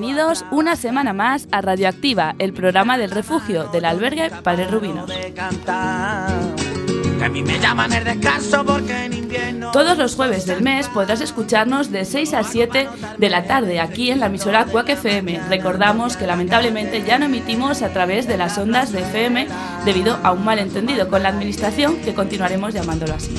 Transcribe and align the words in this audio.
Bienvenidos 0.00 0.44
una 0.52 0.76
semana 0.76 1.12
más 1.12 1.48
a 1.50 1.60
Radioactiva, 1.60 2.36
el 2.38 2.52
programa 2.52 2.96
del 2.98 3.10
refugio 3.10 3.64
del 3.64 3.84
albergue 3.84 4.30
Padre 4.44 4.68
Rubinos. 4.68 5.10
Todos 9.72 9.98
los 9.98 10.14
jueves 10.14 10.46
del 10.46 10.62
mes 10.62 10.86
podrás 10.86 11.20
escucharnos 11.20 11.90
de 11.90 12.04
6 12.04 12.32
a 12.34 12.44
7 12.44 12.88
de 13.18 13.28
la 13.28 13.42
tarde 13.48 13.80
aquí 13.80 14.12
en 14.12 14.20
la 14.20 14.26
emisora 14.26 14.66
Cuac 14.66 14.88
FM. 14.88 15.40
Recordamos 15.48 16.16
que 16.16 16.28
lamentablemente 16.28 17.02
ya 17.02 17.18
no 17.18 17.24
emitimos 17.24 17.82
a 17.82 17.92
través 17.92 18.28
de 18.28 18.36
las 18.36 18.56
ondas 18.56 18.92
de 18.92 19.00
FM 19.00 19.48
debido 19.84 20.20
a 20.22 20.30
un 20.30 20.44
malentendido 20.44 21.08
con 21.08 21.24
la 21.24 21.30
administración 21.30 21.96
que 22.02 22.14
continuaremos 22.14 22.72
llamándolo 22.72 23.14
así. 23.14 23.34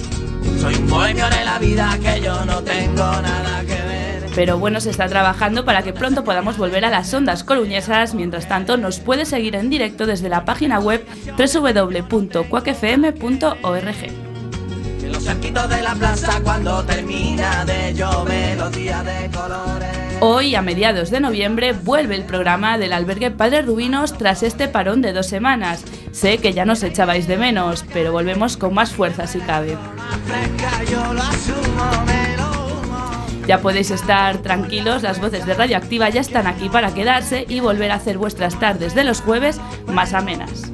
Soy 0.59 0.75
un 0.75 0.89
bohemio 0.89 1.29
de 1.29 1.45
la 1.45 1.57
vida 1.57 1.97
que 2.03 2.19
yo 2.19 2.43
no 2.43 2.61
tengo 2.63 2.97
nada 2.97 3.61
que 3.61 3.81
ver. 3.81 4.08
Pero 4.35 4.57
bueno, 4.57 4.79
se 4.79 4.89
está 4.89 5.07
trabajando 5.07 5.65
para 5.65 5.81
que 5.81 5.93
pronto 5.93 6.23
podamos 6.23 6.57
volver 6.57 6.85
a 6.85 6.89
las 6.89 7.13
ondas 7.13 7.43
coruñesas. 7.43 8.13
Mientras 8.13 8.47
tanto, 8.47 8.77
nos 8.77 8.99
puede 8.99 9.25
seguir 9.25 9.55
en 9.55 9.69
directo 9.69 10.05
desde 10.05 10.29
la 10.29 10.45
página 10.45 10.79
web 10.79 11.05
www.cuacfm.org. 11.37 12.09
Los 15.11 15.23
cerquitos 15.23 15.67
de 15.69 15.81
la 15.81 15.95
plaza 15.95 16.39
cuando 16.43 16.83
termina 16.83 17.65
de 17.65 17.95
llover 17.95 18.57
los 18.57 18.71
días 18.71 19.03
de 19.03 19.29
colores. 19.35 19.89
Hoy, 20.21 20.53
a 20.53 20.61
mediados 20.61 21.09
de 21.09 21.19
noviembre, 21.19 21.73
vuelve 21.73 22.15
el 22.15 22.25
programa 22.25 22.77
del 22.77 22.93
albergue 22.93 23.31
Padre 23.31 23.61
Rubinos 23.63 24.17
tras 24.17 24.43
este 24.43 24.67
parón 24.67 25.01
de 25.01 25.13
dos 25.13 25.27
semanas. 25.27 25.83
Sé 26.11 26.37
que 26.37 26.53
ya 26.53 26.65
nos 26.65 26.83
echabais 26.83 27.25
de 27.27 27.37
menos, 27.37 27.85
pero 27.93 28.11
volvemos 28.11 28.57
con 28.57 28.73
más 28.73 28.91
fuerza 28.91 29.27
si 29.27 29.39
cabe. 29.39 29.77
Fresca 30.25 30.83
yo 30.83 31.13
lo 31.13 31.21
asumo. 31.21 32.28
Ya 33.49 33.61
podéis 33.61 33.89
estar 33.89 34.43
tranquilos, 34.43 35.01
las 35.01 35.19
voces 35.19 35.43
de 35.43 35.55
Radioactiva 35.55 36.07
ya 36.09 36.21
están 36.21 36.45
aquí 36.45 36.69
para 36.69 36.93
quedarse 36.93 37.47
y 37.49 37.61
volver 37.61 37.89
a 37.89 37.95
hacer 37.95 38.19
vuestras 38.19 38.59
tardes 38.59 38.93
de 38.93 39.03
los 39.03 39.21
jueves 39.21 39.59
más 39.87 40.13
amenas. 40.13 40.71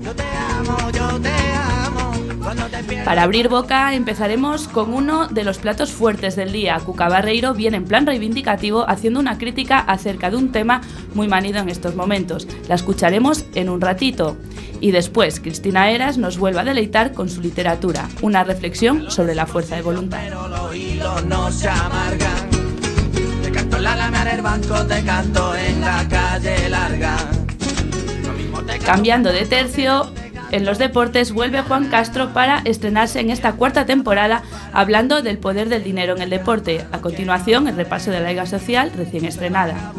Para 3.06 3.24
abrir 3.24 3.48
boca 3.48 3.94
empezaremos 3.94 4.68
con 4.68 4.94
uno 4.94 5.30
de 5.30 5.46
los 5.46 5.58
platos 5.58 5.94
fuertes 5.94 6.36
del 6.36 6.52
día. 6.52 6.78
Cuca 6.86 7.08
Barreiro 7.08 7.54
viene 7.54 7.78
en 7.78 7.86
plan 7.86 8.06
reivindicativo 8.06 8.84
haciendo 8.90 9.22
una 9.22 9.38
crítica 9.38 9.80
acerca 9.80 10.30
de 10.30 10.36
un 10.36 10.52
tema 10.52 10.82
muy 11.14 11.30
manido 11.30 11.60
en 11.60 11.70
estos 11.70 11.96
momentos. 11.96 12.46
La 12.68 12.76
escucharemos 12.76 13.46
en 13.56 13.70
un 13.70 13.80
ratito. 13.80 14.36
Y 14.82 14.92
después 14.92 15.40
Cristina 15.40 15.92
Eras 15.92 16.18
nos 16.18 16.38
vuelve 16.38 16.60
a 16.60 16.66
deleitar 16.66 17.14
con 17.14 17.30
su 17.30 17.40
literatura, 17.40 18.10
una 18.22 18.44
reflexión 18.44 19.10
sobre 19.10 19.34
la 19.34 19.46
fuerza 19.46 19.78
de 19.78 19.82
voluntad. 19.82 20.20
Banco, 24.42 24.86
te 24.86 25.04
canto 25.04 25.56
en 25.56 25.82
la 25.82 26.08
calle 26.08 26.70
larga. 26.70 27.18
Cambiando 28.86 29.32
de 29.32 29.46
tercio, 29.46 30.12
en 30.52 30.66
los 30.66 30.78
deportes 30.78 31.32
vuelve 31.32 31.62
Juan 31.62 31.90
Castro 31.90 32.32
para 32.34 32.62
estrenarse 32.66 33.20
en 33.20 33.30
esta 33.30 33.54
cuarta 33.54 33.86
temporada 33.86 34.44
hablando 34.74 35.22
del 35.22 35.38
poder 35.38 35.70
del 35.70 35.84
dinero 35.84 36.16
en 36.16 36.22
el 36.22 36.30
deporte. 36.30 36.86
A 36.92 37.00
continuación, 37.00 37.68
el 37.68 37.76
repaso 37.76 38.12
de 38.12 38.20
la 38.20 38.30
Liga 38.30 38.46
Social 38.46 38.92
recién 38.96 39.26
estrenada. 39.26 39.94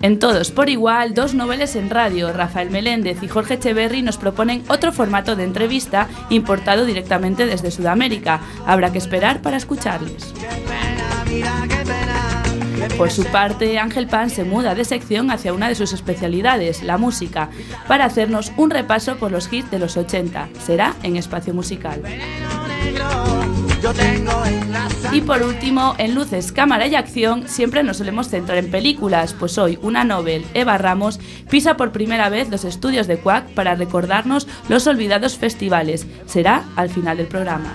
En 0.00 0.18
Todos 0.20 0.52
por 0.52 0.68
igual, 0.68 1.12
dos 1.12 1.34
noveles 1.34 1.74
en 1.74 1.90
radio, 1.90 2.32
Rafael 2.32 2.70
Meléndez 2.70 3.22
y 3.22 3.28
Jorge 3.28 3.54
Echeverry 3.54 4.02
nos 4.02 4.16
proponen 4.16 4.62
otro 4.68 4.92
formato 4.92 5.34
de 5.34 5.44
entrevista 5.44 6.08
importado 6.30 6.84
directamente 6.84 7.46
desde 7.46 7.72
Sudamérica. 7.72 8.40
Habrá 8.64 8.92
que 8.92 8.98
esperar 8.98 9.42
para 9.42 9.56
escucharles. 9.56 10.32
Por 12.96 13.10
su 13.10 13.24
parte, 13.24 13.78
Ángel 13.78 14.06
Pan 14.06 14.30
se 14.30 14.44
muda 14.44 14.74
de 14.74 14.84
sección 14.84 15.30
hacia 15.30 15.52
una 15.52 15.68
de 15.68 15.74
sus 15.74 15.92
especialidades, 15.92 16.82
la 16.82 16.96
música, 16.96 17.50
para 17.86 18.04
hacernos 18.04 18.52
un 18.56 18.70
repaso 18.70 19.16
por 19.16 19.32
los 19.32 19.52
hits 19.52 19.70
de 19.70 19.78
los 19.78 19.96
80. 19.96 20.48
Será 20.64 20.94
en 21.02 21.16
espacio 21.16 21.54
musical. 21.54 22.02
Y 25.12 25.22
por 25.22 25.42
último, 25.42 25.94
en 25.98 26.14
luces, 26.14 26.52
cámara 26.52 26.86
y 26.86 26.94
acción, 26.94 27.48
siempre 27.48 27.82
nos 27.82 27.98
solemos 27.98 28.28
centrar 28.28 28.58
en 28.58 28.70
películas, 28.70 29.34
pues 29.38 29.58
hoy 29.58 29.78
una 29.82 30.04
novel, 30.04 30.44
Eva 30.54 30.78
Ramos, 30.78 31.18
pisa 31.48 31.76
por 31.76 31.92
primera 31.92 32.28
vez 32.28 32.48
los 32.50 32.64
estudios 32.64 33.06
de 33.06 33.18
Quack 33.18 33.54
para 33.54 33.74
recordarnos 33.74 34.46
los 34.68 34.86
olvidados 34.86 35.38
festivales. 35.38 36.06
Será 36.26 36.64
al 36.76 36.90
final 36.90 37.16
del 37.16 37.26
programa. 37.26 37.74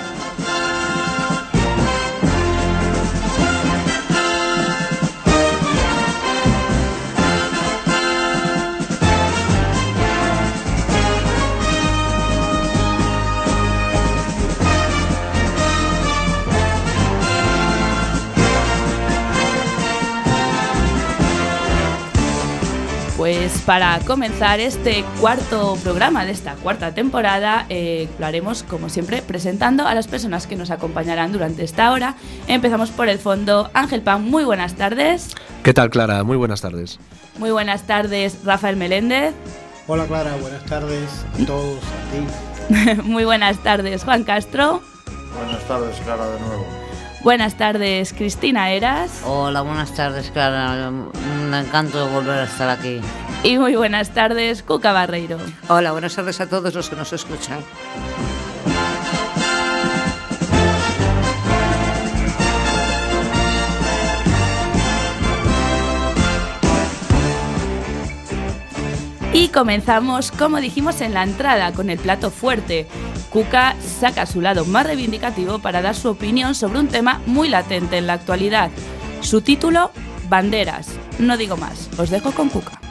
Pues 23.31 23.61
para 23.61 23.97
comenzar 23.99 24.59
este 24.59 25.05
cuarto 25.21 25.77
programa 25.81 26.25
de 26.25 26.33
esta 26.33 26.55
cuarta 26.55 26.93
temporada, 26.93 27.65
eh, 27.69 28.09
lo 28.19 28.25
haremos 28.25 28.63
como 28.63 28.89
siempre 28.89 29.21
presentando 29.21 29.87
a 29.87 29.95
las 29.95 30.09
personas 30.09 30.47
que 30.47 30.57
nos 30.57 30.69
acompañarán 30.69 31.31
durante 31.31 31.63
esta 31.63 31.93
hora. 31.93 32.15
Empezamos 32.47 32.91
por 32.91 33.07
el 33.07 33.19
fondo. 33.19 33.71
Ángel 33.73 34.01
Pan, 34.01 34.29
muy 34.29 34.43
buenas 34.43 34.75
tardes. 34.75 35.33
¿Qué 35.63 35.73
tal, 35.73 35.89
Clara? 35.89 36.25
Muy 36.25 36.35
buenas 36.35 36.59
tardes. 36.59 36.99
Muy 37.39 37.51
buenas 37.51 37.83
tardes, 37.83 38.39
Rafael 38.43 38.75
Meléndez. 38.75 39.33
Hola 39.87 40.05
Clara, 40.07 40.35
buenas 40.35 40.65
tardes 40.65 41.25
a 41.33 41.45
todos, 41.45 41.79
a 41.79 42.95
ti. 42.97 43.01
muy 43.03 43.23
buenas 43.23 43.63
tardes, 43.63 44.03
Juan 44.03 44.25
Castro. 44.25 44.81
Buenas 45.37 45.65
tardes, 45.69 45.95
Clara, 46.01 46.27
de 46.27 46.39
nuevo. 46.41 46.80
Buenas 47.23 47.53
tardes, 47.53 48.13
Cristina 48.13 48.71
Eras. 48.71 49.21
Hola, 49.25 49.61
buenas 49.61 49.93
tardes, 49.93 50.31
Clara. 50.31 50.89
Un 50.89 51.53
encanto 51.53 52.07
volver 52.09 52.39
a 52.39 52.43
estar 52.45 52.67
aquí. 52.67 52.99
Y 53.43 53.59
muy 53.59 53.75
buenas 53.75 54.09
tardes, 54.09 54.63
Cuca 54.63 54.91
Barreiro. 54.91 55.37
Hola, 55.67 55.91
buenas 55.91 56.15
tardes 56.15 56.41
a 56.41 56.49
todos 56.49 56.73
los 56.73 56.89
que 56.89 56.95
nos 56.95 57.13
escuchan. 57.13 57.59
Y 69.31 69.49
comenzamos, 69.49 70.31
como 70.31 70.59
dijimos 70.59 71.01
en 71.01 71.13
la 71.13 71.21
entrada, 71.21 71.71
con 71.71 71.91
el 71.91 71.99
plato 71.99 72.31
fuerte. 72.31 72.87
Cuca 73.31 73.75
saca 73.79 74.25
su 74.25 74.41
lado 74.41 74.65
más 74.65 74.85
reivindicativo 74.85 75.59
para 75.59 75.81
dar 75.81 75.95
su 75.95 76.09
opinión 76.09 76.53
sobre 76.53 76.79
un 76.79 76.89
tema 76.89 77.21
muy 77.25 77.47
latente 77.47 77.97
en 77.97 78.05
la 78.05 78.13
actualidad. 78.13 78.69
Su 79.21 79.41
título, 79.41 79.91
Banderas. 80.27 80.89
No 81.17 81.37
digo 81.37 81.55
más, 81.55 81.89
os 81.97 82.09
dejo 82.09 82.31
con 82.31 82.49
Cuca. 82.49 82.81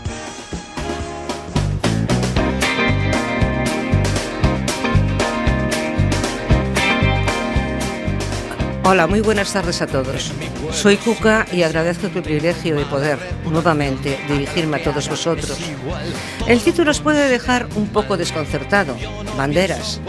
Hola, 8.82 9.06
muy 9.06 9.20
buenas 9.20 9.52
tardes 9.52 9.82
a 9.82 9.86
todos. 9.86 10.32
Soy 10.72 10.96
Cuca 10.96 11.46
y 11.52 11.62
agradezco 11.62 12.06
el 12.06 12.22
privilegio 12.22 12.76
de 12.76 12.84
poder, 12.86 13.18
nuevamente, 13.44 14.18
dirigirme 14.26 14.78
a 14.78 14.82
todos 14.82 15.08
vosotros. 15.08 15.58
El 16.46 16.60
título 16.60 16.90
os 16.90 17.00
puede 17.00 17.28
dejar 17.28 17.68
un 17.76 17.88
poco 17.88 18.16
desconcertado. 18.16 18.96
Banderas. 19.36 20.00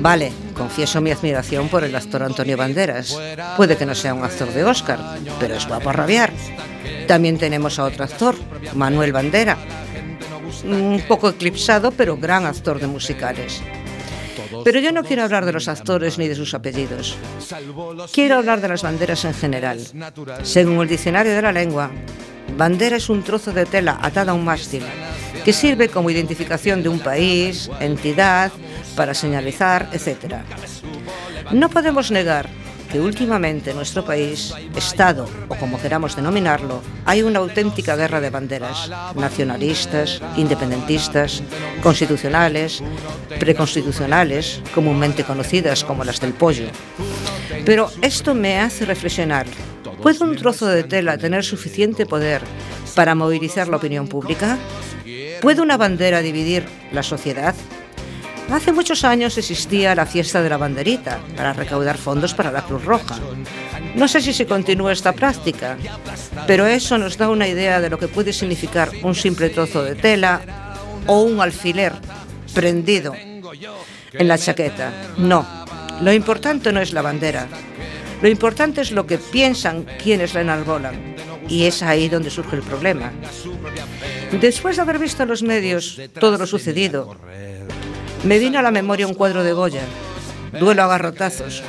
Vale, 0.00 0.32
confieso 0.54 1.00
mi 1.00 1.12
admiración 1.12 1.68
por 1.68 1.84
el 1.84 1.94
actor 1.94 2.24
Antonio 2.24 2.56
Banderas. 2.56 3.16
Puede 3.56 3.76
que 3.76 3.86
no 3.86 3.94
sea 3.94 4.14
un 4.14 4.24
actor 4.24 4.52
de 4.52 4.64
Oscar, 4.64 4.98
pero 5.38 5.54
es 5.54 5.66
guapo 5.66 5.90
a 5.90 5.92
rabiar. 5.92 6.32
También 7.06 7.38
tenemos 7.38 7.78
a 7.78 7.84
otro 7.84 8.04
actor, 8.04 8.34
Manuel 8.74 9.12
Bandera. 9.12 9.56
Un 10.64 11.02
poco 11.06 11.28
eclipsado, 11.28 11.92
pero 11.92 12.16
gran 12.16 12.46
actor 12.46 12.80
de 12.80 12.88
musicales. 12.88 13.62
Pero 14.64 14.80
yo 14.80 14.92
no 14.92 15.02
quiero 15.02 15.24
hablar 15.24 15.44
de 15.44 15.52
los 15.52 15.68
actores 15.68 16.18
ni 16.18 16.28
de 16.28 16.34
sus 16.34 16.54
apellidos. 16.54 17.16
Quiero 18.12 18.36
hablar 18.36 18.60
de 18.60 18.68
las 18.68 18.82
banderas 18.82 19.24
en 19.24 19.34
general. 19.34 19.80
Según 20.42 20.80
el 20.80 20.88
diccionario 20.88 21.34
de 21.34 21.42
la 21.42 21.52
lengua, 21.52 21.90
bandera 22.56 22.96
es 22.96 23.08
un 23.08 23.22
trozo 23.22 23.52
de 23.52 23.66
tela 23.66 23.98
atada 24.02 24.32
a 24.32 24.34
un 24.34 24.44
mástil 24.44 24.82
que 25.44 25.52
sirve 25.52 25.88
como 25.88 26.10
identificación 26.10 26.82
de 26.82 26.88
un 26.88 27.00
país, 27.00 27.70
entidad, 27.80 28.52
para 28.96 29.14
señalizar, 29.14 29.88
etc. 29.92 30.36
No 31.52 31.68
podemos 31.68 32.10
negar 32.10 32.48
que 32.92 33.00
últimamente 33.00 33.70
en 33.70 33.76
nuestro 33.76 34.04
país, 34.04 34.52
Estado 34.76 35.26
o 35.48 35.54
como 35.56 35.80
queramos 35.80 36.14
denominarlo, 36.14 36.82
hay 37.06 37.22
una 37.22 37.38
auténtica 37.38 37.96
guerra 37.96 38.20
de 38.20 38.28
banderas, 38.28 38.90
nacionalistas, 39.16 40.20
independentistas, 40.36 41.42
constitucionales, 41.82 42.82
preconstitucionales, 43.40 44.60
comúnmente 44.74 45.24
conocidas 45.24 45.84
como 45.84 46.04
las 46.04 46.20
del 46.20 46.34
pollo. 46.34 46.66
Pero 47.64 47.90
esto 48.02 48.34
me 48.34 48.60
hace 48.60 48.84
reflexionar. 48.84 49.46
¿Puede 50.02 50.22
un 50.22 50.36
trozo 50.36 50.66
de 50.66 50.84
tela 50.84 51.16
tener 51.16 51.44
suficiente 51.44 52.04
poder 52.04 52.42
para 52.94 53.14
movilizar 53.14 53.68
la 53.68 53.78
opinión 53.78 54.06
pública? 54.06 54.58
¿Puede 55.40 55.62
una 55.62 55.78
bandera 55.78 56.20
dividir 56.20 56.66
la 56.92 57.02
sociedad? 57.02 57.54
Hace 58.50 58.72
muchos 58.72 59.04
años 59.04 59.38
existía 59.38 59.94
la 59.94 60.06
fiesta 60.06 60.42
de 60.42 60.50
la 60.50 60.56
banderita 60.56 61.20
para 61.36 61.52
recaudar 61.52 61.96
fondos 61.96 62.34
para 62.34 62.52
la 62.52 62.62
Cruz 62.62 62.84
Roja. 62.84 63.18
No 63.94 64.08
sé 64.08 64.20
si 64.20 64.32
se 64.32 64.46
continúa 64.46 64.92
esta 64.92 65.12
práctica, 65.12 65.76
pero 66.46 66.66
eso 66.66 66.98
nos 66.98 67.16
da 67.16 67.28
una 67.28 67.48
idea 67.48 67.80
de 67.80 67.90
lo 67.90 67.98
que 67.98 68.08
puede 68.08 68.32
significar 68.32 68.90
un 69.02 69.14
simple 69.14 69.50
trozo 69.50 69.82
de 69.82 69.94
tela 69.94 70.42
o 71.06 71.22
un 71.22 71.40
alfiler 71.40 71.92
prendido 72.54 73.14
en 73.14 74.28
la 74.28 74.38
chaqueta. 74.38 74.92
No, 75.18 75.46
lo 76.00 76.12
importante 76.12 76.72
no 76.72 76.80
es 76.80 76.92
la 76.92 77.02
bandera. 77.02 77.46
Lo 78.20 78.28
importante 78.28 78.80
es 78.80 78.92
lo 78.92 79.06
que 79.06 79.18
piensan 79.18 79.84
quienes 80.00 80.34
la 80.34 80.42
enarbolan. 80.42 81.16
Y 81.48 81.64
es 81.64 81.82
ahí 81.82 82.08
donde 82.08 82.30
surge 82.30 82.56
el 82.56 82.62
problema. 82.62 83.12
Después 84.40 84.76
de 84.76 84.82
haber 84.82 84.98
visto 84.98 85.24
en 85.24 85.28
los 85.28 85.42
medios 85.42 86.00
todo 86.18 86.38
lo 86.38 86.46
sucedido, 86.46 87.16
me 88.24 88.38
vino 88.38 88.58
a 88.58 88.62
la 88.62 88.70
memoria 88.70 89.06
un 89.06 89.14
cuadro 89.14 89.42
de 89.42 89.52
Goya, 89.52 89.82
Duelo 90.58 90.82
a 90.82 90.86
garrotazos, 90.86 91.62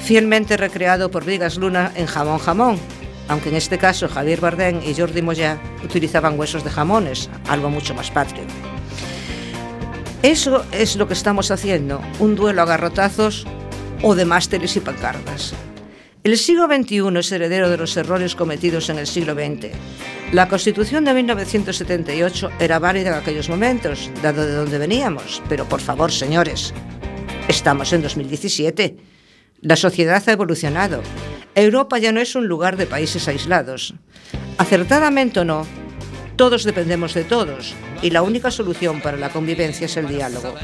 fielmente 0.00 0.56
recreado 0.56 1.10
por 1.10 1.24
Vigas 1.24 1.56
Luna 1.56 1.92
en 1.94 2.06
Jamón 2.06 2.38
Jamón, 2.38 2.78
aunque 3.28 3.48
en 3.48 3.54
este 3.54 3.78
caso 3.78 4.08
Javier 4.08 4.40
Bardem 4.40 4.80
y 4.84 4.94
Jordi 4.94 5.22
Moya 5.22 5.58
utilizaban 5.84 6.38
huesos 6.38 6.64
de 6.64 6.70
jamones, 6.70 7.30
algo 7.48 7.70
mucho 7.70 7.94
más 7.94 8.10
patrio. 8.10 8.44
Eso 10.22 10.64
es 10.72 10.96
lo 10.96 11.06
que 11.08 11.14
estamos 11.14 11.50
haciendo, 11.50 12.00
un 12.18 12.34
duelo 12.34 12.62
a 12.62 12.66
garrotazos 12.66 13.46
o 14.02 14.14
de 14.14 14.24
másteres 14.24 14.76
y 14.76 14.80
pancartas. 14.80 15.54
El 16.24 16.38
siglo 16.38 16.66
XXI 16.66 17.18
es 17.18 17.32
heredero 17.32 17.68
de 17.68 17.76
los 17.76 17.96
errores 17.96 18.36
cometidos 18.36 18.88
en 18.90 18.98
el 18.98 19.08
siglo 19.08 19.34
XX. 19.34 19.72
La 20.30 20.48
Constitución 20.48 21.04
de 21.04 21.14
1978 21.14 22.50
era 22.60 22.78
válida 22.78 23.08
en 23.08 23.16
aquellos 23.16 23.48
momentos, 23.48 24.08
dado 24.22 24.46
de 24.46 24.52
dónde 24.52 24.78
veníamos, 24.78 25.42
pero 25.48 25.68
por 25.68 25.80
favor, 25.80 26.12
señores, 26.12 26.72
estamos 27.48 27.92
en 27.92 28.02
2017. 28.02 28.96
La 29.62 29.74
sociedad 29.74 30.22
ha 30.24 30.32
evolucionado. 30.32 31.02
Europa 31.56 31.98
ya 31.98 32.12
no 32.12 32.20
es 32.20 32.36
un 32.36 32.46
lugar 32.46 32.76
de 32.76 32.86
países 32.86 33.26
aislados. 33.26 33.92
Acertadamente 34.58 35.40
o 35.40 35.44
no, 35.44 35.66
todos 36.36 36.62
dependemos 36.62 37.14
de 37.14 37.24
todos 37.24 37.74
y 38.00 38.10
la 38.10 38.22
única 38.22 38.50
solución 38.50 39.00
para 39.00 39.16
la 39.16 39.30
convivencia 39.30 39.86
es 39.86 39.96
el 39.96 40.06
diálogo. 40.06 40.54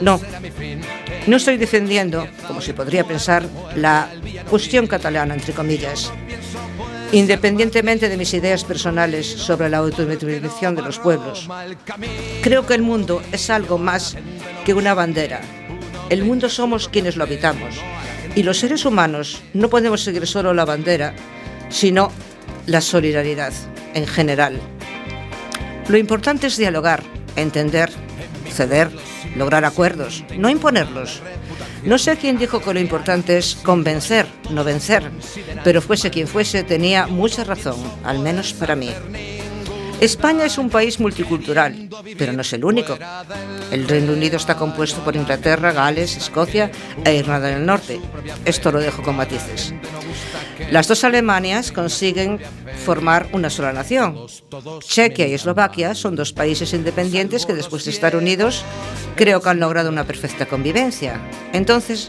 No, 0.00 0.20
no 1.28 1.36
estoy 1.36 1.56
defendiendo, 1.56 2.26
como 2.46 2.60
se 2.60 2.74
podría 2.74 3.04
pensar, 3.04 3.44
la 3.76 4.10
cuestión 4.48 4.86
catalana, 4.86 5.34
entre 5.34 5.52
comillas. 5.52 6.12
Independientemente 7.12 8.08
de 8.08 8.16
mis 8.16 8.34
ideas 8.34 8.64
personales 8.64 9.26
sobre 9.26 9.68
la 9.68 9.78
autodeterminación 9.78 10.74
de 10.74 10.82
los 10.82 10.98
pueblos, 10.98 11.48
creo 12.42 12.66
que 12.66 12.74
el 12.74 12.82
mundo 12.82 13.22
es 13.30 13.50
algo 13.50 13.78
más 13.78 14.16
que 14.64 14.74
una 14.74 14.94
bandera. 14.94 15.40
El 16.10 16.24
mundo 16.24 16.48
somos 16.48 16.88
quienes 16.88 17.16
lo 17.16 17.24
habitamos 17.24 17.76
y 18.34 18.42
los 18.42 18.58
seres 18.58 18.84
humanos 18.84 19.42
no 19.52 19.68
podemos 19.68 20.02
seguir 20.02 20.26
solo 20.26 20.52
la 20.54 20.64
bandera, 20.64 21.14
sino 21.68 22.10
la 22.66 22.80
solidaridad 22.80 23.52
en 23.94 24.06
general. 24.06 24.58
Lo 25.88 25.96
importante 25.96 26.48
es 26.48 26.56
dialogar, 26.56 27.02
entender, 27.36 27.90
ceder, 28.50 28.90
lograr 29.36 29.64
acuerdos, 29.64 30.24
no 30.36 30.48
imponerlos. 30.48 31.20
No 31.84 31.98
sé 31.98 32.16
quién 32.16 32.38
dijo 32.38 32.60
que 32.60 32.72
lo 32.72 32.80
importante 32.80 33.36
es 33.36 33.56
convencer, 33.56 34.26
no 34.50 34.64
vencer, 34.64 35.10
pero 35.62 35.82
fuese 35.82 36.10
quien 36.10 36.26
fuese, 36.26 36.64
tenía 36.64 37.06
mucha 37.06 37.44
razón, 37.44 37.76
al 38.04 38.18
menos 38.20 38.52
para 38.54 38.74
mí. 38.74 38.90
España 40.00 40.44
es 40.44 40.58
un 40.58 40.70
país 40.70 40.98
multicultural, 40.98 41.88
pero 42.18 42.32
no 42.32 42.42
es 42.42 42.52
el 42.52 42.64
único. 42.64 42.98
El 43.70 43.86
Reino 43.86 44.12
Unido 44.12 44.36
está 44.36 44.56
compuesto 44.56 45.02
por 45.04 45.14
Inglaterra, 45.14 45.72
Gales, 45.72 46.16
Escocia 46.16 46.70
e 47.04 47.14
Irlanda 47.14 47.48
del 47.48 47.64
Norte. 47.64 48.00
Esto 48.44 48.72
lo 48.72 48.80
dejo 48.80 49.02
con 49.02 49.16
matices. 49.16 49.72
Las 50.70 50.88
dos 50.88 51.04
Alemanias 51.04 51.72
consiguen 51.72 52.40
formar 52.84 53.28
una 53.32 53.50
sola 53.50 53.72
nación. 53.72 54.26
Chequia 54.80 55.26
y 55.26 55.34
Eslovaquia 55.34 55.94
son 55.94 56.16
dos 56.16 56.32
países 56.32 56.72
independientes 56.72 57.46
que 57.46 57.54
después 57.54 57.84
de 57.84 57.90
estar 57.90 58.16
unidos 58.16 58.64
creo 59.16 59.40
que 59.40 59.48
han 59.48 59.60
logrado 59.60 59.88
una 59.88 60.04
perfecta 60.04 60.46
convivencia. 60.46 61.20
Entonces, 61.52 62.08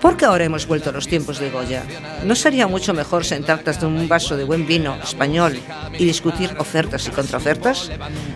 ¿por 0.00 0.16
qué 0.16 0.24
ahora 0.24 0.44
hemos 0.44 0.66
vuelto 0.66 0.90
a 0.90 0.92
los 0.92 1.08
tiempos 1.08 1.38
de 1.38 1.50
Goya? 1.50 1.84
¿No 2.24 2.34
sería 2.34 2.66
mucho 2.66 2.94
mejor 2.94 3.24
sentar 3.24 3.62
de 3.64 3.86
un 3.86 4.08
vaso 4.08 4.36
de 4.36 4.44
buen 4.44 4.66
vino 4.66 4.96
español 5.02 5.58
y 5.98 6.04
discutir 6.04 6.54
ofertas 6.58 7.06
y 7.06 7.10
contraofertas? 7.10 7.90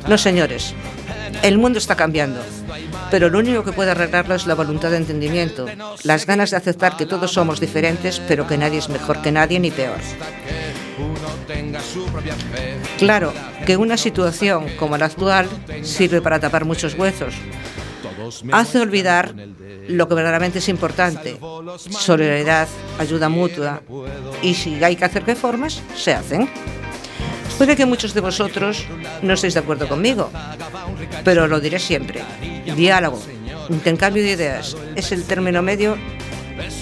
No, 0.09 0.19
señores. 0.19 0.75
El 1.43 1.59
mundo 1.59 1.79
está 1.79 1.97
cambiando, 1.97 2.41
pero 3.11 3.29
lo 3.29 3.39
único 3.39 3.65
que 3.65 3.73
puede 3.73 3.91
arreglarlo 3.91 4.35
es 4.35 4.47
la 4.47 4.55
voluntad 4.55 4.91
de 4.91 4.99
entendimiento, 4.99 5.67
las 6.03 6.27
ganas 6.27 6.51
de 6.51 6.57
aceptar 6.57 6.97
que 6.97 7.07
todos 7.07 7.33
somos 7.33 7.61
diferentes, 7.61 8.21
pero 8.29 8.47
que 8.47 8.59
nadie 8.59 8.79
es 8.79 8.89
mejor 8.89 9.23
que 9.23 9.33
nadie 9.33 9.59
ni 9.59 9.71
peor. 9.71 9.99
Claro 12.99 13.33
que 13.67 13.77
una 13.77 13.97
situación 13.97 14.67
como 14.79 14.97
la 14.97 15.07
actual 15.07 15.49
sirve 15.83 16.21
para 16.21 16.41
tapar 16.41 16.65
muchos 16.65 16.95
huesos. 16.95 17.35
Hace 18.53 18.79
olvidar 18.79 19.35
lo 19.89 20.09
que 20.09 20.15
verdaderamente 20.15 20.59
es 20.59 20.69
importante, 20.69 21.39
solidaridad, 21.91 22.69
ayuda 22.99 23.29
mutua, 23.29 23.83
y 24.43 24.55
si 24.55 24.83
hay 24.85 24.97
que 24.97 25.05
hacer 25.05 25.25
reformas, 25.25 25.83
se 25.97 26.15
hacen. 26.15 26.49
Puede 27.59 27.77
que 27.77 27.87
muchos 27.87 28.15
de 28.15 28.21
vosotros 28.21 28.87
no 29.23 29.35
estéis 29.35 29.55
de 29.55 29.61
acuerdo 29.61 29.89
conmigo, 29.89 30.31
pero 31.25 31.47
lo 31.47 31.61
diré 31.61 31.79
siempre. 31.79 32.23
Diálogo, 32.77 33.21
intercambio 33.69 34.23
de 34.23 34.33
ideas, 34.33 34.77
es 34.97 35.13
el 35.13 35.25
término 35.25 35.63
medio 35.63 35.97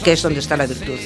que 0.04 0.12
es 0.12 0.22
donde 0.22 0.40
está 0.40 0.56
la 0.56 0.66
virtud. 0.66 0.98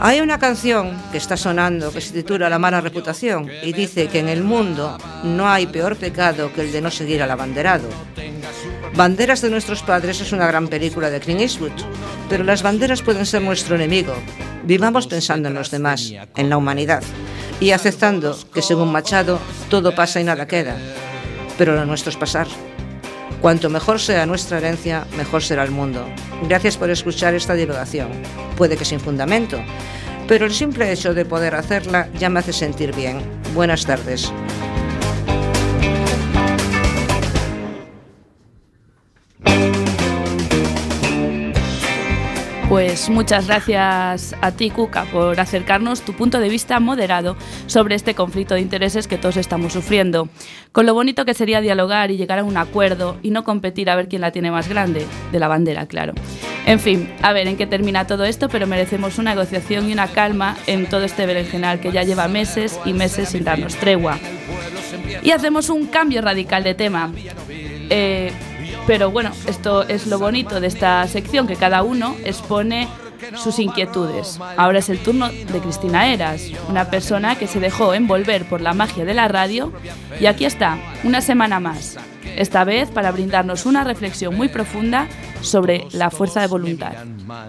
Hay 0.00 0.20
una 0.20 0.38
canción 0.38 1.00
que 1.12 1.18
está 1.18 1.36
sonando 1.36 1.92
que 1.92 2.00
se 2.00 2.12
titula 2.12 2.50
La 2.50 2.58
mala 2.58 2.80
reputación 2.80 3.48
y 3.62 3.72
dice 3.72 4.08
que 4.08 4.18
en 4.18 4.28
el 4.28 4.42
mundo 4.42 4.98
no 5.22 5.48
hay 5.48 5.66
peor 5.66 5.96
pecado 5.96 6.52
que 6.52 6.62
el 6.62 6.72
de 6.72 6.80
no 6.80 6.90
seguir 6.90 7.22
al 7.22 7.30
abanderado. 7.30 7.88
Banderas 8.94 9.40
de 9.40 9.50
nuestros 9.50 9.82
padres 9.82 10.20
es 10.20 10.32
una 10.32 10.46
gran 10.46 10.68
película 10.68 11.10
de 11.10 11.20
Clint 11.20 11.40
Eastwood, 11.40 11.72
pero 12.28 12.44
las 12.44 12.62
banderas 12.62 13.02
pueden 13.02 13.26
ser 13.26 13.42
nuestro 13.42 13.76
enemigo. 13.76 14.14
Vivamos 14.64 15.06
pensando 15.06 15.48
en 15.48 15.54
los 15.54 15.70
demás, 15.70 16.12
en 16.36 16.48
la 16.48 16.56
humanidad, 16.56 17.02
y 17.60 17.72
aceptando 17.72 18.36
que 18.52 18.62
según 18.62 18.90
Machado 18.90 19.38
todo 19.68 19.94
pasa 19.94 20.20
y 20.20 20.24
nada 20.24 20.46
queda. 20.46 20.76
Pero 21.58 21.74
lo 21.74 21.84
nuestro 21.84 22.10
es 22.10 22.16
pasar. 22.16 22.46
Cuanto 23.40 23.68
mejor 23.68 24.00
sea 24.00 24.24
nuestra 24.24 24.58
herencia, 24.58 25.06
mejor 25.18 25.42
será 25.42 25.64
el 25.64 25.70
mundo. 25.70 26.06
Gracias 26.48 26.78
por 26.78 26.88
escuchar 26.88 27.34
esta 27.34 27.54
divulgación. 27.54 28.08
Puede 28.56 28.76
que 28.76 28.86
sin 28.86 29.00
fundamento, 29.00 29.58
pero 30.26 30.46
el 30.46 30.54
simple 30.54 30.90
hecho 30.90 31.12
de 31.12 31.26
poder 31.26 31.54
hacerla 31.54 32.08
ya 32.18 32.30
me 32.30 32.40
hace 32.40 32.54
sentir 32.54 32.94
bien. 32.94 33.20
Buenas 33.54 33.84
tardes. 33.84 34.32
Pues 42.74 43.08
muchas 43.08 43.46
gracias 43.46 44.34
a 44.40 44.50
ti, 44.50 44.68
Cuca, 44.68 45.04
por 45.04 45.38
acercarnos 45.38 46.00
tu 46.00 46.12
punto 46.12 46.40
de 46.40 46.48
vista 46.48 46.80
moderado 46.80 47.36
sobre 47.68 47.94
este 47.94 48.16
conflicto 48.16 48.54
de 48.54 48.62
intereses 48.62 49.06
que 49.06 49.16
todos 49.16 49.36
estamos 49.36 49.72
sufriendo. 49.72 50.28
Con 50.72 50.84
lo 50.84 50.92
bonito 50.92 51.24
que 51.24 51.34
sería 51.34 51.60
dialogar 51.60 52.10
y 52.10 52.16
llegar 52.16 52.40
a 52.40 52.42
un 52.42 52.56
acuerdo 52.56 53.16
y 53.22 53.30
no 53.30 53.44
competir 53.44 53.90
a 53.90 53.94
ver 53.94 54.08
quién 54.08 54.22
la 54.22 54.32
tiene 54.32 54.50
más 54.50 54.68
grande, 54.68 55.06
de 55.30 55.38
la 55.38 55.46
bandera, 55.46 55.86
claro. 55.86 56.14
En 56.66 56.80
fin, 56.80 57.08
a 57.22 57.32
ver 57.32 57.46
en 57.46 57.56
qué 57.56 57.68
termina 57.68 58.08
todo 58.08 58.24
esto, 58.24 58.48
pero 58.48 58.66
merecemos 58.66 59.18
una 59.18 59.36
negociación 59.36 59.88
y 59.88 59.92
una 59.92 60.08
calma 60.08 60.56
en 60.66 60.86
todo 60.86 61.04
este 61.04 61.26
berenjenal 61.26 61.78
que 61.78 61.92
ya 61.92 62.02
lleva 62.02 62.26
meses 62.26 62.80
y 62.84 62.92
meses 62.92 63.28
sin 63.28 63.44
darnos 63.44 63.76
tregua. 63.76 64.18
Y 65.22 65.30
hacemos 65.30 65.70
un 65.70 65.86
cambio 65.86 66.22
radical 66.22 66.64
de 66.64 66.74
tema. 66.74 67.12
Eh, 67.88 68.32
pero 68.86 69.10
bueno, 69.10 69.30
esto 69.46 69.82
es 69.82 70.06
lo 70.06 70.18
bonito 70.18 70.60
de 70.60 70.66
esta 70.66 71.06
sección, 71.08 71.46
que 71.46 71.56
cada 71.56 71.82
uno 71.82 72.16
expone 72.24 72.88
sus 73.36 73.58
inquietudes. 73.58 74.38
Ahora 74.56 74.80
es 74.80 74.88
el 74.88 74.98
turno 74.98 75.28
de 75.28 75.60
Cristina 75.60 76.12
Eras, 76.12 76.42
una 76.68 76.90
persona 76.90 77.36
que 77.36 77.46
se 77.46 77.60
dejó 77.60 77.94
envolver 77.94 78.46
por 78.46 78.60
la 78.60 78.74
magia 78.74 79.04
de 79.04 79.14
la 79.14 79.28
radio 79.28 79.72
y 80.20 80.26
aquí 80.26 80.44
está, 80.44 80.78
una 81.04 81.20
semana 81.20 81.60
más, 81.60 81.96
esta 82.36 82.64
vez 82.64 82.90
para 82.90 83.12
brindarnos 83.12 83.66
una 83.66 83.84
reflexión 83.84 84.34
muy 84.34 84.48
profunda 84.48 85.06
sobre 85.40 85.86
la 85.92 86.10
fuerza 86.10 86.40
de 86.40 86.46
voluntad. 86.48 86.92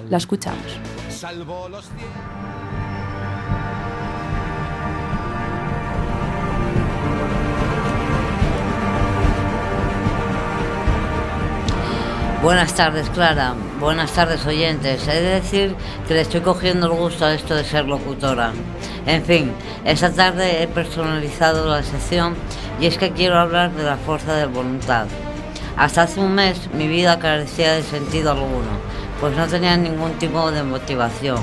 La 0.10 0.18
escuchamos. 0.18 0.80
Buenas 12.46 12.76
tardes, 12.76 13.10
Clara. 13.10 13.56
Buenas 13.80 14.12
tardes, 14.12 14.46
oyentes. 14.46 15.08
He 15.08 15.14
de 15.20 15.42
decir 15.42 15.76
que 16.08 16.14
le 16.14 16.22
estoy 16.22 16.42
cogiendo 16.42 16.86
el 16.86 16.94
gusto 16.94 17.26
a 17.26 17.34
esto 17.34 17.56
de 17.56 17.64
ser 17.64 17.86
locutora. 17.86 18.52
En 19.08 19.26
fin, 19.26 19.52
esta 19.84 20.14
tarde 20.14 20.62
he 20.62 20.68
personalizado 20.68 21.68
la 21.68 21.82
sección 21.82 22.36
y 22.80 22.86
es 22.86 23.00
que 23.00 23.14
quiero 23.14 23.40
hablar 23.40 23.72
de 23.72 23.82
la 23.82 23.98
fuerza 23.98 24.36
de 24.36 24.46
voluntad. 24.46 25.08
Hasta 25.76 26.04
hace 26.04 26.20
un 26.20 26.36
mes 26.36 26.70
mi 26.72 26.88
vida 26.88 27.18
carecía 27.18 27.74
de 27.74 27.82
sentido 27.82 28.30
alguno, 28.30 28.78
pues 29.20 29.36
no 29.36 29.48
tenía 29.48 29.76
ningún 29.76 30.12
tipo 30.20 30.52
de 30.52 30.62
motivación, 30.62 31.40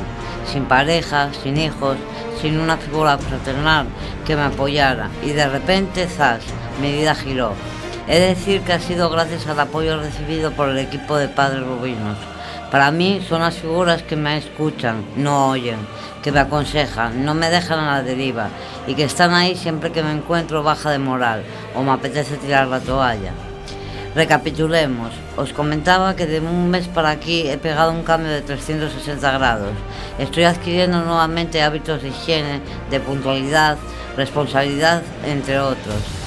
sin 0.46 0.66
pareja, 0.66 1.30
sin 1.42 1.56
hijos, 1.56 1.96
sin 2.40 2.60
una 2.60 2.76
figura 2.76 3.18
fraternal 3.18 3.88
que 4.24 4.36
me 4.36 4.42
apoyara 4.42 5.10
y 5.24 5.30
de 5.30 5.48
repente, 5.48 6.06
zas, 6.06 6.44
mi 6.80 6.92
vida 6.92 7.16
giró. 7.16 7.54
He 8.08 8.18
de 8.18 8.28
decir 8.28 8.62
que 8.62 8.72
ha 8.72 8.80
sido 8.80 9.10
gracias 9.10 9.46
al 9.46 9.60
apoyo 9.60 9.96
recibido 9.96 10.50
por 10.50 10.68
el 10.68 10.78
equipo 10.78 11.16
de 11.16 11.28
Padres 11.28 11.64
Rubinos. 11.64 12.18
Para 12.70 12.90
mí 12.90 13.24
son 13.28 13.42
las 13.42 13.54
figuras 13.54 14.02
que 14.02 14.16
me 14.16 14.36
escuchan, 14.38 15.04
no 15.14 15.50
oyen, 15.50 15.76
que 16.20 16.32
me 16.32 16.40
aconsejan, 16.40 17.24
no 17.24 17.34
me 17.34 17.48
dejan 17.48 17.78
a 17.78 17.92
la 17.92 18.02
deriva 18.02 18.48
y 18.88 18.94
que 18.94 19.04
están 19.04 19.34
ahí 19.34 19.54
siempre 19.54 19.92
que 19.92 20.02
me 20.02 20.10
encuentro 20.10 20.64
baja 20.64 20.90
de 20.90 20.98
moral 20.98 21.44
o 21.76 21.82
me 21.82 21.92
apetece 21.92 22.36
tirar 22.38 22.66
la 22.66 22.80
toalla. 22.80 23.32
Recapitulemos. 24.16 25.12
Os 25.36 25.52
comentaba 25.52 26.16
que 26.16 26.26
de 26.26 26.40
un 26.40 26.70
mes 26.70 26.88
para 26.88 27.10
aquí 27.10 27.48
he 27.48 27.56
pegado 27.56 27.92
un 27.92 28.02
cambio 28.02 28.30
de 28.30 28.42
360 28.42 29.30
grados. 29.32 29.72
Estoy 30.18 30.44
adquiriendo 30.44 31.02
nuevamente 31.02 31.62
hábitos 31.62 32.02
de 32.02 32.08
higiene, 32.08 32.60
de 32.90 33.00
puntualidad, 33.00 33.78
responsabilidad, 34.16 35.02
entre 35.24 35.60
otros. 35.60 36.21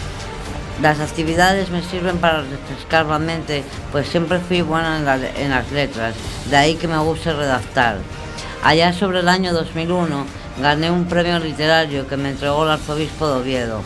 Las 0.82 1.00
actividades 1.00 1.70
me 1.70 1.82
sirven 1.82 2.18
para 2.18 2.42
refrescar 2.42 3.06
la 3.06 3.18
mente, 3.18 3.64
pues 3.92 4.08
siempre 4.08 4.40
fui 4.40 4.62
buena 4.62 4.98
en, 4.98 5.06
la- 5.06 5.16
en 5.40 5.50
las 5.52 5.72
letras, 5.72 6.16
de 6.50 6.58
ahí 6.58 6.76
que 6.76 6.88
me 6.88 6.98
guste 6.98 7.32
redactar. 7.34 7.98
Allá 8.64 8.92
sobre 8.94 9.20
el 9.20 9.30
año 9.30 9.54
2001 9.54 10.26
gané 10.62 10.92
un 10.92 11.06
premio 11.06 11.40
literario 11.40 12.08
que 12.08 12.18
me 12.18 12.32
entregó 12.32 12.66
el 12.66 12.72
arzobispo 12.72 13.28
de 13.28 13.34
Oviedo. 13.42 13.82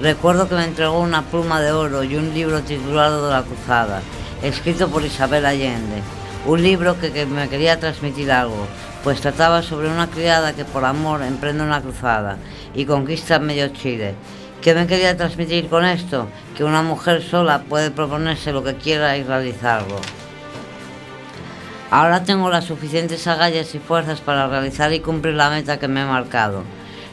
Recuerdo 0.00 0.48
que 0.48 0.56
me 0.56 0.64
entregó 0.64 0.98
una 1.00 1.22
pluma 1.22 1.60
de 1.60 1.70
oro 1.70 2.02
y 2.02 2.16
un 2.16 2.34
libro 2.34 2.60
titulado 2.62 3.26
de 3.28 3.34
la 3.34 3.42
cruzada, 3.42 4.00
escrito 4.42 4.88
por 4.88 5.04
Isabel 5.04 5.46
Allende. 5.46 6.02
Un 6.46 6.60
libro 6.60 6.98
que, 6.98 7.12
que 7.12 7.24
me 7.24 7.48
quería 7.48 7.78
transmitir 7.78 8.32
algo, 8.32 8.66
pues 9.04 9.20
trataba 9.20 9.62
sobre 9.62 9.88
una 9.88 10.08
criada 10.08 10.54
que 10.54 10.64
por 10.64 10.84
amor 10.84 11.22
emprende 11.22 11.62
una 11.62 11.80
cruzada 11.80 12.36
y 12.74 12.84
conquista 12.84 13.38
medio 13.38 13.68
Chile. 13.68 14.16
¿Qué 14.62 14.74
me 14.76 14.86
quería 14.86 15.16
transmitir 15.16 15.68
con 15.68 15.84
esto? 15.84 16.28
Que 16.56 16.62
una 16.62 16.82
mujer 16.82 17.20
sola 17.20 17.64
puede 17.68 17.90
proponerse 17.90 18.52
lo 18.52 18.62
que 18.62 18.76
quiera 18.76 19.16
y 19.16 19.24
realizarlo. 19.24 19.96
Ahora 21.90 22.22
tengo 22.22 22.48
las 22.48 22.66
suficientes 22.66 23.26
agallas 23.26 23.74
y 23.74 23.80
fuerzas 23.80 24.20
para 24.20 24.46
realizar 24.46 24.92
y 24.92 25.00
cumplir 25.00 25.34
la 25.34 25.50
meta 25.50 25.80
que 25.80 25.88
me 25.88 26.02
he 26.02 26.04
marcado. 26.04 26.62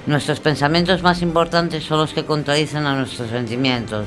Nuestros 0.06 0.40
pensamientos 0.40 1.02
más 1.02 1.24
importantes 1.24 1.84
son 1.84 1.98
los 1.98 2.14
que 2.14 2.24
contradicen 2.24 2.86
a 2.86 2.96
nuestros 2.96 3.32
sentimientos. 3.32 4.06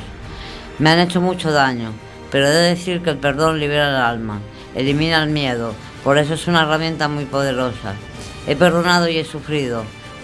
Me 0.78 0.90
han 0.90 1.00
hecho 1.00 1.20
mucho 1.20 1.50
daño, 1.50 1.90
pero 2.30 2.46
he 2.46 2.50
de 2.50 2.68
decir 2.68 3.02
que 3.02 3.10
el 3.10 3.18
perdón 3.18 3.58
libera 3.58 3.88
el 3.88 3.96
alma, 3.96 4.38
elimina 4.76 5.20
el 5.20 5.30
miedo, 5.30 5.74
por 6.04 6.16
eso 6.16 6.34
es 6.34 6.46
una 6.46 6.62
herramienta 6.62 7.08
muy 7.08 7.24
poderosa. 7.24 7.94
He 8.46 8.54
perdonado 8.54 9.08
y 9.08 9.18
he 9.18 9.24
sufrido, 9.24 9.82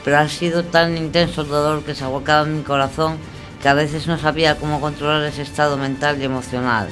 pero 0.08 0.20
ha 0.20 0.28
sido 0.30 0.64
tan 0.64 0.96
intenso 0.96 1.42
el 1.42 1.48
dolor 1.48 1.82
que 1.82 1.94
se 1.94 2.02
abocaba 2.02 2.46
en 2.46 2.56
mi 2.56 2.62
corazón 2.62 3.18
que 3.60 3.68
a 3.68 3.74
veces 3.74 4.06
no 4.06 4.16
sabía 4.16 4.56
cómo 4.56 4.80
controlar 4.80 5.22
ese 5.24 5.42
estado 5.42 5.76
mental 5.76 6.16
y 6.18 6.24
emocional. 6.24 6.88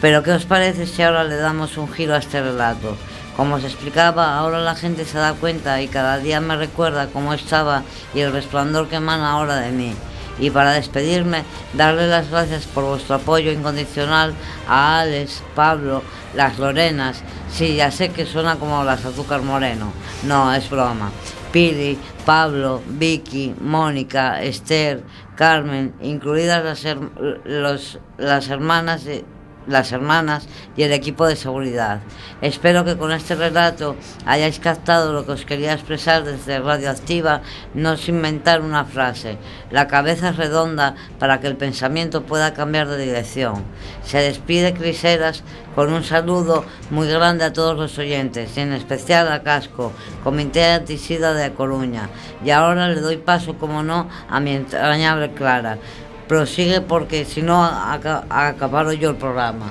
Pero 0.00 0.22
¿qué 0.22 0.30
os 0.30 0.44
parece 0.44 0.86
si 0.86 1.02
ahora 1.02 1.24
le 1.24 1.34
damos 1.34 1.76
un 1.76 1.92
giro 1.92 2.14
a 2.14 2.18
este 2.18 2.40
relato? 2.40 2.96
Como 3.36 3.56
os 3.56 3.64
explicaba, 3.64 4.38
ahora 4.38 4.60
la 4.60 4.76
gente 4.76 5.04
se 5.04 5.18
da 5.18 5.32
cuenta 5.32 5.82
y 5.82 5.88
cada 5.88 6.18
día 6.18 6.40
me 6.40 6.54
recuerda 6.54 7.08
cómo 7.08 7.34
estaba 7.34 7.82
y 8.14 8.20
el 8.20 8.30
resplandor 8.30 8.88
que 8.88 8.94
emana 8.94 9.32
ahora 9.32 9.56
de 9.56 9.72
mí. 9.72 9.92
Y 10.38 10.50
para 10.50 10.70
despedirme, 10.70 11.42
darle 11.72 12.06
las 12.06 12.30
gracias 12.30 12.66
por 12.66 12.84
vuestro 12.84 13.16
apoyo 13.16 13.50
incondicional 13.50 14.34
a 14.68 15.00
Alex, 15.00 15.42
Pablo, 15.56 16.04
las 16.36 16.60
Lorenas. 16.60 17.22
Sí, 17.50 17.74
ya 17.74 17.90
sé 17.90 18.10
que 18.10 18.24
suena 18.24 18.54
como 18.54 18.84
las 18.84 19.04
azúcar 19.04 19.42
moreno. 19.42 19.92
No, 20.22 20.54
es 20.54 20.70
broma. 20.70 21.10
Pili, 21.56 21.96
Pablo, 22.26 22.82
Vicky, 22.86 23.54
Mónica, 23.58 24.42
Esther, 24.42 25.02
Carmen, 25.36 25.94
incluidas 26.02 26.62
las, 26.62 26.84
her- 26.84 27.40
los- 27.46 27.98
las 28.18 28.50
hermanas 28.50 29.04
de- 29.06 29.24
las 29.66 29.92
hermanas 29.92 30.48
y 30.76 30.82
el 30.82 30.92
equipo 30.92 31.26
de 31.26 31.36
seguridad. 31.36 32.00
Espero 32.40 32.84
que 32.84 32.96
con 32.96 33.12
este 33.12 33.34
relato 33.34 33.96
hayáis 34.24 34.58
captado 34.60 35.12
lo 35.12 35.24
que 35.24 35.32
os 35.32 35.44
quería 35.44 35.72
expresar 35.72 36.24
desde 36.24 36.58
Radioactiva, 36.58 37.42
no 37.74 37.96
sin 37.96 38.16
inventar 38.16 38.60
una 38.60 38.84
frase. 38.84 39.38
La 39.70 39.86
cabeza 39.86 40.30
es 40.30 40.36
redonda 40.36 40.94
para 41.18 41.40
que 41.40 41.46
el 41.46 41.56
pensamiento 41.56 42.22
pueda 42.22 42.54
cambiar 42.54 42.88
de 42.88 42.98
dirección. 42.98 43.64
Se 44.04 44.18
despide 44.18 44.74
Criseras 44.74 45.42
con 45.74 45.92
un 45.92 46.04
saludo 46.04 46.64
muy 46.90 47.08
grande 47.08 47.44
a 47.44 47.52
todos 47.52 47.76
los 47.76 47.98
oyentes 47.98 48.56
en 48.56 48.72
especial 48.72 49.30
a 49.30 49.42
Casco, 49.42 49.92
Comité 50.24 50.64
Antisida 50.64 51.34
de 51.34 51.52
Coruña. 51.52 52.08
Y 52.44 52.50
ahora 52.50 52.88
le 52.88 53.00
doy 53.00 53.18
paso, 53.18 53.58
como 53.58 53.82
no, 53.82 54.08
a 54.28 54.40
mi 54.40 54.52
entrañable 54.52 55.32
Clara. 55.32 55.78
Prosigue 56.28 56.80
porque 56.80 57.24
si 57.24 57.40
no 57.42 57.64
aca- 57.64 58.24
acaparo 58.28 58.92
yo 58.92 59.10
el 59.10 59.16
programa. 59.16 59.66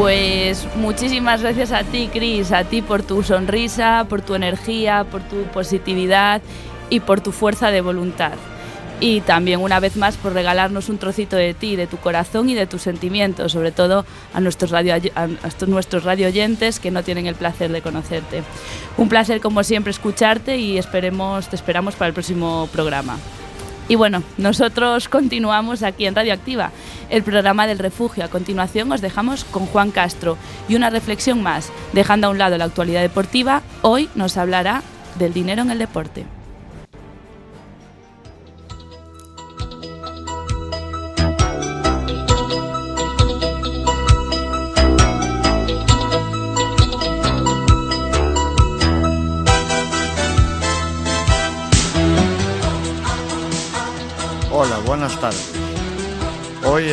Pues 0.00 0.66
muchísimas 0.76 1.42
gracias 1.42 1.72
a 1.72 1.84
ti, 1.84 2.08
Cris, 2.10 2.52
a 2.52 2.64
ti 2.64 2.80
por 2.80 3.02
tu 3.02 3.22
sonrisa, 3.22 4.06
por 4.08 4.22
tu 4.22 4.34
energía, 4.34 5.04
por 5.04 5.20
tu 5.20 5.42
positividad 5.52 6.40
y 6.88 7.00
por 7.00 7.20
tu 7.20 7.32
fuerza 7.32 7.70
de 7.70 7.82
voluntad. 7.82 8.32
Y 8.98 9.20
también 9.20 9.60
una 9.60 9.78
vez 9.78 9.96
más 9.96 10.16
por 10.16 10.32
regalarnos 10.32 10.88
un 10.88 10.96
trocito 10.96 11.36
de 11.36 11.52
ti, 11.52 11.76
de 11.76 11.86
tu 11.86 11.98
corazón 11.98 12.48
y 12.48 12.54
de 12.54 12.66
tus 12.66 12.80
sentimientos, 12.80 13.52
sobre 13.52 13.72
todo 13.72 14.06
a 14.32 14.40
nuestros 14.40 14.70
radio, 14.70 14.94
a 15.14 15.28
nuestros 15.66 16.02
radio 16.02 16.28
oyentes 16.28 16.80
que 16.80 16.90
no 16.90 17.02
tienen 17.02 17.26
el 17.26 17.34
placer 17.34 17.70
de 17.70 17.82
conocerte. 17.82 18.42
Un 18.96 19.10
placer 19.10 19.42
como 19.42 19.62
siempre 19.64 19.90
escucharte 19.90 20.56
y 20.56 20.78
esperemos, 20.78 21.48
te 21.48 21.56
esperamos 21.56 21.94
para 21.94 22.08
el 22.08 22.14
próximo 22.14 22.70
programa. 22.72 23.18
Y 23.90 23.96
bueno, 23.96 24.22
nosotros 24.38 25.08
continuamos 25.08 25.82
aquí 25.82 26.06
en 26.06 26.14
Radioactiva, 26.14 26.70
el 27.10 27.22
programa 27.22 27.66
del 27.66 27.78
refugio. 27.78 28.24
A 28.24 28.28
continuación 28.28 28.90
os 28.92 29.00
dejamos 29.00 29.44
con 29.44 29.66
Juan 29.66 29.90
Castro 29.90 30.36
y 30.68 30.76
una 30.76 30.90
reflexión 30.90 31.42
más. 31.42 31.70
Dejando 31.92 32.26
a 32.26 32.30
un 32.30 32.38
lado 32.38 32.56
la 32.56 32.64
actualidad 32.64 33.02
deportiva, 33.02 33.62
hoy 33.82 34.08
nos 34.14 34.36
hablará 34.36 34.82
del 35.18 35.32
dinero 35.32 35.62
en 35.62 35.70
el 35.70 35.78
deporte. 35.78 36.24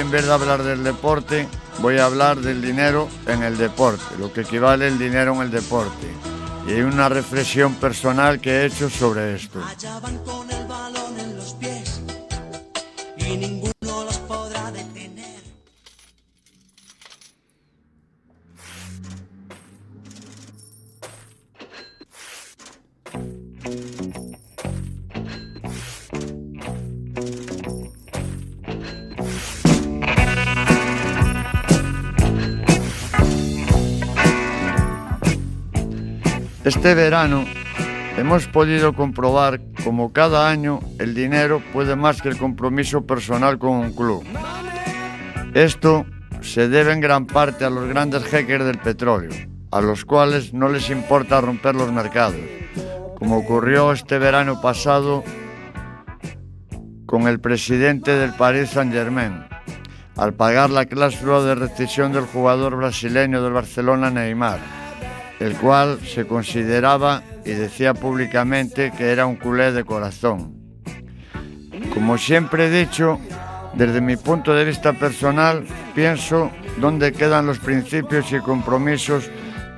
En 0.08 0.12
vez 0.12 0.26
de 0.26 0.32
hablar 0.32 0.64
del 0.64 0.86
deporte, 0.86 1.50
voy 1.80 1.98
a 1.98 2.06
hablar 2.06 2.38
del 2.38 2.62
dinero 2.62 3.10
en 3.26 3.44
el 3.44 3.58
deporte, 3.58 4.06
lo 4.18 4.32
que 4.32 4.40
equivale 4.42 4.88
el 4.88 4.98
dinero 4.98 5.36
en 5.36 5.42
el 5.42 5.52
deporte. 5.52 6.08
Y 6.66 6.72
hay 6.72 6.82
una 6.82 7.10
reflexión 7.10 7.76
personal 7.76 8.40
que 8.40 8.52
he 8.52 8.66
hecho 8.68 8.90
sobre 8.90 9.36
esto. 9.36 9.60
Este 36.68 36.96
verano 36.96 37.46
hemos 38.18 38.46
podido 38.48 38.92
comprobar 38.92 39.62
como 39.86 40.12
cada 40.12 40.50
año 40.50 40.82
el 41.00 41.16
dinero 41.16 41.64
puede 41.72 41.96
más 41.96 42.22
que 42.22 42.28
el 42.28 42.38
compromiso 42.38 43.06
personal 43.06 43.58
con 43.58 43.72
un 43.72 43.94
club. 43.94 44.26
Esto 45.54 46.06
se 46.42 46.68
debe 46.68 46.92
en 46.92 47.00
gran 47.00 47.26
parte 47.26 47.64
a 47.64 47.70
los 47.70 47.88
grandes 47.88 48.26
jeques 48.26 48.66
del 48.66 48.80
petróleo, 48.80 49.32
a 49.72 49.80
los 49.80 50.04
cuales 50.04 50.54
no 50.54 50.68
les 50.68 50.90
importa 50.90 51.40
romper 51.40 51.74
los 51.74 51.90
mercados, 51.94 52.36
como 53.18 53.38
ocurrió 53.38 53.94
este 53.94 54.20
verano 54.20 54.60
pasado 54.60 55.24
con 57.06 57.30
el 57.30 57.40
presidente 57.40 58.12
del 58.12 58.34
Paris 58.34 58.72
Saint-Germain, 58.72 59.46
al 60.18 60.34
pagar 60.34 60.70
la 60.70 60.86
cláusula 60.86 61.44
de 61.44 61.56
rescisión 61.56 62.12
del 62.12 62.26
jugador 62.26 62.76
brasileño 62.76 63.42
del 63.42 63.54
Barcelona 63.54 64.12
Neymar, 64.12 64.87
el 65.40 65.56
cual 65.56 66.00
se 66.06 66.26
consideraba 66.26 67.24
y 67.46 67.52
decía 67.52 67.94
públicamente 67.94 68.92
que 68.98 69.12
era 69.12 69.26
un 69.26 69.36
culé 69.36 69.72
de 69.72 69.84
corazón. 69.84 70.56
Como 71.94 72.18
siempre 72.18 72.68
he 72.68 72.86
dicho, 72.86 73.20
desde 73.74 74.02
mi 74.02 74.18
punto 74.18 74.54
de 74.54 74.66
vista 74.66 74.94
personal, 74.94 75.66
pienso 75.94 76.52
dónde 76.80 77.12
quedan 77.12 77.46
los 77.46 77.60
principios 77.60 78.32
y 78.32 78.40
compromisos 78.40 79.30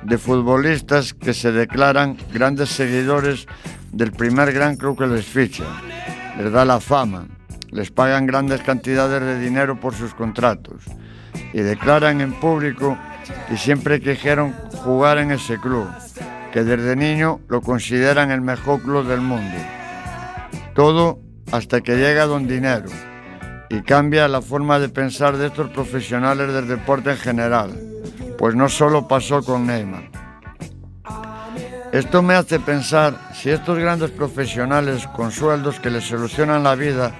de 0.02 0.18
futbolistas 0.18 1.12
que 1.12 1.34
se 1.34 1.52
declaran 1.52 2.16
grandes 2.32 2.70
seguidores 2.70 3.46
del 3.92 4.12
primer 4.12 4.52
gran 4.52 4.76
club 4.76 4.98
que 4.98 5.06
les 5.06 5.26
ficha. 5.26 5.64
Les 6.38 6.50
da 6.50 6.64
la 6.64 6.80
fama, 6.80 7.26
les 7.70 7.90
pagan 7.90 8.26
grandes 8.26 8.62
cantidades 8.62 9.20
de 9.20 9.38
dinero 9.38 9.78
por 9.78 9.94
sus 9.94 10.14
contratos 10.14 10.84
y 11.52 11.60
declaran 11.60 12.20
en 12.20 12.32
público 12.32 12.96
que 13.48 13.56
siempre 13.56 14.00
quisieron 14.00 14.52
jugar 14.84 15.18
en 15.18 15.32
ese 15.32 15.58
club, 15.58 15.88
que 16.52 16.62
desde 16.62 16.96
niño 16.96 17.40
lo 17.48 17.60
consideran 17.60 18.30
el 18.30 18.40
mejor 18.40 18.80
club 18.80 19.06
del 19.06 19.20
mundo. 19.20 19.56
Todo 20.74 21.20
hasta 21.50 21.80
que 21.80 21.96
llega 21.96 22.26
Don 22.26 22.46
Dinero 22.46 22.88
y 23.68 23.82
cambia 23.82 24.28
la 24.28 24.42
forma 24.42 24.78
de 24.78 24.88
pensar 24.88 25.36
de 25.36 25.48
estos 25.48 25.70
profesionales 25.70 26.52
del 26.52 26.68
deporte 26.68 27.10
en 27.10 27.16
general, 27.16 27.70
pues 28.38 28.54
no 28.54 28.68
solo 28.68 29.06
pasó 29.08 29.42
con 29.42 29.66
Neymar. 29.66 30.10
Esto 31.92 32.22
me 32.22 32.34
hace 32.34 32.60
pensar 32.60 33.18
si 33.34 33.50
estos 33.50 33.76
grandes 33.76 34.10
profesionales 34.10 35.08
con 35.08 35.32
sueldos 35.32 35.80
que 35.80 35.90
les 35.90 36.04
solucionan 36.04 36.62
la 36.62 36.76
vida 36.76 37.12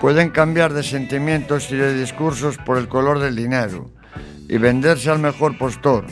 pueden 0.00 0.30
cambiar 0.30 0.72
de 0.72 0.82
sentimientos 0.82 1.70
y 1.70 1.76
de 1.76 1.94
discursos 1.94 2.58
por 2.58 2.78
el 2.78 2.88
color 2.88 3.20
del 3.20 3.36
dinero 3.36 3.90
y 4.48 4.58
venderse 4.58 5.10
al 5.10 5.18
mejor 5.18 5.56
postor, 5.58 6.04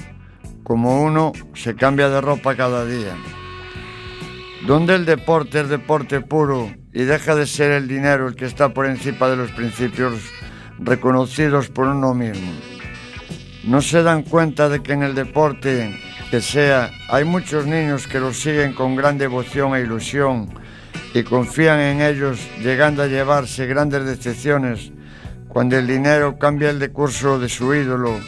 como 0.63 1.03
uno 1.03 1.33
se 1.55 1.75
cambia 1.75 2.09
de 2.09 2.21
ropa 2.21 2.57
cada 2.57 2.85
día. 2.85 3.17
Donde 4.67 4.95
el 4.95 5.07
deporte 5.07 5.61
es 5.61 5.69
deporte 5.69 6.21
puro 6.21 6.73
y 6.93 7.03
deja 7.03 7.35
de 7.35 7.47
ser 7.47 7.73
el 7.73 7.89
dinero 7.89 8.29
el 8.29 8.37
que 8.37 8.47
está 8.47 8.75
por 8.75 8.87
encima 8.87 9.29
de 9.29 9.37
los 9.37 9.51
principios 9.53 10.21
reconocidos 10.79 11.69
por 11.69 11.87
uno 11.87 12.15
mismo. 12.15 12.53
No 13.65 13.83
se 13.83 14.03
dan 14.03 14.23
cuenta 14.23 14.69
de 14.69 14.83
que 14.83 14.93
en 14.93 15.03
el 15.03 15.15
deporte 15.15 15.99
que 16.31 16.41
sea, 16.41 16.91
hay 17.09 17.25
muchos 17.25 17.67
niños 17.67 18.07
que 18.07 18.21
lo 18.21 18.33
siguen 18.33 18.73
con 18.73 18.95
gran 18.95 19.19
devoción 19.19 19.75
e 19.75 19.81
ilusión 19.81 20.49
y 21.13 21.25
confían 21.25 21.81
en 21.81 22.01
ellos, 22.01 22.39
llegando 22.63 23.03
a 23.03 23.09
llevarse 23.09 23.67
grandes 23.67 24.05
decepciones 24.05 24.93
cuando 25.51 25.77
el 25.77 25.87
dinero 25.87 26.39
cambia 26.39 26.71
el 26.71 26.79
decurso 26.79 27.39
de 27.39 27.49
su 27.49 27.75
ídolo 27.75 28.19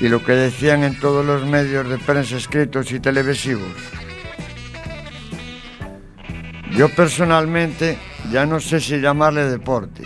y 0.00 0.08
lo 0.08 0.24
que 0.24 0.32
decían 0.32 0.84
en 0.84 0.98
todos 0.98 1.26
los 1.26 1.44
medios 1.44 1.88
de 1.88 1.98
prensa 1.98 2.36
escritos 2.36 2.92
y 2.92 3.00
televisivos. 3.00 3.74
Yo 6.76 6.88
personalmente 6.88 7.98
ya 8.30 8.46
no 8.46 8.60
sé 8.60 8.80
si 8.80 9.00
llamarle 9.00 9.44
deporte, 9.44 10.02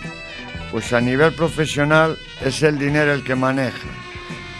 pues 0.73 0.93
a 0.93 1.01
nivel 1.01 1.35
profesional 1.35 2.19
es 2.43 2.63
el 2.63 2.79
dinero 2.79 3.13
el 3.13 3.25
que 3.25 3.35
maneja 3.35 3.89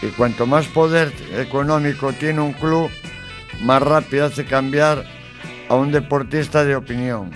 y 0.01 0.07
cuanto 0.07 0.45
más 0.45 0.67
poder 0.67 1.11
económico 1.35 2.13
tiene 2.13 2.39
un 2.41 2.53
club, 2.53 2.89
más 3.61 3.81
rápido 3.81 4.27
hace 4.27 4.45
cambiar 4.45 5.05
a 5.67 5.75
un 5.75 5.91
deportista 5.91 6.63
de 6.63 6.75
opinión. 6.75 7.31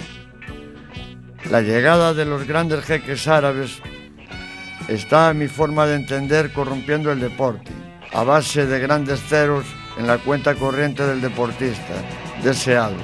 La 1.49 1.61
llegada 1.61 2.13
de 2.13 2.25
los 2.25 2.47
grandes 2.47 2.85
jeques 2.85 3.27
árabes 3.27 3.81
está, 4.87 5.33
mi 5.33 5.47
forma 5.47 5.85
de 5.85 5.95
entender, 5.95 6.51
corrompiendo 6.51 7.11
el 7.11 7.19
deporte, 7.19 7.71
a 8.13 8.23
base 8.23 8.65
de 8.65 8.79
grandes 8.79 9.21
ceros 9.21 9.65
en 9.97 10.07
la 10.07 10.17
cuenta 10.17 10.55
corriente 10.55 11.05
del 11.05 11.21
deportista, 11.21 11.93
deseado, 12.43 12.95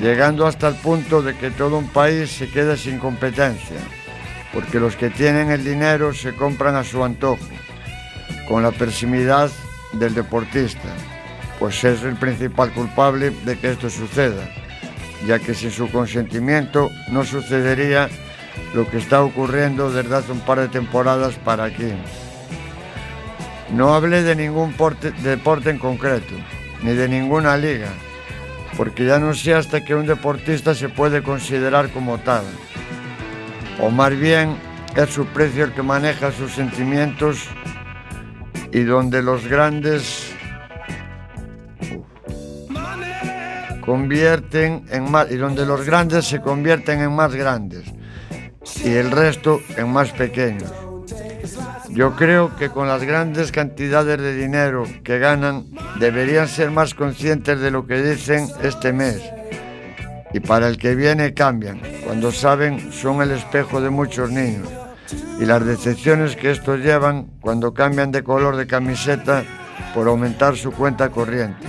llegando 0.00 0.46
hasta 0.46 0.68
el 0.68 0.74
punto 0.74 1.22
de 1.22 1.36
que 1.36 1.50
todo 1.50 1.78
un 1.78 1.88
país 1.88 2.30
se 2.30 2.48
quede 2.48 2.76
sin 2.76 2.98
competencia, 2.98 3.78
porque 4.52 4.80
los 4.80 4.96
que 4.96 5.10
tienen 5.10 5.50
el 5.50 5.64
dinero 5.64 6.12
se 6.12 6.34
compran 6.34 6.76
a 6.76 6.84
su 6.84 7.02
antojo, 7.02 7.44
con 8.48 8.62
la 8.62 8.72
persimidad 8.72 9.50
del 9.94 10.14
deportista, 10.14 10.88
pues 11.58 11.82
es 11.84 12.02
el 12.02 12.16
principal 12.16 12.72
culpable 12.72 13.30
de 13.44 13.58
que 13.58 13.70
esto 13.72 13.88
suceda, 13.88 14.48
ya 15.26 15.38
que 15.38 15.54
sin 15.54 15.70
su 15.70 15.90
consentimiento 15.90 16.90
no 17.08 17.24
sucedería 17.24 18.08
lo 18.74 18.88
que 18.90 18.98
está 18.98 19.22
ocurriendo 19.22 19.90
desde 19.90 20.14
hace 20.14 20.32
un 20.32 20.40
par 20.40 20.58
de 20.58 20.68
temporadas 20.68 21.36
para 21.36 21.64
aquí. 21.64 21.92
No 23.72 23.94
hablé 23.94 24.22
de 24.22 24.36
ningún 24.36 24.74
deporte 25.22 25.70
en 25.70 25.78
concreto, 25.78 26.34
ni 26.82 26.92
de 26.92 27.08
ninguna 27.08 27.56
liga, 27.56 27.88
porque 28.76 29.06
ya 29.06 29.18
no 29.18 29.32
sé 29.32 29.54
hasta 29.54 29.84
que 29.84 29.94
un 29.94 30.06
deportista 30.06 30.74
se 30.74 30.88
puede 30.88 31.22
considerar 31.22 31.90
como 31.90 32.18
tal. 32.18 32.44
O 33.80 33.90
más 33.90 34.16
bien 34.18 34.56
es 34.96 35.10
su 35.10 35.26
precio 35.26 35.64
el 35.64 35.72
que 35.72 35.82
maneja 35.82 36.30
sus 36.32 36.52
sentimientos 36.52 37.48
y 38.72 38.82
donde 38.82 39.22
los 39.22 39.46
grandes 39.46 40.32
convierten 43.80 44.84
en 44.90 45.10
más 45.10 45.30
y 45.30 45.36
donde 45.36 45.66
los 45.66 45.84
grandes 45.84 46.24
se 46.24 46.40
convierten 46.40 47.00
en 47.00 47.14
más 47.14 47.34
grandes 47.34 47.84
y 48.84 48.94
el 48.94 49.10
resto 49.10 49.60
en 49.76 49.92
más 49.92 50.12
pequeños. 50.12 50.72
Yo 51.90 52.16
creo 52.16 52.56
que 52.56 52.70
con 52.70 52.88
las 52.88 53.02
grandes 53.04 53.52
cantidades 53.52 54.18
de 54.18 54.34
dinero 54.34 54.84
que 55.04 55.18
ganan 55.18 55.66
deberían 56.00 56.48
ser 56.48 56.70
más 56.70 56.94
conscientes 56.94 57.60
de 57.60 57.70
lo 57.70 57.86
que 57.86 58.02
dicen 58.02 58.48
este 58.62 58.92
mes 58.92 59.22
y 60.32 60.40
para 60.40 60.66
el 60.66 60.78
que 60.78 60.96
viene 60.96 61.32
cambian, 61.32 61.80
cuando 62.04 62.32
saben 62.32 62.92
son 62.92 63.22
el 63.22 63.30
espejo 63.30 63.80
de 63.80 63.90
muchos 63.90 64.30
niños 64.30 64.68
y 65.38 65.44
las 65.44 65.64
decepciones 65.64 66.34
que 66.34 66.50
estos 66.50 66.80
llevan 66.80 67.28
cuando 67.40 67.72
cambian 67.72 68.10
de 68.10 68.24
color 68.24 68.56
de 68.56 68.66
camiseta 68.66 69.44
por 69.94 70.08
aumentar 70.08 70.56
su 70.56 70.72
cuenta 70.72 71.10
corriente. 71.10 71.66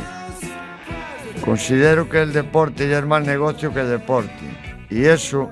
Considero 1.44 2.10
que 2.10 2.24
el 2.24 2.34
deporte 2.34 2.90
ya 2.90 2.98
es 2.98 3.06
más 3.06 3.24
negocio 3.24 3.72
que 3.72 3.84
deporte 3.84 4.32
y 4.90 5.06
eso 5.06 5.52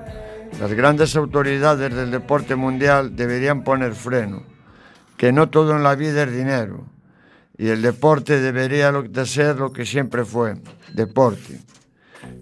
Las 0.60 0.72
grandes 0.72 1.16
autoridades 1.16 1.92
del 1.92 2.10
deporte 2.10 2.54
mundial 2.54 3.16
deberían 3.16 3.64
poner 3.64 3.94
freno, 3.94 4.44
que 5.16 5.32
no 5.32 5.50
todo 5.50 5.76
en 5.76 5.82
la 5.82 5.96
vida 5.96 6.22
es 6.22 6.32
dinero, 6.32 6.84
y 7.58 7.68
el 7.68 7.82
deporte 7.82 8.40
debería 8.40 8.92
de 8.92 9.26
ser 9.26 9.56
lo 9.56 9.72
que 9.72 9.84
siempre 9.84 10.24
fue, 10.24 10.54
deporte. 10.92 11.60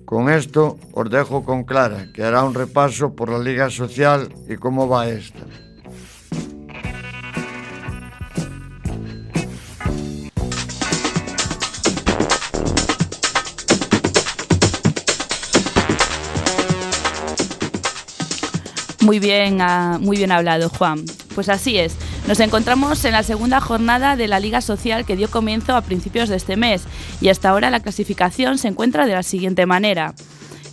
Con 0.05 0.29
esto 0.29 0.79
os 0.93 1.11
dejo 1.11 1.45
con 1.45 1.65
Clara, 1.65 2.13
que 2.13 2.23
hará 2.23 2.45
un 2.45 2.55
repaso 2.55 3.15
por 3.15 3.31
la 3.31 3.39
Liga 3.39 3.71
Social 3.71 4.29
y 4.49 4.57
cómo 4.57 4.89
va 4.89 5.09
esta. 5.09 5.47
Muy 19.03 19.19
bien, 19.19 19.61
ah, 19.61 19.99
muy 20.01 20.17
bien 20.17 20.31
hablado, 20.31 20.69
Juan. 20.69 21.05
Pues 21.35 21.49
así 21.49 21.77
es. 21.77 21.97
Nos 22.29 22.39
encontramos 22.39 23.05
en 23.05 23.13
la 23.13 23.25
segunda 23.25 23.61
jornada 23.61 24.15
de 24.15 24.29
la 24.29 24.39
Liga 24.39 24.61
Social 24.61 25.05
que 25.05 25.17
dio 25.17 25.29
comienzo 25.29 25.75
a 25.75 25.83
principios 25.83 26.29
de 26.29 26.37
este 26.37 26.57
mes 26.57 26.85
y 27.21 27.29
hasta 27.29 27.51
ahora 27.51 27.71
la 27.71 27.81
clasificación 27.81 28.59
se 28.59 28.69
encuentra 28.69 29.07
de 29.07 29.15
la 29.15 29.25
siguiente 29.25 29.67
manera. 29.67 30.15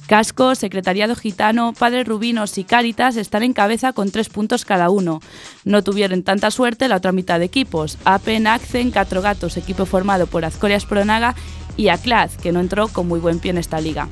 Casco, 0.06 0.54
Secretariado 0.54 1.16
Gitano, 1.16 1.74
Padres 1.74 2.08
Rubinos 2.08 2.56
y 2.60 2.66
Cáritas 2.66 3.16
están 3.16 3.42
en 3.42 3.54
cabeza 3.54 3.94
con 3.94 4.12
tres 4.12 4.30
puntos 4.30 4.64
cada 4.64 4.92
uno. 4.92 5.22
No 5.66 5.84
tuvieron 5.84 6.22
tanta 6.22 6.52
suerte 6.52 6.88
la 6.88 6.98
otra 6.98 7.12
mitad 7.12 7.40
de 7.40 7.46
equipos. 7.46 7.98
Apen, 8.06 8.46
Accen, 8.46 8.92
Catro 8.92 9.24
Gatos, 9.24 9.58
equipo 9.58 9.88
formado 9.88 10.28
por 10.28 10.46
Azcorias 10.46 10.86
Pronaga 10.86 11.34
y 11.78 11.88
Aclaz, 11.90 12.38
que 12.38 12.52
no 12.52 12.60
entró 12.60 12.90
con 12.90 13.08
muy 13.08 13.20
buen 13.20 13.40
pie 13.40 13.52
en 13.52 13.58
esta 13.58 13.82
liga. 13.82 14.08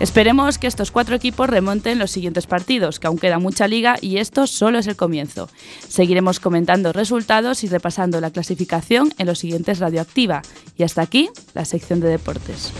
Esperemos 0.00 0.58
que 0.58 0.66
estos 0.66 0.90
cuatro 0.90 1.14
equipos 1.14 1.48
remonten 1.48 1.98
los 1.98 2.10
siguientes 2.10 2.46
partidos, 2.46 2.98
que 2.98 3.06
aún 3.06 3.18
queda 3.18 3.38
mucha 3.38 3.68
liga 3.68 3.96
y 4.00 4.18
esto 4.18 4.46
solo 4.46 4.78
es 4.78 4.86
el 4.86 4.96
comienzo. 4.96 5.48
Seguiremos 5.88 6.40
comentando 6.40 6.92
resultados 6.92 7.64
y 7.64 7.68
repasando 7.68 8.20
la 8.20 8.30
clasificación 8.30 9.12
en 9.18 9.26
los 9.26 9.38
siguientes 9.38 9.78
Radioactiva. 9.78 10.42
Y 10.76 10.82
hasta 10.82 11.02
aquí 11.02 11.30
la 11.54 11.64
sección 11.64 12.00
de 12.00 12.08
deportes. 12.08 12.72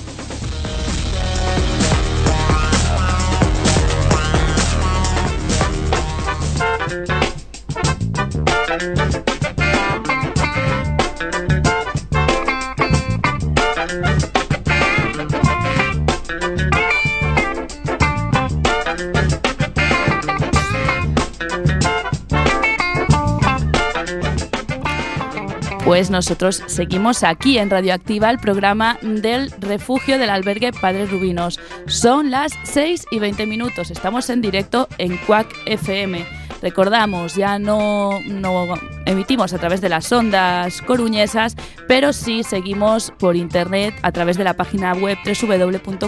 Pues 25.84 26.08
nosotros 26.08 26.62
seguimos 26.66 27.22
aquí 27.24 27.58
en 27.58 27.68
Radioactiva, 27.68 28.30
el 28.30 28.38
programa 28.38 28.98
del 29.02 29.50
refugio 29.58 30.18
del 30.18 30.30
albergue 30.30 30.72
Padres 30.72 31.10
Rubinos. 31.10 31.60
Son 31.86 32.30
las 32.30 32.52
6 32.62 33.04
y 33.10 33.18
20 33.18 33.46
minutos, 33.46 33.90
estamos 33.90 34.30
en 34.30 34.40
directo 34.40 34.88
en 34.96 35.18
Quack 35.18 35.54
FM. 35.66 36.43
Recordamos, 36.62 37.34
ya 37.34 37.58
no, 37.58 38.20
no 38.26 38.74
emitimos 39.06 39.52
a 39.52 39.58
través 39.58 39.80
de 39.80 39.88
las 39.88 40.10
ondas 40.12 40.80
coruñesas, 40.82 41.56
pero 41.88 42.12
sí 42.12 42.42
seguimos 42.42 43.12
por 43.18 43.36
internet 43.36 43.94
a 44.02 44.12
través 44.12 44.36
de 44.36 44.44
la 44.44 44.54
página 44.54 44.94
web 44.94 45.18
www.cuacfm.org. 45.24 46.04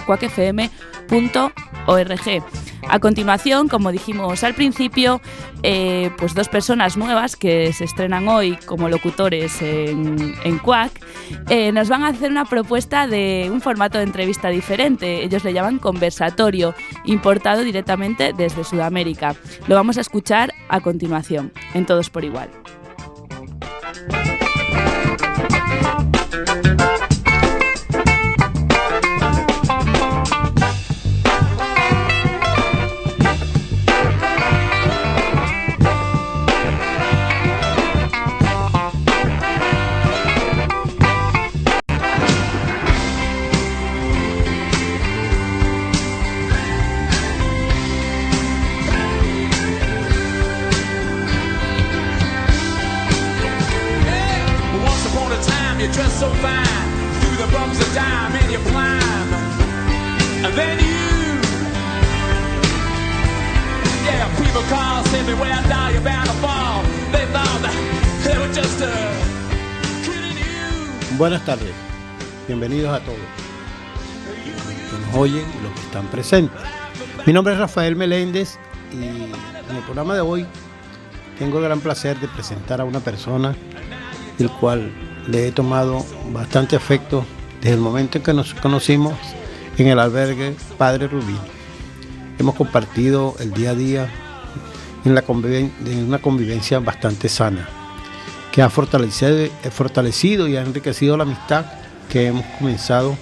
A 2.89 2.99
continuación, 2.99 3.67
como 3.67 3.91
dijimos 3.91 4.43
al 4.43 4.53
principio, 4.53 5.19
eh, 5.63 6.09
pues 6.17 6.33
dos 6.33 6.47
personas 6.47 6.95
nuevas 6.95 7.35
que 7.35 7.73
se 7.73 7.83
estrenan 7.83 8.27
hoy 8.29 8.55
como 8.65 8.87
locutores 8.87 9.61
en, 9.61 10.35
en 10.43 10.57
Quack 10.59 10.91
eh, 11.49 11.71
nos 11.71 11.89
van 11.89 12.03
a 12.03 12.09
hacer 12.09 12.31
una 12.31 12.45
propuesta 12.45 13.07
de 13.07 13.49
un 13.51 13.61
formato 13.61 13.97
de 13.97 14.03
entrevista 14.05 14.49
diferente. 14.49 15.23
Ellos 15.23 15.43
le 15.43 15.53
llaman 15.53 15.79
conversatorio, 15.79 16.73
importado 17.05 17.63
directamente 17.63 18.33
desde 18.33 18.63
Sudamérica. 18.63 19.35
Lo 19.67 19.75
vamos 19.75 19.97
a 19.97 20.01
escuchar 20.01 20.36
a 20.69 20.81
continuación, 20.81 21.51
en 21.73 21.85
Todos 21.85 22.09
por 22.09 22.23
Igual. 22.23 22.49
Buenas 71.27 71.43
tardes, 71.43 71.73
bienvenidos 72.47 72.89
a 72.89 73.03
todos, 73.03 73.19
que 74.89 75.05
nos 75.07 75.15
oyen 75.17 75.43
y 75.59 75.61
los 75.61 75.73
que 75.73 75.81
están 75.81 76.07
presentes. 76.07 76.57
Mi 77.25 77.33
nombre 77.33 77.53
es 77.53 77.59
Rafael 77.59 77.97
Meléndez 77.97 78.57
y 78.93 79.03
en 79.03 79.75
el 79.75 79.83
programa 79.83 80.13
de 80.13 80.21
hoy 80.21 80.45
tengo 81.37 81.57
el 81.57 81.65
gran 81.65 81.81
placer 81.81 82.17
de 82.21 82.29
presentar 82.29 82.79
a 82.79 82.85
una 82.85 83.01
persona 83.01 83.53
del 84.37 84.49
cual 84.49 84.89
le 85.27 85.49
he 85.49 85.51
tomado 85.51 86.05
bastante 86.31 86.77
afecto 86.77 87.25
desde 87.59 87.73
el 87.73 87.81
momento 87.81 88.19
en 88.19 88.23
que 88.23 88.33
nos 88.33 88.53
conocimos 88.53 89.13
en 89.77 89.87
el 89.87 89.99
albergue 89.99 90.55
Padre 90.77 91.09
Rubí. 91.09 91.35
Hemos 92.39 92.55
compartido 92.55 93.35
el 93.41 93.51
día 93.51 93.71
a 93.71 93.75
día 93.75 94.09
en 95.03 95.11
una 95.11 96.19
convivencia 96.19 96.79
bastante 96.79 97.27
sana 97.27 97.76
que 98.57 98.63
ha 98.63 98.71
fortalecido, 98.71 99.51
fortalecido 99.69 100.47
y 100.47 100.57
ha 100.57 100.63
enriquecido 100.63 101.15
la 101.15 101.25
amistad 101.25 101.63
que 102.09 102.25
hemos 102.25 102.43
comenzado 102.57 103.15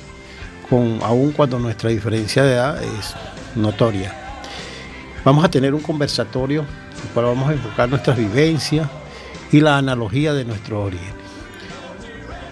con 0.70 1.00
aún 1.04 1.34
cuando 1.34 1.60
nuestra 1.60 1.90
diferencia 1.90 2.42
de 2.42 2.54
edad 2.54 2.82
es 2.82 3.14
notoria. 3.54 4.16
Vamos 5.26 5.44
a 5.44 5.50
tener 5.50 5.74
un 5.74 5.82
conversatorio 5.82 6.62
en 6.62 7.08
el 7.08 7.14
cual 7.14 7.26
vamos 7.26 7.50
a 7.50 7.52
enfocar 7.52 7.90
nuestras 7.90 8.18
vivencias 8.18 8.88
y 9.52 9.60
la 9.60 9.78
analogía 9.78 10.34
de 10.34 10.46
nuestro 10.46 10.86
origen. 10.86 11.14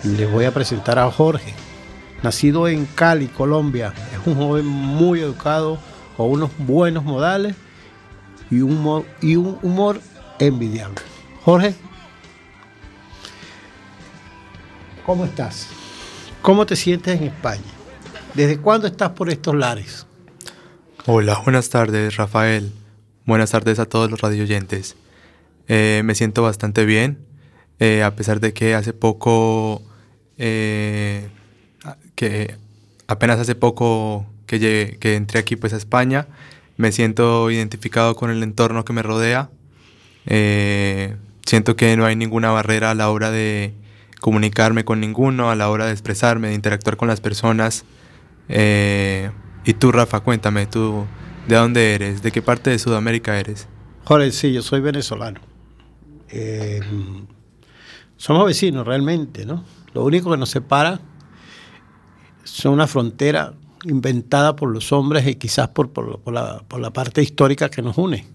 Les 0.04 0.30
voy 0.30 0.44
a 0.44 0.54
presentar 0.54 1.00
a 1.00 1.10
Jorge, 1.10 1.54
nacido 2.22 2.68
en 2.68 2.86
Cali, 2.86 3.28
Colombia. 3.28 3.94
Es 4.12 4.28
un 4.28 4.36
joven 4.36 4.66
muy 4.66 5.22
educado, 5.22 5.80
con 6.18 6.32
unos 6.32 6.52
buenos 6.58 7.06
modales 7.06 7.56
y 8.52 8.60
un 8.60 9.06
y 9.22 9.38
un 9.38 9.58
humor 9.62 10.02
envidiable. 10.38 11.00
Jorge, 11.46 11.76
¿Cómo 15.06 15.26
estás? 15.26 15.68
¿Cómo 16.42 16.66
te 16.66 16.78
sientes 16.78 17.20
en 17.20 17.28
España? 17.28 17.62
¿Desde 18.34 18.58
cuándo 18.58 18.88
estás 18.88 19.12
por 19.12 19.30
estos 19.30 19.54
lares? 19.54 20.06
Hola, 21.06 21.42
buenas 21.44 21.70
tardes, 21.70 22.16
Rafael. 22.16 22.72
Buenas 23.26 23.52
tardes 23.52 23.80
a 23.80 23.86
todos 23.86 24.10
los 24.10 24.22
radioyentes. 24.22 24.96
Eh, 25.68 26.04
me 26.06 26.16
siento 26.16 26.42
bastante 26.42 26.86
bien, 26.86 27.18
eh, 27.80 28.02
a 28.02 28.16
pesar 28.16 28.40
de 28.40 28.54
que 28.54 28.76
hace 28.76 28.94
poco, 28.94 29.82
eh, 30.38 31.28
que 32.16 32.56
apenas 33.08 33.40
hace 33.40 33.56
poco 33.56 34.26
que, 34.46 34.98
que 35.02 35.16
entré 35.16 35.40
aquí 35.40 35.58
pues 35.58 35.74
a 35.74 35.78
España, 35.78 36.28
me 36.78 36.94
siento 36.94 37.52
identificado 37.52 38.16
con 38.16 38.30
el 38.30 38.42
entorno 38.42 38.86
que 38.86 38.94
me 38.94 39.04
rodea. 39.04 39.50
siento 41.46 41.76
que 41.76 41.98
no 41.98 42.06
hay 42.06 42.16
ninguna 42.16 42.52
barrera 42.52 42.92
a 42.92 42.96
la 42.96 43.10
hora 43.10 43.32
de 43.32 43.74
comunicarme 44.24 44.86
con 44.86 45.02
ninguno 45.02 45.52
a 45.52 45.56
la 45.58 45.70
hora 45.70 45.88
de 45.88 45.92
expresarme, 45.92 46.48
de 46.48 46.54
interactuar 46.54 46.96
con 46.96 47.10
las 47.10 47.20
personas. 47.20 47.84
Eh, 48.48 49.30
y 49.66 49.74
tú, 49.74 49.92
Rafa, 49.92 50.22
cuéntame, 50.22 50.66
tú, 50.66 51.04
¿de 51.50 51.58
dónde 51.58 51.94
eres? 51.94 52.24
¿De 52.24 52.32
qué 52.32 52.42
parte 52.42 52.70
de 52.70 52.80
Sudamérica 52.80 53.38
eres? 53.38 53.68
Jorge, 54.06 54.32
sí, 54.32 54.54
yo 54.54 54.62
soy 54.62 54.80
venezolano. 54.80 55.42
Eh, 56.30 56.80
somos 58.16 58.46
vecinos 58.46 58.88
realmente, 58.88 59.46
¿no? 59.46 59.66
Lo 59.94 60.06
único 60.06 60.32
que 60.32 60.38
nos 60.38 60.52
separa 60.52 61.02
son 62.46 62.76
una 62.76 62.88
frontera 62.88 63.56
inventada 63.84 64.56
por 64.56 64.72
los 64.72 64.94
hombres 64.94 65.28
y 65.28 65.36
quizás 65.36 65.68
por, 65.68 65.92
la, 66.32 66.94
parte 66.94 67.22
histórica 67.22 67.68
que 67.68 67.82
nos 67.82 67.98
une. 67.98 68.26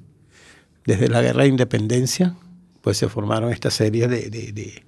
Desde 0.85 1.09
la 1.09 1.23
guerra 1.23 1.45
de 1.45 1.49
independencia, 1.49 2.35
pues 2.83 2.99
se 2.99 3.09
formaron 3.09 3.51
esta 3.53 3.71
serie 3.71 4.07
de 4.07 4.83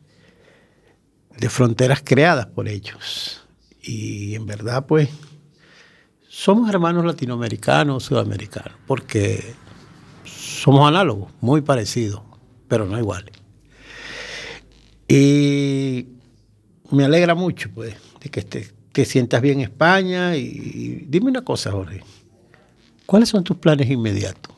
fronteras 1.49 2.03
creadas 2.05 2.47
por 2.47 2.69
ellos. 2.69 3.41
Y 3.83 4.35
en 4.35 4.47
verdad, 4.47 4.87
pues, 4.87 5.09
somos 6.29 6.69
hermanos 6.69 7.05
latinoamericanos, 7.05 8.05
sudamericanos, 8.05 8.79
porque 8.87 9.55
somos 10.25 10.87
análogos, 10.87 11.33
muy 11.41 11.63
parecidos, 11.63 12.23
pero 12.69 12.85
no 12.85 12.99
iguales. 12.99 13.35
Y 15.09 16.07
me 16.91 17.05
alegra 17.05 17.35
mucho, 17.35 17.71
pues, 17.75 17.97
de 18.21 18.31
que 18.31 18.43
te, 18.43 19.05
sientas 19.05 19.41
bien 19.41 19.61
en 19.61 19.65
España. 19.65 20.37
Y 20.37 21.07
dime 21.09 21.31
una 21.31 21.43
cosa, 21.43 21.73
Jorge, 21.73 22.03
¿cuáles 23.07 23.31
son 23.31 23.43
tus 23.43 23.57
planes 23.57 23.91
inmediatos? 23.91 24.55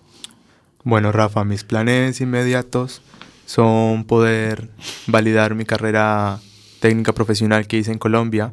Bueno, 0.85 1.13
Rafa, 1.13 1.45
mis 1.45 1.63
planes 1.63 2.21
inmediatos 2.21 3.03
son 3.47 4.05
poder 4.05 4.69
validar 5.07 5.55
mi 5.55 5.65
carrera 5.65 6.41
técnica 6.83 7.13
profesional 7.13 7.69
que 7.69 7.79
hice 7.79 7.93
en 7.93 7.99
Colombia. 7.99 8.53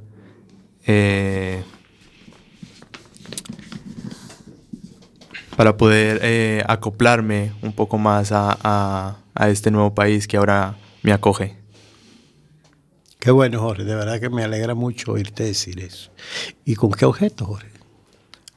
Eh, 0.86 1.64
para 5.58 5.76
poder 5.76 6.20
eh, 6.22 6.64
acoplarme 6.68 7.52
un 7.62 7.74
poco 7.74 7.98
más 7.98 8.30
a, 8.32 9.18
este 9.50 9.72
nuevo 9.72 9.94
país 9.94 10.28
que 10.28 10.38
ahora 10.38 10.78
me 11.02 11.12
acoge. 11.12 11.58
Qué 13.20 13.32
bueno, 13.32 13.60
Jorge, 13.60 13.84
de 13.84 13.96
verdad 13.96 14.20
que 14.20 14.30
me 14.30 14.44
alegra 14.44 14.76
mucho 14.76 15.14
oírte 15.14 15.44
decir 15.44 15.80
eso. 15.80 16.12
¿Y 16.64 16.76
con 16.76 16.92
qué 16.92 17.06
objeto, 17.06 17.46
Jorge? 17.46 17.68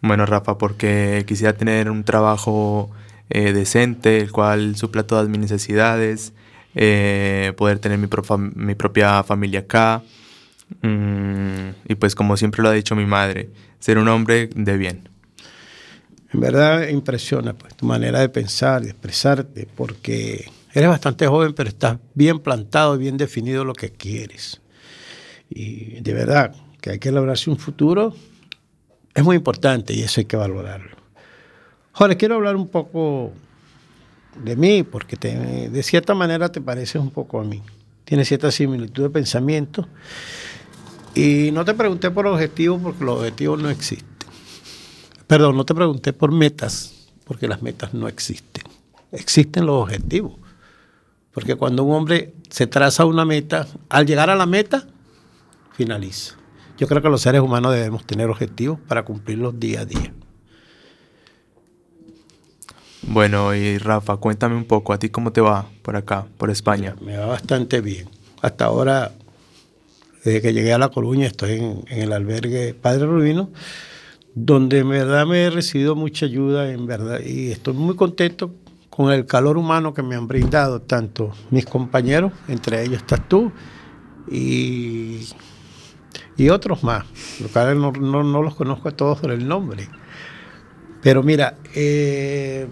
Bueno, 0.00 0.26
Rafa, 0.26 0.58
porque 0.58 1.24
quisiera 1.26 1.56
tener 1.56 1.90
un 1.90 2.04
trabajo 2.04 2.90
eh, 3.30 3.52
decente, 3.52 4.18
el 4.18 4.30
cual 4.30 4.76
supla 4.76 5.04
todas 5.04 5.28
mis 5.28 5.40
necesidades, 5.40 6.34
eh, 6.74 7.52
poder 7.56 7.78
tener 7.78 7.98
mi, 7.98 8.08
mi, 8.54 8.74
propia 8.74 9.22
familia 9.22 9.60
acá. 9.60 10.02
Mm, 10.80 11.70
y 11.88 11.94
pues 11.96 12.14
como 12.14 12.36
siempre 12.36 12.62
lo 12.62 12.68
ha 12.68 12.72
dicho 12.72 12.96
mi 12.96 13.06
madre, 13.06 13.50
ser 13.78 13.98
un 13.98 14.08
hombre 14.08 14.48
de 14.54 14.76
bien. 14.76 15.08
En 16.32 16.40
verdad 16.40 16.88
impresiona 16.88 17.52
pues, 17.52 17.76
tu 17.76 17.84
manera 17.84 18.20
de 18.20 18.28
pensar, 18.28 18.82
de 18.82 18.90
expresarte, 18.90 19.68
porque 19.74 20.50
eres 20.72 20.88
bastante 20.88 21.26
joven, 21.26 21.52
pero 21.52 21.68
estás 21.68 21.98
bien 22.14 22.38
plantado, 22.38 22.96
bien 22.96 23.18
definido 23.18 23.64
lo 23.64 23.74
que 23.74 23.90
quieres. 23.90 24.60
Y 25.50 26.00
de 26.00 26.14
verdad 26.14 26.54
que 26.80 26.90
hay 26.90 26.98
que 26.98 27.12
lograrse 27.12 27.50
un 27.50 27.58
futuro 27.58 28.14
es 29.14 29.24
muy 29.24 29.36
importante 29.36 29.92
y 29.92 30.02
eso 30.02 30.20
hay 30.20 30.24
que 30.24 30.36
valorarlo. 30.36 30.96
Jorge, 31.92 32.16
quiero 32.16 32.36
hablar 32.36 32.56
un 32.56 32.68
poco 32.68 33.32
de 34.36 34.56
mí, 34.56 34.82
porque 34.82 35.16
de 35.16 35.82
cierta 35.82 36.14
manera 36.14 36.50
te 36.50 36.60
pareces 36.60 36.96
un 36.96 37.10
poco 37.10 37.40
a 37.40 37.44
mí. 37.44 37.62
Tienes 38.04 38.28
cierta 38.28 38.50
similitud 38.50 39.04
de 39.04 39.10
pensamiento. 39.10 39.88
Y 41.14 41.50
no 41.52 41.64
te 41.64 41.74
pregunté 41.74 42.10
por 42.10 42.26
objetivos, 42.26 42.80
porque 42.82 43.04
los 43.04 43.18
objetivos 43.18 43.60
no 43.60 43.70
existen. 43.70 44.08
Perdón, 45.26 45.56
no 45.56 45.64
te 45.64 45.74
pregunté 45.74 46.12
por 46.12 46.32
metas, 46.32 47.10
porque 47.24 47.48
las 47.48 47.62
metas 47.62 47.94
no 47.94 48.08
existen. 48.08 48.64
Existen 49.12 49.66
los 49.66 49.82
objetivos. 49.82 50.32
Porque 51.32 51.54
cuando 51.54 51.84
un 51.84 51.94
hombre 51.94 52.34
se 52.50 52.66
traza 52.66 53.04
una 53.04 53.24
meta, 53.24 53.66
al 53.88 54.06
llegar 54.06 54.30
a 54.30 54.36
la 54.36 54.46
meta, 54.46 54.86
finaliza. 55.72 56.36
Yo 56.78 56.86
creo 56.86 57.00
que 57.00 57.08
los 57.08 57.22
seres 57.22 57.40
humanos 57.40 57.72
debemos 57.72 58.04
tener 58.04 58.28
objetivos 58.28 58.78
para 58.88 59.04
cumplirlos 59.04 59.58
día 59.58 59.82
a 59.82 59.84
día. 59.84 60.12
Bueno, 63.02 63.54
y 63.54 63.78
Rafa, 63.78 64.16
cuéntame 64.16 64.54
un 64.54 64.64
poco, 64.64 64.92
¿a 64.92 64.98
ti 64.98 65.08
cómo 65.08 65.32
te 65.32 65.40
va 65.40 65.66
por 65.82 65.96
acá, 65.96 66.26
por 66.38 66.50
España? 66.50 66.94
me 67.00 67.16
va 67.16 67.26
bastante 67.26 67.80
bien. 67.80 68.08
Hasta 68.40 68.66
ahora, 68.66 69.12
desde 70.24 70.40
que 70.40 70.52
llegué 70.52 70.72
a 70.72 70.78
La 70.78 70.88
Coruña, 70.88 71.26
estoy 71.26 71.52
en, 71.52 71.84
el 71.88 72.12
albergue 72.12 72.74
Padre 72.74 73.06
Rubino 73.06 73.50
donde 74.34 74.78
en 74.78 74.88
verdad 74.88 75.26
me 75.26 75.44
he 75.44 75.50
recibido 75.50 75.94
mucha 75.94 76.26
ayuda, 76.26 76.70
en 76.70 76.86
verdad, 76.86 77.20
y 77.20 77.50
estoy 77.50 77.74
muy 77.74 77.96
contento 77.96 78.54
con 78.88 79.12
el 79.12 79.26
calor 79.26 79.58
humano 79.58 79.94
que 79.94 80.02
me 80.02 80.16
han 80.16 80.26
brindado 80.26 80.80
tanto 80.80 81.32
mis 81.50 81.66
compañeros, 81.66 82.32
entre 82.48 82.82
ellos 82.82 82.98
estás 82.98 83.28
tú, 83.28 83.52
y, 84.30 85.28
y 86.36 86.48
otros 86.48 86.82
más, 86.82 87.04
los 87.40 87.50
cuales 87.50 87.76
no, 87.76 87.92
no, 87.92 88.42
los 88.42 88.54
conozco 88.54 88.88
a 88.88 88.92
todos 88.92 89.20
por 89.20 89.30
el 89.32 89.46
nombre. 89.46 89.88
Pero 91.02 91.22
mira, 91.22 91.58
eh, 91.74 92.68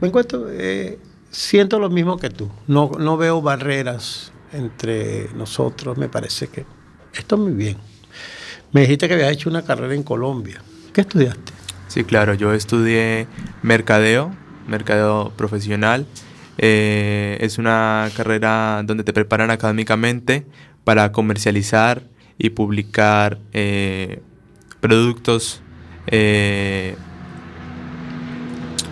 me 0.00 0.08
encuentro, 0.08 0.46
eh, 0.50 0.98
siento 1.30 1.78
lo 1.78 1.90
mismo 1.90 2.16
que 2.16 2.30
tú, 2.30 2.50
no, 2.66 2.90
no 2.98 3.16
veo 3.16 3.42
barreras 3.42 4.32
entre 4.52 5.28
nosotros, 5.34 5.98
me 5.98 6.08
parece 6.08 6.48
que 6.48 6.64
esto 7.14 7.34
es 7.36 7.40
muy 7.40 7.52
bien. 7.52 7.76
Me 8.72 8.82
dijiste 8.82 9.08
que 9.08 9.14
habías 9.14 9.32
hecho 9.32 9.48
una 9.48 9.62
carrera 9.62 9.94
en 9.94 10.02
Colombia. 10.02 10.62
¿Qué 10.92 11.00
estudiaste? 11.00 11.52
Sí, 11.88 12.04
claro, 12.04 12.34
yo 12.34 12.52
estudié 12.52 13.26
mercadeo, 13.62 14.30
mercadeo 14.66 15.32
profesional. 15.36 16.06
Eh, 16.58 17.38
es 17.40 17.58
una 17.58 18.10
carrera 18.16 18.82
donde 18.84 19.04
te 19.04 19.12
preparan 19.12 19.50
académicamente 19.50 20.46
para 20.84 21.12
comercializar 21.12 22.02
y 22.36 22.50
publicar 22.50 23.38
eh, 23.52 24.20
productos, 24.80 25.62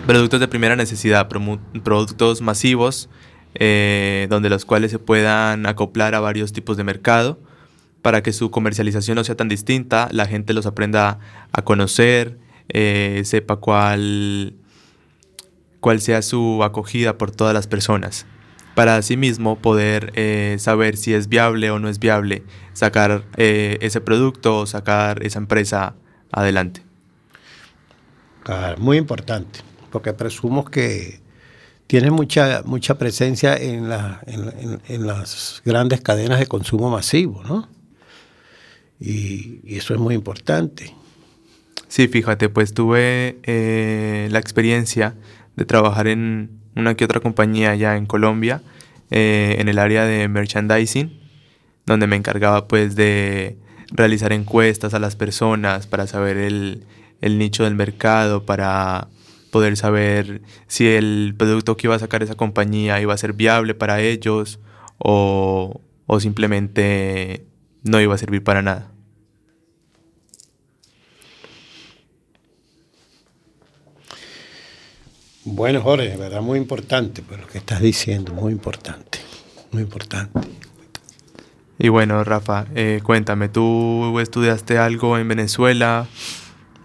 productos 0.07 0.39
de 0.39 0.47
primera 0.47 0.75
necesidad, 0.75 1.27
productos 1.27 2.41
masivos, 2.41 3.09
donde 3.53 4.49
los 4.49 4.65
cuales 4.65 4.91
se 4.91 4.99
puedan 4.99 5.65
acoplar 5.65 6.15
a 6.15 6.19
varios 6.19 6.53
tipos 6.53 6.77
de 6.77 6.83
mercado 6.83 7.39
para 8.07 8.23
que 8.23 8.31
su 8.31 8.51
comercialización 8.51 9.15
no 9.15 9.25
sea 9.25 9.35
tan 9.35 9.49
distinta, 9.49 10.07
la 10.11 10.27
gente 10.27 10.53
los 10.53 10.65
aprenda 10.65 11.19
a 11.51 11.61
conocer, 11.63 12.37
eh, 12.69 13.21
sepa 13.25 13.57
cuál, 13.57 14.55
cuál 15.81 15.99
sea 15.99 16.21
su 16.21 16.63
acogida 16.63 17.17
por 17.17 17.31
todas 17.31 17.53
las 17.53 17.67
personas, 17.67 18.25
para 18.75 18.95
asimismo 18.95 19.57
poder 19.57 20.13
eh, 20.15 20.55
saber 20.57 20.95
si 20.95 21.13
es 21.13 21.27
viable 21.27 21.69
o 21.69 21.79
no 21.79 21.89
es 21.89 21.99
viable 21.99 22.43
sacar 22.71 23.25
eh, 23.35 23.77
ese 23.81 23.99
producto 23.99 24.59
o 24.59 24.65
sacar 24.65 25.21
esa 25.23 25.39
empresa 25.39 25.95
adelante. 26.31 26.83
muy 28.77 28.95
importante, 28.95 29.59
porque 29.97 30.13
presumo 30.13 30.63
que 30.63 31.21
tiene 31.87 32.11
mucha, 32.11 32.61
mucha 32.65 32.99
presencia 32.99 33.55
en, 33.55 33.89
en 34.87 35.07
las 35.07 35.63
grandes 35.65 36.01
cadenas 36.01 36.39
de 36.39 36.45
consumo 36.45 36.91
masivo, 36.91 37.43
¿no? 37.43 37.67
Y, 38.99 39.61
eso 39.75 39.95
es 39.95 39.99
muy 39.99 40.13
importante. 40.13 40.93
Sí, 41.87 42.07
fíjate, 42.07 42.49
pues 42.49 42.75
tuve 42.75 43.39
eh, 43.41 44.27
la 44.29 44.37
experiencia 44.37 45.15
de 45.55 45.65
trabajar 45.65 46.07
en 46.07 46.59
una 46.75 46.93
que 46.93 47.05
otra 47.05 47.19
compañía 47.19 47.71
allá 47.71 47.97
en 47.97 48.05
Colombia, 48.05 48.61
eh, 49.09 49.55
en 49.57 49.67
el 49.67 49.79
área 49.79 50.05
de 50.05 50.27
merchandising, 50.27 51.19
donde 51.87 52.05
me 52.05 52.17
encargaba 52.17 52.67
pues 52.67 52.95
de 52.95 53.57
realizar 53.89 54.31
encuestas 54.31 54.93
a 54.93 54.99
las 54.99 55.15
personas 55.15 55.87
para 55.87 56.05
saber 56.05 56.37
el, 56.37 56.85
el 57.21 57.39
nicho 57.39 57.63
del 57.63 57.73
mercado, 57.73 58.45
para 58.45 59.07
poder 59.57 59.75
saber 59.75 60.43
si 60.67 60.85
el 60.85 61.33
producto 61.35 61.77
que 61.77 61.87
iba 61.87 61.95
a 61.95 61.99
sacar 61.99 62.21
esa 62.21 62.35
compañía 62.35 63.01
iba 63.01 63.11
a 63.15 63.17
ser 63.17 63.33
viable 63.33 63.73
para 63.73 64.01
ellos 64.01 64.59
o, 64.99 65.81
o 66.05 66.19
simplemente 66.19 67.47
no 67.81 67.99
iba 67.99 68.13
a 68.13 68.19
servir 68.19 68.43
para 68.43 68.61
nada. 68.61 68.91
Bueno, 75.43 75.81
Jorge, 75.81 76.09
de 76.09 76.17
verdad 76.17 76.41
muy 76.41 76.59
importante, 76.59 77.23
pues 77.23 77.41
lo 77.41 77.47
que 77.47 77.57
estás 77.57 77.81
diciendo, 77.81 78.31
muy 78.33 78.51
importante, 78.51 79.17
muy 79.71 79.81
importante. 79.81 80.39
Y 81.79 81.89
bueno, 81.89 82.23
Rafa, 82.23 82.67
eh, 82.75 82.99
cuéntame, 83.01 83.49
¿tú 83.49 84.19
estudiaste 84.19 84.77
algo 84.77 85.17
en 85.17 85.27
Venezuela? 85.27 86.05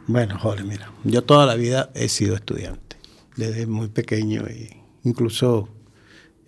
Bueno, 0.09 0.37
Jorge, 0.39 0.65
mira, 0.65 0.91
yo 1.05 1.23
toda 1.23 1.47
la 1.47 1.55
vida 1.55 1.91
he 1.95 2.09
sido 2.09 2.35
estudiante, 2.35 2.97
desde 3.37 3.67
muy 3.67 3.89
pequeño 3.89 4.45
e 4.47 4.83
incluso 5.05 5.69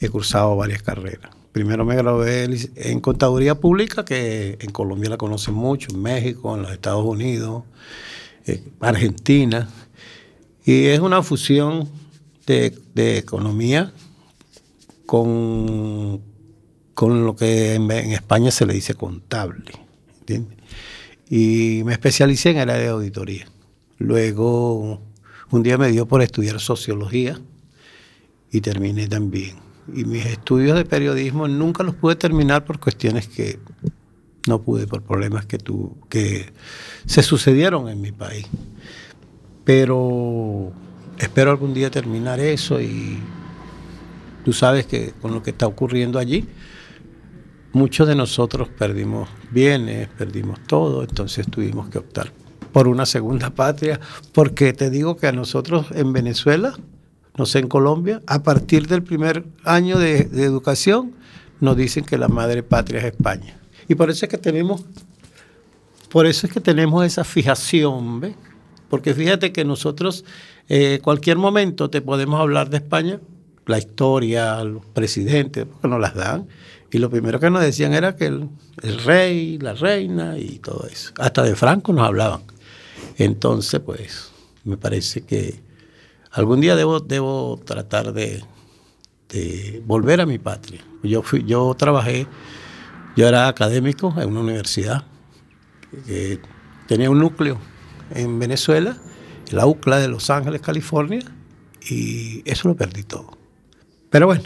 he 0.00 0.08
cursado 0.08 0.56
varias 0.56 0.82
carreras. 0.82 1.30
Primero 1.52 1.84
me 1.84 1.94
gradué 1.94 2.48
en 2.74 3.00
Contaduría 3.00 3.54
Pública, 3.54 4.04
que 4.04 4.58
en 4.60 4.70
Colombia 4.72 5.10
la 5.10 5.16
conocen 5.16 5.54
mucho, 5.54 5.92
en 5.92 6.02
México, 6.02 6.52
en 6.56 6.62
los 6.62 6.72
Estados 6.72 7.04
Unidos, 7.04 7.62
en 8.44 8.72
Argentina. 8.80 9.68
Y 10.64 10.86
es 10.86 10.98
una 10.98 11.22
fusión 11.22 11.88
de, 12.46 12.74
economía 13.18 13.92
con, 15.06 16.20
con 16.94 17.24
lo 17.24 17.36
que 17.36 17.74
en, 17.74 17.88
España 17.90 18.50
se 18.50 18.66
le 18.66 18.74
dice 18.74 18.94
contable. 18.94 19.72
Y 21.35 21.83
me 21.85 21.92
especialicé 21.92 22.51
en 22.51 22.59
el 22.59 22.70
área 22.70 22.85
de 22.85 22.90
auditoría. 22.90 23.47
Luego, 23.99 25.01
un 25.51 25.62
día 25.62 25.79
me 25.79 25.90
dio 25.90 26.07
por 26.07 26.23
estudiar 26.23 26.61
sociología 26.61 27.40
y 28.53 28.61
terminé 28.61 29.09
también 29.09 29.64
y 29.92 30.05
mis 30.05 30.25
estudios 30.27 30.77
de 30.77 30.85
periodismo 30.85 31.49
nunca 31.49 31.83
los 31.83 31.94
pude 31.94 32.16
terminar 32.16 32.64
por 32.64 32.79
cuestiones 32.79 33.29
que 33.29 33.59
no 34.47 34.61
pude, 34.62 34.87
por 34.87 35.03
problemas 35.03 35.47
que, 35.47 35.59
tu, 35.59 35.97
que 36.09 36.53
se 37.07 37.23
sucedieron 37.23 37.88
en 37.88 38.01
mi 38.01 38.12
país. 38.12 38.47
Pero 39.64 40.73
espero 41.18 41.51
algún 41.51 41.75
día 41.75 41.90
terminar 41.90 42.40
eso 42.40 42.81
y 42.81 43.18
tú 44.44 44.53
sabes 44.53 44.87
que 44.87 45.12
con 45.20 45.33
lo 45.33 45.42
que 45.42 45.51
está 45.51 45.66
ocurriendo 45.66 46.18
allí, 46.18 46.47
muchos 47.74 48.08
de 48.08 48.14
nosotros 48.14 48.68
perdimos 48.68 49.28
bienes, 49.50 50.08
perdimos 50.08 50.58
todo, 50.66 51.02
entonces 51.02 51.46
tuvimos 51.50 51.88
que 51.90 51.98
optar 51.98 52.32
por 52.72 52.88
una 52.88 53.06
segunda 53.06 53.50
patria, 53.50 54.00
porque 54.32 54.72
te 54.72 54.90
digo 54.90 55.16
que 55.16 55.26
a 55.26 55.32
nosotros 55.32 55.87
en 55.92 56.12
Venezuela 56.12 56.74
no 57.37 57.46
sé, 57.46 57.58
en 57.58 57.68
Colombia, 57.68 58.22
a 58.26 58.42
partir 58.42 58.87
del 58.87 59.02
primer 59.02 59.44
año 59.64 59.98
de, 59.98 60.18
educación, 60.44 61.14
nos 61.60 61.76
dicen 61.76 62.04
que 62.04 62.16
la 62.16 62.28
madre 62.28 62.62
patria 62.62 63.00
es 63.00 63.06
España. 63.06 63.56
Y 63.88 63.96
por 63.96 64.08
eso 64.10 64.26
es 64.26 64.30
que 64.30 64.38
tenemos, 64.38 64.84
por 66.10 66.26
eso 66.26 66.46
es 66.46 66.52
que 66.52 66.60
tenemos 66.60 67.04
esa 67.04 67.24
fijación, 67.24 68.20
¿ves? 68.20 68.37
Porque 68.88 69.14
fíjate 69.14 69.52
que 69.52 69.64
nosotros, 69.64 70.24
eh, 70.68 71.00
cualquier 71.02 71.38
momento 71.38 71.90
te 71.90 72.00
podemos 72.00 72.40
hablar 72.40 72.70
de 72.70 72.76
España, 72.76 73.18
la 73.66 73.78
historia, 73.78 74.62
los 74.62 74.84
presidentes, 74.87 75.66
porque 75.66 75.88
nos 75.88 76.00
las 76.00 76.14
dan. 76.14 76.46
Y 76.94 76.98
lo 76.98 77.11
primero 77.11 77.40
que 77.40 77.50
nos 77.50 77.61
decían 77.61 77.92
era 77.92 78.14
que 78.14 78.26
el, 78.26 78.48
el, 78.80 79.02
rey, 79.02 79.59
la 79.59 79.74
reina 79.74 80.38
y 80.38 80.61
todo 80.61 80.87
eso. 80.87 81.12
Hasta 81.18 81.42
de 81.42 81.57
Franco 81.57 81.92
nos 81.92 82.07
hablaban. 82.07 82.42
Entonces, 83.18 83.80
pues, 83.80 84.30
Me 84.62 84.76
parece 84.76 85.22
que 85.22 85.61
algún 86.30 86.61
día 86.61 86.76
debo, 86.76 87.00
debo 87.00 87.61
tratar 87.64 88.12
de, 88.12 88.44
volver 89.85 90.20
a 90.20 90.26
mi 90.26 90.38
patria. 90.38 90.85
Yo, 91.02 91.24
fui, 91.24 91.42
yo 91.44 91.74
trabajé, 91.76 92.28
yo 93.16 93.26
era 93.26 93.48
académico 93.48 94.14
en 94.16 94.28
una 94.28 94.42
universidad 94.42 95.02
que 96.07 96.38
tenía 96.87 97.11
un 97.11 97.18
núcleo 97.18 97.59
en 98.14 98.38
Venezuela, 98.38 98.96
la 99.50 99.66
UCLA 99.66 99.98
de 99.98 100.07
Los 100.07 100.30
Ángeles, 100.30 100.61
California, 100.61 101.24
y 101.90 102.48
eso 102.48 102.68
lo 102.68 102.76
perdí 102.76 103.02
todo. 103.02 103.37
Pero 104.11 104.26
bueno, 104.26 104.44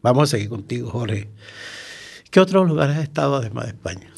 vamos 0.00 0.22
a 0.22 0.26
seguir 0.30 0.48
contigo, 0.48 0.88
Jorge. 0.88 1.28
¿Qué 2.32 2.40
otros 2.40 2.66
lugares 2.66 2.96
has 2.96 3.02
estado 3.02 3.36
además 3.36 3.66
de 3.66 3.70
España? 3.72 4.10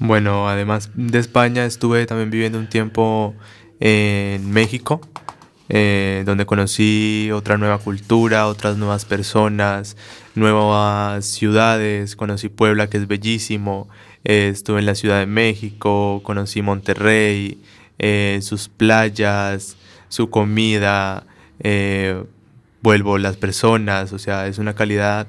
Bueno, 0.00 0.48
además 0.48 0.90
de 0.94 1.20
España 1.20 1.64
estuve 1.64 2.04
también 2.04 2.28
viviendo 2.28 2.58
un 2.58 2.68
tiempo 2.68 3.36
en 3.78 4.50
México, 4.50 5.00
eh, 5.68 6.24
donde 6.26 6.44
conocí 6.44 7.30
otra 7.32 7.56
nueva 7.56 7.78
cultura, 7.78 8.48
otras 8.48 8.78
nuevas 8.78 9.04
personas, 9.04 9.96
nuevas 10.34 11.24
ciudades, 11.24 12.16
conocí 12.16 12.48
Puebla 12.48 12.90
que 12.90 12.96
es 12.96 13.06
bellísimo, 13.06 13.88
eh, 14.24 14.48
estuve 14.52 14.80
en 14.80 14.86
la 14.86 14.96
Ciudad 14.96 15.20
de 15.20 15.26
México, 15.26 16.22
conocí 16.24 16.62
Monterrey, 16.62 17.62
eh, 18.00 18.40
sus 18.42 18.68
playas, 18.68 19.76
su 20.08 20.30
comida, 20.30 21.26
vuelvo 22.82 23.18
las 23.18 23.36
personas, 23.36 24.12
o 24.12 24.18
sea, 24.18 24.48
es 24.48 24.58
una 24.58 24.74
calidad 24.74 25.28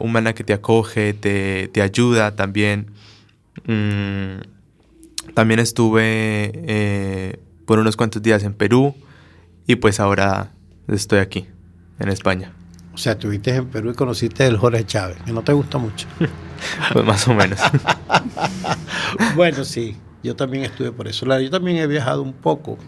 humana 0.00 0.34
que 0.34 0.44
te 0.44 0.52
acoge, 0.52 1.14
te, 1.14 1.68
te 1.68 1.82
ayuda 1.82 2.36
también. 2.36 2.90
Mm, 3.66 4.40
también 5.34 5.60
estuve 5.60 7.38
por 7.64 7.78
unos 7.78 7.96
cuantos 7.96 8.22
días 8.22 8.42
en 8.42 8.54
Perú 8.54 8.94
y 9.66 9.76
pues 9.76 10.00
ahora 10.00 10.52
estoy 10.88 11.20
aquí, 11.20 11.46
en 11.98 12.08
España. 12.08 12.52
O 12.92 12.98
sea, 12.98 13.12
estuviste 13.12 13.54
en 13.54 13.66
Perú 13.66 13.90
y 13.90 13.94
conociste 13.94 14.46
el 14.46 14.56
Jorge 14.56 14.84
Chávez, 14.84 15.16
que 15.24 15.32
no 15.32 15.42
te 15.42 15.52
gusta 15.52 15.78
mucho. 15.78 16.06
pues 16.92 17.04
más 17.04 17.26
o 17.26 17.34
menos. 17.34 17.58
bueno, 19.36 19.64
sí, 19.64 19.96
yo 20.22 20.36
también 20.36 20.64
estuve 20.64 20.92
por 20.92 21.08
eso. 21.08 21.26
Yo 21.40 21.50
también 21.50 21.78
he 21.78 21.86
viajado 21.86 22.22
un 22.22 22.32
poco. 22.32 22.78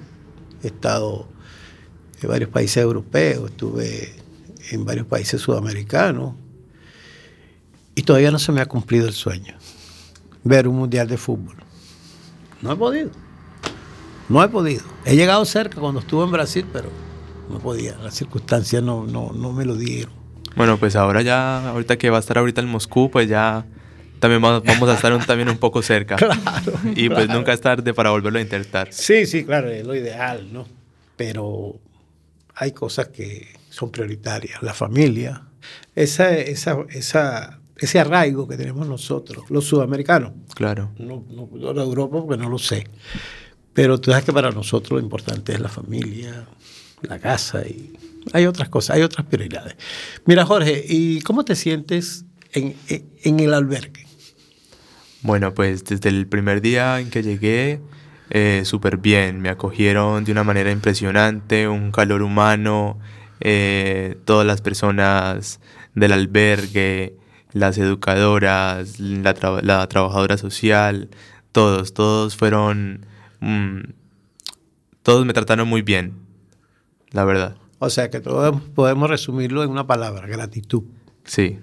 He 0.62 0.68
estado 0.68 1.28
en 2.22 2.28
varios 2.28 2.50
países 2.50 2.76
europeos, 2.82 3.50
estuve 3.50 4.14
en 4.70 4.84
varios 4.84 5.06
países 5.06 5.40
sudamericanos 5.40 6.34
y 7.96 8.02
todavía 8.02 8.30
no 8.30 8.38
se 8.38 8.52
me 8.52 8.60
ha 8.60 8.66
cumplido 8.66 9.08
el 9.08 9.14
sueño. 9.14 9.56
Ver 10.44 10.68
un 10.68 10.76
mundial 10.76 11.08
de 11.08 11.16
fútbol. 11.16 11.56
No 12.62 12.70
he 12.70 12.76
podido. 12.76 13.10
No 14.28 14.44
he 14.44 14.48
podido. 14.48 14.84
He 15.04 15.16
llegado 15.16 15.44
cerca 15.44 15.80
cuando 15.80 16.00
estuve 16.00 16.24
en 16.24 16.30
Brasil, 16.30 16.66
pero 16.72 16.90
no 17.50 17.58
podía. 17.58 17.96
Las 17.96 18.14
circunstancias 18.14 18.82
no, 18.82 19.06
no, 19.06 19.32
no 19.32 19.52
me 19.52 19.64
lo 19.64 19.74
dieron. 19.74 20.12
Bueno, 20.54 20.78
pues 20.78 20.94
ahora 20.94 21.22
ya, 21.22 21.68
ahorita 21.68 21.96
que 21.96 22.10
va 22.10 22.18
a 22.18 22.20
estar 22.20 22.38
ahorita 22.38 22.60
en 22.60 22.68
Moscú, 22.68 23.10
pues 23.10 23.28
ya 23.28 23.66
también 24.20 24.40
vamos 24.40 24.88
a 24.88 24.94
estar 24.94 25.12
un, 25.12 25.24
también 25.24 25.48
un 25.48 25.58
poco 25.58 25.82
cerca. 25.82 26.16
Claro. 26.36 26.72
Y 26.94 27.08
pues 27.08 27.28
nunca 27.28 27.52
es 27.52 27.60
tarde 27.60 27.94
para 27.94 28.10
volverlo 28.10 28.38
a 28.38 28.42
intentar. 28.42 28.88
Sí, 28.90 29.26
sí, 29.26 29.44
claro, 29.44 29.70
es 29.70 29.86
lo 29.86 29.94
ideal, 29.94 30.52
¿no? 30.52 30.66
Pero 31.16 31.78
hay 32.54 32.72
cosas 32.72 33.08
que 33.08 33.54
son 33.70 33.90
prioritarias. 33.90 34.62
La 34.62 34.74
familia, 34.74 35.42
esa, 35.94 36.34
esa, 36.36 36.78
esa, 36.90 37.60
ese 37.78 38.00
arraigo 38.00 38.48
que 38.48 38.56
tenemos 38.56 38.86
nosotros, 38.86 39.44
los 39.50 39.64
sudamericanos. 39.64 40.32
Claro. 40.54 40.92
No, 40.98 41.24
no, 41.30 41.72
de 41.72 41.82
Europa 41.82 42.18
porque 42.18 42.42
no 42.42 42.48
lo 42.48 42.58
sé. 42.58 42.86
Pero 43.72 44.00
tú 44.00 44.10
sabes 44.10 44.24
que 44.24 44.32
para 44.32 44.50
nosotros 44.50 44.92
lo 44.92 45.00
importante 45.00 45.52
es 45.52 45.60
la 45.60 45.68
familia, 45.68 46.46
la 47.02 47.18
casa 47.18 47.66
y 47.66 47.92
hay 48.32 48.46
otras 48.46 48.68
cosas, 48.68 48.96
hay 48.96 49.02
otras 49.02 49.26
prioridades. 49.26 49.76
Mira, 50.24 50.46
Jorge, 50.46 50.84
¿y 50.88 51.20
cómo 51.20 51.44
te 51.44 51.54
sientes 51.54 52.24
en, 52.52 52.74
el 53.22 53.52
albergue? 53.52 54.06
Bueno, 55.22 55.52
pues 55.52 55.84
desde 55.84 56.08
el 56.08 56.26
primer 56.26 56.62
día 56.62 57.00
en 57.00 57.10
que 57.10 57.22
llegué, 57.22 57.80
eh, 58.30 58.62
súper 58.64 58.96
bien. 58.96 59.40
Me 59.40 59.50
acogieron 59.50 60.24
de 60.24 60.32
una 60.32 60.44
manera 60.44 60.70
impresionante, 60.70 61.68
un 61.68 61.92
calor 61.92 62.22
humano, 62.22 62.98
eh, 63.40 64.16
todas 64.24 64.46
las 64.46 64.62
personas 64.62 65.60
del 65.94 66.12
albergue, 66.12 67.16
las 67.58 67.78
educadoras, 67.78 69.00
la, 69.00 69.34
la 69.62 69.86
trabajadora 69.88 70.36
social, 70.36 71.08
todos, 71.52 71.94
todos 71.94 72.36
fueron 72.36 73.06
Mm, 73.40 73.92
todos 75.02 75.26
me 75.26 75.32
trataron 75.32 75.68
muy 75.68 75.82
bien, 75.82 76.14
la 77.10 77.24
verdad. 77.24 77.56
O 77.78 77.90
sea 77.90 78.10
que 78.10 78.20
todos 78.20 78.60
podemos 78.74 79.08
resumirlo 79.10 79.62
en 79.62 79.70
una 79.70 79.86
palabra, 79.86 80.26
gratitud. 80.26 80.84
Sí. 81.24 81.58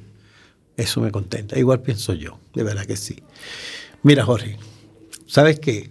Eso 0.77 1.01
me 1.01 1.11
contenta. 1.11 1.57
Igual 1.57 1.81
pienso 1.81 2.13
yo, 2.13 2.39
de 2.53 2.63
verdad 2.63 2.85
que 2.85 2.97
sí. 2.97 3.21
Mira, 4.01 4.23
Jorge, 4.23 4.57
sabes 5.27 5.59
que 5.59 5.89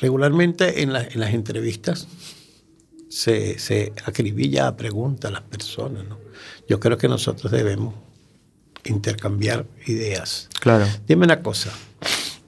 regularmente 0.00 0.82
en, 0.82 0.94
en 0.94 1.20
las 1.20 1.34
entrevistas 1.34 2.08
se, 3.08 3.58
se, 3.58 3.92
acribilla 4.04 4.68
a 4.68 4.76
preguntas 4.76 5.30
a 5.30 5.34
las 5.34 5.42
personas, 5.42 6.06
¿no? 6.06 6.18
Yo 6.68 6.80
creo 6.80 6.98
que 6.98 7.08
nosotros 7.08 7.52
debemos 7.52 7.94
intercambiar 8.84 9.66
ideas. 9.86 10.48
Claro. 10.60 10.86
Dime 11.06 11.24
una 11.24 11.42
cosa. 11.42 11.70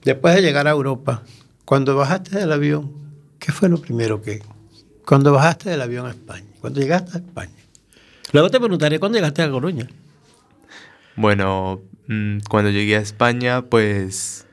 Después 0.03 0.35
de 0.35 0.41
llegar 0.41 0.67
a 0.67 0.71
Europa, 0.71 1.23
cuando 1.65 1.95
bajaste 1.95 2.37
del 2.39 2.51
avión, 2.51 2.91
¿qué 3.39 3.51
fue 3.51 3.69
lo 3.69 3.81
primero 3.81 4.21
que... 4.21 4.41
Cuando 5.05 5.31
bajaste 5.31 5.69
del 5.69 5.81
avión 5.81 6.05
a 6.05 6.11
España, 6.11 6.47
cuando 6.59 6.79
llegaste 6.79 7.17
a 7.17 7.21
España. 7.21 7.51
Luego 8.33 8.49
te 8.49 8.59
preguntaré 8.59 8.99
cuándo 8.99 9.17
llegaste 9.17 9.41
a 9.41 9.49
Coruña. 9.49 9.87
Bueno, 11.15 11.81
mm, 12.07 12.39
cuando 12.49 12.71
llegué 12.71 12.97
a 12.97 13.01
España, 13.01 13.63
pues... 13.63 14.45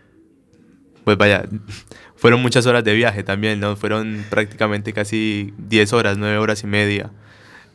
Pues 1.05 1.18
vaya, 1.18 1.44
fueron 2.16 2.40
muchas 2.40 2.66
horas 2.66 2.85
de 2.85 2.94
viaje 2.94 3.23
también, 3.23 3.61
¿no? 3.61 3.77
Fueron 3.77 4.25
prácticamente 4.31 4.92
casi 4.92 5.53
10 5.59 5.92
horas, 5.92 6.18
9 6.18 6.38
horas 6.38 6.62
y 6.62 6.66
media 6.66 7.11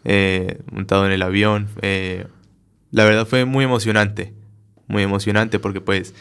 eh, 0.06 0.60
montado 0.72 1.06
en 1.06 1.12
el 1.12 1.22
avión. 1.22 1.68
Eh, 1.82 2.28
la 2.92 3.06
verdad 3.06 3.28
fue 3.28 3.46
muy 3.46 3.66
emocionante, 3.66 4.34
muy 4.88 5.04
emocionante 5.04 5.60
porque 5.60 5.82
pues 5.82 6.14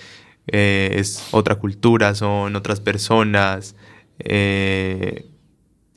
eh, 0.46 0.94
es 0.96 1.28
otra 1.31 1.57
cultura, 1.57 2.14
son 2.14 2.57
otras 2.57 2.81
personas. 2.81 3.76
Eh, 4.18 5.26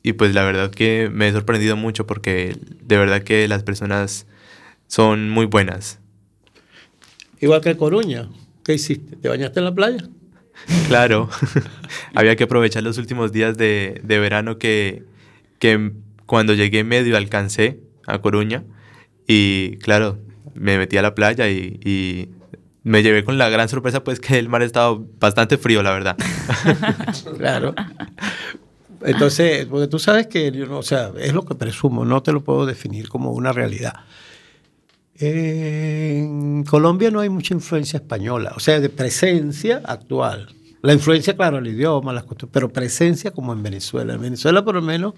y 0.03 0.13
pues 0.13 0.33
la 0.33 0.43
verdad 0.43 0.71
que 0.71 1.09
me 1.11 1.27
he 1.27 1.31
sorprendido 1.31 1.75
mucho 1.75 2.07
porque 2.07 2.55
de 2.81 2.97
verdad 2.97 3.23
que 3.23 3.47
las 3.47 3.63
personas 3.63 4.27
son 4.87 5.29
muy 5.29 5.45
buenas. 5.45 5.99
Igual 7.39 7.61
que 7.61 7.75
Coruña, 7.75 8.29
¿qué 8.63 8.73
hiciste? 8.73 9.15
¿Te 9.15 9.29
bañaste 9.29 9.59
en 9.59 9.65
la 9.65 9.75
playa? 9.75 10.07
Claro, 10.87 11.27
había 12.13 12.35
que 12.35 12.43
aprovechar 12.43 12.83
los 12.83 12.99
últimos 12.99 13.31
días 13.31 13.57
de, 13.57 13.99
de 14.03 14.19
verano 14.19 14.59
que, 14.59 15.03
que 15.57 15.91
cuando 16.27 16.53
llegué 16.53 16.83
medio 16.83 17.17
alcancé 17.17 17.79
a 18.05 18.21
Coruña 18.21 18.63
y 19.27 19.77
claro, 19.77 20.19
me 20.55 20.77
metí 20.77 20.97
a 20.97 21.01
la 21.01 21.15
playa 21.15 21.49
y, 21.49 22.29
me 22.83 23.03
llevé 23.03 23.23
con 23.23 23.37
la 23.37 23.47
gran 23.47 23.69
sorpresa 23.69 24.03
pues 24.03 24.19
que 24.19 24.39
el 24.39 24.49
mar 24.49 24.63
estaba 24.63 24.97
bastante 25.19 25.59
frío, 25.59 25.83
la 25.83 25.91
verdad. 25.91 26.17
claro. 27.37 27.75
Entonces, 29.03 29.67
porque 29.67 29.87
tú 29.87 29.99
sabes 29.99 30.25
que, 30.25 30.49
o 30.63 30.81
sea, 30.81 31.11
es 31.19 31.31
lo 31.33 31.45
que 31.45 31.53
presumo, 31.53 32.05
no 32.05 32.23
te 32.23 32.31
lo 32.31 32.43
puedo 32.43 32.65
definir 32.65 33.07
como 33.07 33.33
una 33.33 33.51
realidad. 33.51 33.93
En 35.15 36.63
Colombia 36.63 37.11
no 37.11 37.19
hay 37.19 37.29
mucha 37.29 37.53
influencia 37.53 37.97
española, 37.97 38.53
o 38.55 38.59
sea, 38.59 38.79
de 38.79 38.89
presencia 38.89 39.83
actual. 39.85 40.49
La 40.81 40.93
influencia, 40.93 41.35
claro, 41.35 41.59
el 41.59 41.67
idioma, 41.67 42.11
las 42.11 42.23
costumbres, 42.23 42.53
pero 42.53 42.73
presencia 42.73 43.29
como 43.29 43.53
en 43.53 43.61
Venezuela. 43.61 44.15
En 44.15 44.21
Venezuela, 44.21 44.65
por 44.65 44.73
lo 44.73 44.81
menos, 44.81 45.13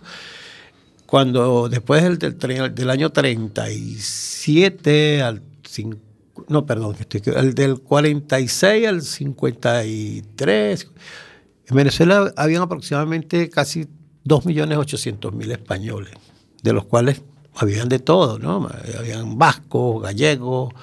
cuando 1.14 1.70
después 1.70 2.02
del, 2.02 2.18
del, 2.18 2.74
del 2.74 2.90
año 2.90 3.12
37 3.12 5.22
al 5.22 5.44
50, 5.62 6.04
no, 6.48 6.66
perdón, 6.66 6.96
estoy, 7.00 7.22
el 7.36 7.54
del 7.54 7.82
46 7.82 8.88
al 8.88 9.04
53. 9.04 10.88
En 11.68 11.76
Venezuela 11.76 12.34
habían 12.36 12.64
aproximadamente 12.64 13.48
casi 13.52 13.86
2.800.000 14.26 15.52
españoles, 15.52 16.14
de 16.64 16.74
los 16.74 16.86
cuales 16.86 17.22
habían 17.54 17.90
de 17.90 18.00
todo, 18.00 18.40
¿no? 18.40 18.68
Habían 18.98 19.38
vascos, 19.38 20.02
gallegos, 20.02 20.74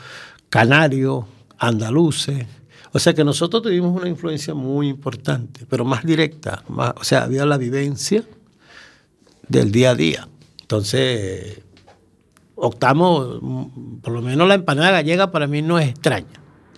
canarios, 0.48 1.24
andaluces. 1.58 2.46
O 2.92 3.00
sea 3.00 3.14
que 3.14 3.24
nosotros 3.24 3.64
tuvimos 3.64 4.00
una 4.00 4.08
influencia 4.08 4.54
muy 4.54 4.90
importante, 4.90 5.66
pero 5.68 5.84
más 5.84 6.04
directa. 6.04 6.62
Más, 6.68 6.92
o 6.94 7.02
sea, 7.02 7.24
había 7.24 7.44
la 7.44 7.58
vivencia 7.58 8.22
del 9.50 9.72
día 9.72 9.90
a 9.90 9.94
día. 9.94 10.28
Entonces, 10.62 11.60
optamos, 12.54 13.40
por 14.00 14.12
lo 14.12 14.22
menos 14.22 14.48
la 14.48 14.54
empanada 14.54 14.92
gallega 14.92 15.30
para 15.30 15.46
mí 15.46 15.60
no 15.60 15.78
es 15.78 15.88
extraña. 15.88 16.28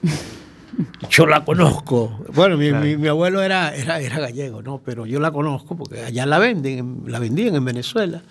Yo 1.11 1.27
la 1.27 1.45
conozco. 1.45 2.25
Bueno, 2.35 2.57
mi, 2.57 2.73
mi, 2.73 2.97
mi 2.97 3.09
abuelo 3.09 3.43
era, 3.43 3.75
era, 3.77 4.01
era 4.01 4.19
gallego, 4.19 4.63
¿no? 4.63 4.81
Pero 4.83 5.05
yo 5.05 5.21
la 5.21 5.31
conozco 5.31 5.77
porque 5.77 6.01
allá 6.01 6.25
la 6.25 6.39
venden, 6.39 7.03
la 7.07 7.19
vendían 7.19 7.55
en 7.55 7.65
Venezuela. 7.65 8.23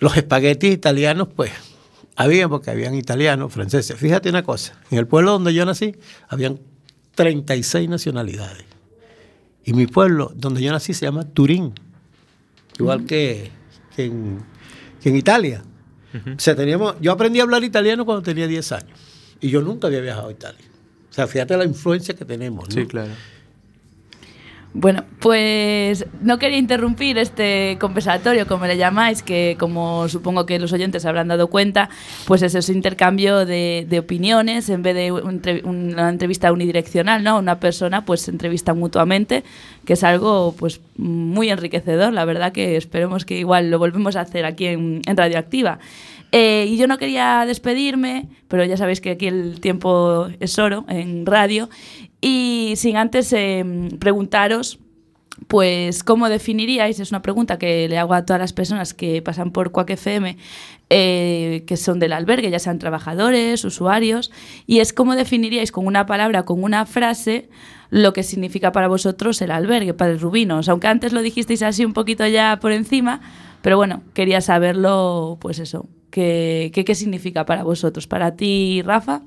Los 0.00 0.18
espaguetis 0.18 0.70
italianos, 0.70 1.28
pues, 1.34 1.50
habían 2.14 2.50
porque 2.50 2.70
habían 2.70 2.94
italianos, 2.94 3.54
franceses. 3.54 3.96
Fíjate 3.96 4.28
una 4.28 4.42
cosa, 4.42 4.74
en 4.90 4.98
el 4.98 5.06
pueblo 5.06 5.32
donde 5.32 5.54
yo 5.54 5.64
nací, 5.64 5.96
habían 6.28 6.60
36 7.14 7.88
nacionalidades. 7.88 8.64
Y 9.64 9.72
mi 9.72 9.86
pueblo, 9.86 10.30
donde 10.34 10.60
yo 10.60 10.70
nací, 10.72 10.92
se 10.92 11.06
llama 11.06 11.24
Turín, 11.24 11.72
igual 12.80 13.06
que, 13.06 13.50
que 13.94 14.04
en, 14.04 14.38
que 15.02 15.08
en 15.08 15.16
Italia. 15.16 15.62
O 16.14 16.40
sea, 16.40 16.56
teníamos, 16.56 16.96
yo 17.00 17.12
aprendí 17.12 17.38
a 17.38 17.44
hablar 17.44 17.62
italiano 17.62 18.04
cuando 18.04 18.22
tenía 18.22 18.46
10 18.46 18.72
años. 18.72 18.98
Y 19.40 19.48
yo 19.48 19.62
nunca 19.62 19.86
había 19.86 20.00
viajado 20.00 20.28
a 20.28 20.32
Italia. 20.32 20.64
O 21.08 21.12
sea, 21.12 21.26
fíjate 21.26 21.56
la 21.56 21.64
influencia 21.64 22.14
que 22.14 22.24
tenemos. 22.24 22.68
¿no? 22.68 22.74
Sí, 22.74 22.86
claro. 22.86 23.10
Bueno, 24.72 25.02
pues 25.18 26.06
no 26.22 26.38
quería 26.38 26.56
interrumpir 26.56 27.18
este 27.18 27.76
conversatorio, 27.80 28.46
como 28.46 28.66
le 28.66 28.76
llamáis, 28.76 29.20
que 29.20 29.56
como 29.58 30.08
supongo 30.08 30.46
que 30.46 30.60
los 30.60 30.72
oyentes 30.72 31.04
habrán 31.04 31.26
dado 31.26 31.48
cuenta, 31.48 31.90
pues 32.26 32.42
es 32.42 32.54
ese 32.54 32.72
intercambio 32.72 33.44
de, 33.46 33.98
opiniones 34.00 34.68
en 34.68 34.82
vez 34.82 34.94
de 34.94 35.10
una 35.10 36.08
entrevista 36.08 36.52
unidireccional, 36.52 37.24
¿no? 37.24 37.38
Una 37.38 37.58
persona 37.58 38.04
pues 38.04 38.20
se 38.22 38.30
entrevista 38.30 38.72
mutuamente, 38.72 39.42
que 39.84 39.94
es 39.94 40.04
algo 40.04 40.54
pues 40.56 40.80
muy 40.96 41.50
enriquecedor, 41.50 42.12
la 42.12 42.24
verdad 42.24 42.52
que 42.52 42.76
esperemos 42.76 43.24
que 43.24 43.38
igual 43.38 43.72
lo 43.72 43.80
volvemos 43.80 44.14
a 44.14 44.20
hacer 44.20 44.44
aquí 44.44 44.66
en, 44.66 45.02
en 45.04 45.16
Radioactiva. 45.16 45.80
Eh, 46.32 46.66
y 46.68 46.76
yo 46.76 46.86
no 46.86 46.98
quería 46.98 47.44
despedirme, 47.44 48.28
pero 48.46 48.64
ya 48.64 48.76
sabéis 48.76 49.00
que 49.00 49.10
aquí 49.10 49.26
el 49.26 49.60
tiempo 49.60 50.28
es 50.38 50.58
oro 50.58 50.84
en 50.88 51.26
radio. 51.26 51.68
Y 52.20 52.74
sin 52.76 52.96
antes 52.96 53.32
eh, 53.32 53.64
preguntaros, 53.98 54.78
pues, 55.48 56.04
¿cómo 56.04 56.28
definiríais? 56.28 57.00
Es 57.00 57.10
una 57.10 57.22
pregunta 57.22 57.58
que 57.58 57.88
le 57.88 57.98
hago 57.98 58.14
a 58.14 58.24
todas 58.24 58.40
las 58.40 58.52
personas 58.52 58.94
que 58.94 59.22
pasan 59.22 59.52
por 59.52 59.72
Quack 59.72 59.98
eh, 60.90 61.64
que 61.66 61.76
son 61.76 61.98
del 62.00 62.12
albergue, 62.12 62.50
ya 62.50 62.58
sean 62.58 62.78
trabajadores, 62.78 63.64
usuarios, 63.64 64.30
y 64.66 64.80
es 64.80 64.92
cómo 64.92 65.14
definiríais 65.14 65.72
con 65.72 65.86
una 65.86 66.06
palabra, 66.06 66.44
con 66.44 66.62
una 66.62 66.84
frase, 66.84 67.48
lo 67.90 68.12
que 68.12 68.22
significa 68.22 68.72
para 68.72 68.88
vosotros 68.88 69.40
el 69.42 69.50
albergue, 69.50 69.94
para 69.94 70.12
el 70.12 70.20
Rubinos. 70.20 70.68
Aunque 70.68 70.88
antes 70.88 71.12
lo 71.12 71.22
dijisteis 71.22 71.62
así 71.62 71.84
un 71.84 71.92
poquito 71.92 72.26
ya 72.26 72.58
por 72.60 72.72
encima, 72.72 73.20
pero 73.62 73.76
bueno, 73.76 74.02
quería 74.14 74.40
saberlo, 74.40 75.38
pues 75.40 75.58
eso, 75.58 75.88
¿qué, 76.10 76.70
qué, 76.74 76.84
qué 76.84 76.94
significa 76.94 77.46
para 77.46 77.62
vosotros? 77.62 78.06
Para 78.06 78.36
ti, 78.36 78.82
Rafa, 78.82 79.22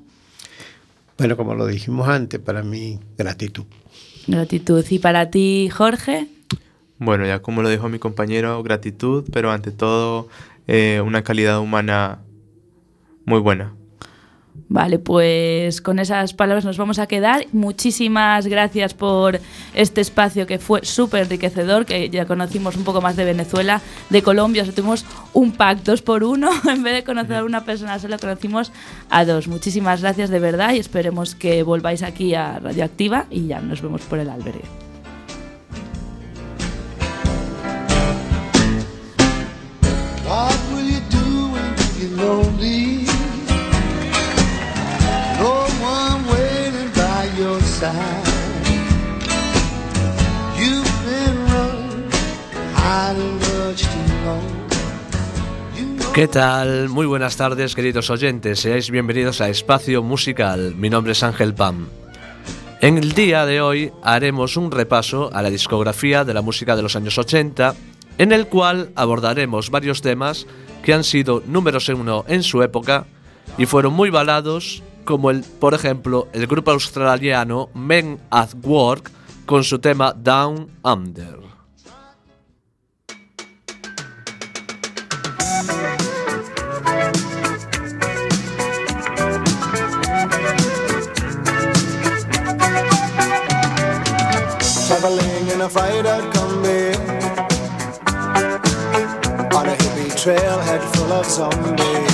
Bueno, 1.16 1.36
como 1.36 1.54
lo 1.54 1.66
dijimos 1.66 2.08
antes, 2.08 2.40
para 2.40 2.62
mí, 2.62 2.98
gratitud. 3.16 3.64
gratitud. 4.26 4.84
Y 4.90 4.98
para 4.98 5.30
ti, 5.30 5.68
Jorge, 5.70 6.28
Bueno, 6.98 7.26
ya 7.26 7.40
como 7.40 7.62
lo 7.62 7.68
dijo 7.68 7.88
mi 7.88 7.98
compañero, 7.98 8.62
gratitud, 8.62 9.24
pero 9.32 9.50
ante 9.50 9.70
todo 9.70 10.28
eh, 10.66 11.00
una 11.04 11.22
calidad 11.22 11.60
humana 11.60 12.20
muy 13.26 13.40
buena. 13.40 13.74
Vale, 14.68 14.98
pues 14.98 15.80
con 15.80 15.98
esas 15.98 16.32
palabras 16.32 16.64
nos 16.64 16.78
vamos 16.78 16.98
a 16.98 17.06
quedar. 17.06 17.46
Muchísimas 17.52 18.46
gracias 18.46 18.94
por 18.94 19.40
este 19.74 20.00
espacio 20.00 20.46
que 20.46 20.58
fue 20.58 20.84
súper 20.84 21.24
enriquecedor, 21.24 21.84
que 21.84 22.08
ya 22.08 22.26
conocimos 22.26 22.76
un 22.76 22.84
poco 22.84 23.00
más 23.00 23.16
de 23.16 23.24
Venezuela, 23.24 23.82
de 24.10 24.22
Colombia, 24.22 24.62
o 24.62 24.72
tuvimos 24.72 25.04
un 25.32 25.52
pack 25.52 25.82
dos 25.82 26.02
por 26.02 26.24
uno, 26.24 26.50
en 26.68 26.82
vez 26.82 26.94
de 26.94 27.04
conocer 27.04 27.36
a 27.36 27.44
una 27.44 27.64
persona 27.64 27.98
solo 27.98 28.18
conocimos 28.18 28.72
a 29.10 29.24
dos. 29.24 29.48
Muchísimas 29.48 30.00
gracias 30.00 30.30
de 30.30 30.38
verdad 30.38 30.72
y 30.72 30.78
esperemos 30.78 31.34
que 31.34 31.62
volváis 31.62 32.02
aquí 32.02 32.34
a 32.34 32.58
Radioactiva 32.58 33.26
y 33.30 33.46
ya 33.46 33.60
nos 33.60 33.82
vemos 33.82 34.02
por 34.02 34.18
el 34.18 34.30
albergue. 34.30 34.64
What 40.26 40.74
¿Qué 56.14 56.28
tal? 56.28 56.88
Muy 56.90 57.06
buenas 57.06 57.36
tardes, 57.36 57.74
queridos 57.74 58.08
oyentes. 58.08 58.60
Seáis 58.60 58.88
bienvenidos 58.88 59.40
a 59.40 59.48
Espacio 59.48 60.00
Musical. 60.00 60.76
Mi 60.76 60.88
nombre 60.88 61.10
es 61.10 61.24
Ángel 61.24 61.54
Pam. 61.54 61.88
En 62.80 62.98
el 62.98 63.14
día 63.14 63.44
de 63.46 63.60
hoy 63.60 63.90
haremos 64.00 64.56
un 64.56 64.70
repaso 64.70 65.28
a 65.34 65.42
la 65.42 65.50
discografía 65.50 66.24
de 66.24 66.32
la 66.32 66.40
música 66.40 66.76
de 66.76 66.82
los 66.82 66.94
años 66.94 67.18
80, 67.18 67.74
en 68.18 68.30
el 68.30 68.46
cual 68.46 68.90
abordaremos 68.94 69.70
varios 69.70 70.02
temas 70.02 70.46
que 70.84 70.94
han 70.94 71.02
sido 71.02 71.42
números 71.46 71.88
uno 71.88 72.24
en 72.28 72.44
su 72.44 72.62
época 72.62 73.06
y 73.58 73.66
fueron 73.66 73.94
muy 73.94 74.10
balados, 74.10 74.84
como 75.04 75.30
el, 75.30 75.42
por 75.42 75.74
ejemplo, 75.74 76.28
el 76.32 76.46
grupo 76.46 76.70
australiano 76.70 77.68
Men 77.74 78.20
at 78.30 78.50
Work 78.62 79.10
con 79.46 79.64
su 79.64 79.78
tema 79.78 80.12
Down 80.12 80.70
Under. 80.82 81.44
traveling 94.86 95.48
in 95.52 95.60
a 95.60 95.68
fried 95.68 96.06
out 96.06 96.34
Kombi 96.34 96.94
on 99.54 99.66
a 99.68 99.74
hippie 99.74 100.10
trailhead 100.16 100.82
full 100.94 101.12
of 101.12 101.26
zombies. 101.26 102.13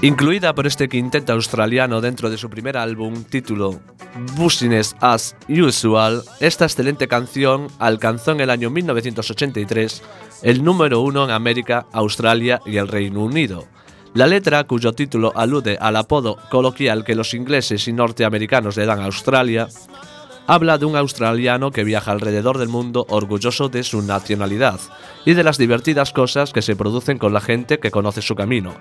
Incluida 0.00 0.54
por 0.54 0.68
este 0.68 0.88
quinteto 0.88 1.32
australiano 1.32 2.00
dentro 2.00 2.30
de 2.30 2.38
su 2.38 2.48
primer 2.48 2.76
álbum 2.76 3.24
título 3.24 3.80
Business 4.36 4.94
as 5.00 5.34
Usual, 5.48 6.22
esta 6.38 6.66
excelente 6.66 7.08
canción 7.08 7.66
alcanzó 7.80 8.30
en 8.30 8.40
el 8.40 8.50
año 8.50 8.70
1983 8.70 10.02
el 10.44 10.62
número 10.62 11.00
uno 11.00 11.24
en 11.24 11.32
América, 11.32 11.86
Australia 11.92 12.60
y 12.64 12.76
el 12.76 12.86
Reino 12.86 13.24
Unido. 13.24 13.64
La 14.14 14.28
letra, 14.28 14.62
cuyo 14.68 14.92
título 14.92 15.32
alude 15.34 15.76
al 15.80 15.96
apodo 15.96 16.38
coloquial 16.48 17.02
que 17.02 17.16
los 17.16 17.34
ingleses 17.34 17.88
y 17.88 17.92
norteamericanos 17.92 18.76
le 18.76 18.86
dan 18.86 19.00
a 19.00 19.06
Australia, 19.06 19.66
habla 20.46 20.78
de 20.78 20.86
un 20.86 20.94
australiano 20.94 21.72
que 21.72 21.82
viaja 21.82 22.12
alrededor 22.12 22.58
del 22.58 22.68
mundo 22.68 23.04
orgulloso 23.10 23.68
de 23.68 23.82
su 23.82 24.00
nacionalidad 24.02 24.78
y 25.26 25.34
de 25.34 25.42
las 25.42 25.58
divertidas 25.58 26.12
cosas 26.12 26.52
que 26.52 26.62
se 26.62 26.76
producen 26.76 27.18
con 27.18 27.32
la 27.32 27.40
gente 27.40 27.80
que 27.80 27.90
conoce 27.90 28.22
su 28.22 28.36
camino. 28.36 28.74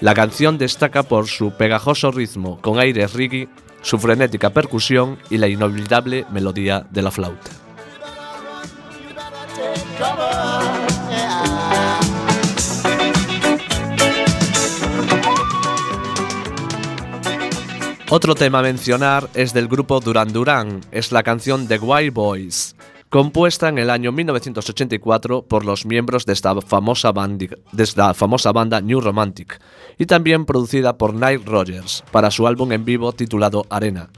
La 0.00 0.12
canción 0.12 0.58
destaca 0.58 1.02
por 1.04 1.26
su 1.26 1.52
pegajoso 1.52 2.10
ritmo 2.10 2.60
con 2.60 2.78
aires 2.78 3.14
reggae, 3.14 3.48
su 3.80 3.98
frenética 3.98 4.50
percusión 4.50 5.18
y 5.30 5.38
la 5.38 5.48
inolvidable 5.48 6.26
melodía 6.30 6.86
de 6.90 7.02
la 7.02 7.10
flauta. 7.10 7.50
Otro 18.08 18.34
tema 18.34 18.60
a 18.60 18.62
mencionar 18.62 19.28
es 19.34 19.52
del 19.52 19.66
grupo 19.66 19.98
Duran 20.00 20.32
Duran, 20.32 20.80
es 20.92 21.10
la 21.10 21.22
canción 21.22 21.66
The 21.66 21.78
Wild 21.78 22.12
Boys, 22.12 22.76
compuesta 23.16 23.70
en 23.70 23.78
el 23.78 23.88
año 23.88 24.12
1984 24.12 25.46
por 25.48 25.64
los 25.64 25.86
miembros 25.86 26.26
de 26.26 26.34
esta 26.34 26.54
famosa, 26.60 27.12
banda 28.52 28.80
New 28.82 29.00
Romantic, 29.00 29.58
y 29.96 30.04
también 30.04 30.44
producida 30.44 30.98
por 30.98 31.14
Nile 31.14 31.40
Rodgers 31.42 32.04
para 32.12 32.30
su 32.30 32.46
álbum 32.46 32.72
en 32.72 32.84
vivo 32.84 33.12
titulado 33.12 33.64
Arena. 33.70 34.10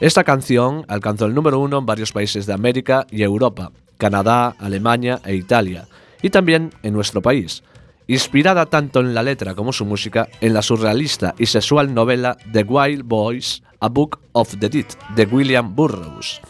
Esta 0.00 0.24
canción 0.24 0.86
alcanzó 0.88 1.26
el 1.26 1.34
número 1.34 1.58
uno 1.58 1.76
en 1.76 1.84
varios 1.84 2.12
países 2.12 2.46
de 2.46 2.54
América 2.54 3.06
y 3.10 3.22
Europa, 3.22 3.70
Canadá, 3.98 4.56
Alemania 4.58 5.20
e 5.26 5.34
Italia, 5.34 5.86
y 6.22 6.30
también 6.30 6.70
en 6.82 6.94
nuestro 6.94 7.20
país, 7.20 7.62
inspirada 8.06 8.64
tanto 8.64 9.00
en 9.00 9.12
la 9.12 9.22
letra 9.22 9.54
como 9.54 9.74
su 9.74 9.84
música 9.84 10.26
en 10.40 10.54
la 10.54 10.62
surrealista 10.62 11.34
y 11.36 11.44
sexual 11.44 11.92
novela 11.92 12.38
The 12.50 12.62
Wild 12.62 13.02
Boys 13.04 13.62
A 13.80 13.90
Book 13.90 14.20
of 14.32 14.56
the 14.58 14.70
Dead 14.70 14.86
de 15.14 15.26
William 15.26 15.76
Burroughs. 15.76 16.40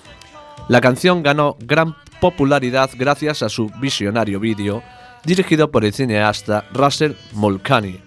La 0.69 0.83
canción 0.83 1.23
ganó 1.23 1.57
gran 1.61 1.97
popularidad 2.21 2.91
gracias 2.95 3.43
a 3.43 3.49
su 3.49 3.71
visionario 3.81 4.39
vídeo 4.39 4.83
dirigido 5.25 5.71
por 5.71 5.85
el 5.85 5.95
cineasta 5.95 6.67
Russell 6.75 7.13
Mulcahy. 7.33 7.99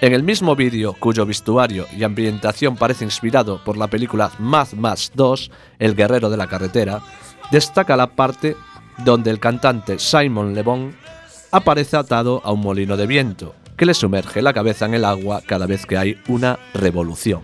En 0.00 0.14
el 0.14 0.22
mismo 0.22 0.56
vídeo, 0.56 0.94
cuyo 0.98 1.26
vestuario 1.26 1.86
y 1.94 2.02
ambientación 2.02 2.76
parece 2.76 3.04
inspirado 3.04 3.62
por 3.62 3.76
la 3.76 3.88
película 3.88 4.30
Mad 4.38 4.72
Max 4.72 5.12
2, 5.14 5.50
El 5.78 5.94
guerrero 5.94 6.30
de 6.30 6.38
la 6.38 6.46
carretera, 6.46 7.02
destaca 7.50 7.96
la 7.96 8.06
parte 8.06 8.56
donde 9.04 9.30
el 9.30 9.38
cantante 9.38 9.98
Simon 9.98 10.54
Le 10.54 10.62
Bon 10.62 10.96
aparece 11.50 11.98
atado 11.98 12.40
a 12.44 12.52
un 12.52 12.60
molino 12.60 12.96
de 12.96 13.06
viento, 13.06 13.54
que 13.76 13.84
le 13.84 13.92
sumerge 13.92 14.40
la 14.40 14.54
cabeza 14.54 14.86
en 14.86 14.94
el 14.94 15.04
agua 15.04 15.42
cada 15.46 15.66
vez 15.66 15.84
que 15.84 15.98
hay 15.98 16.18
una 16.28 16.58
revolución. 16.72 17.42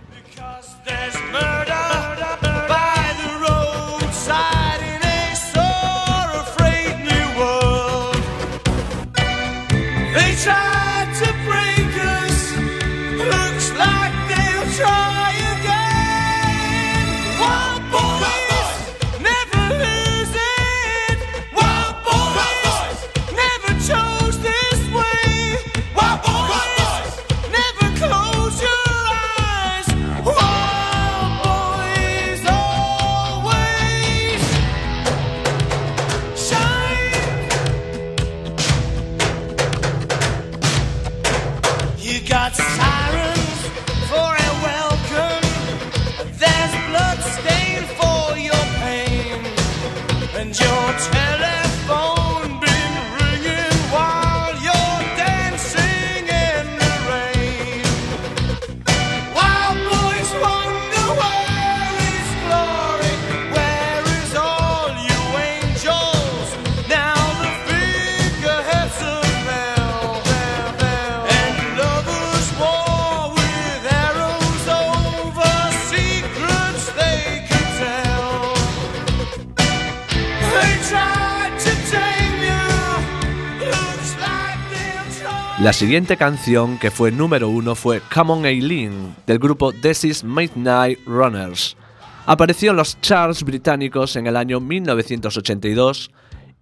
Siguiente 85.77 86.17
canción 86.17 86.79
que 86.79 86.89
fue 86.89 87.11
número 87.11 87.49
uno 87.49 87.75
fue 87.75 88.01
Come 88.11 88.33
On 88.33 88.45
Eileen 88.47 89.15
del 89.27 89.37
grupo 89.37 89.71
This 89.71 90.05
Is 90.05 90.23
Midnight 90.23 90.97
Runners. 91.05 91.77
Apareció 92.25 92.71
en 92.71 92.77
los 92.77 92.99
charts 93.01 93.43
británicos 93.43 94.15
en 94.15 94.25
el 94.25 94.37
año 94.37 94.59
1982 94.59 96.09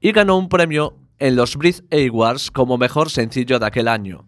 y 0.01 0.11
ganó 0.11 0.37
un 0.37 0.49
premio 0.49 0.97
en 1.17 1.37
los 1.37 1.55
Brit 1.55 1.81
Awards 1.93 2.51
como 2.51 2.77
mejor 2.77 3.09
sencillo 3.09 3.57
de 3.57 3.65
aquel 3.65 3.87
año. 3.87 4.25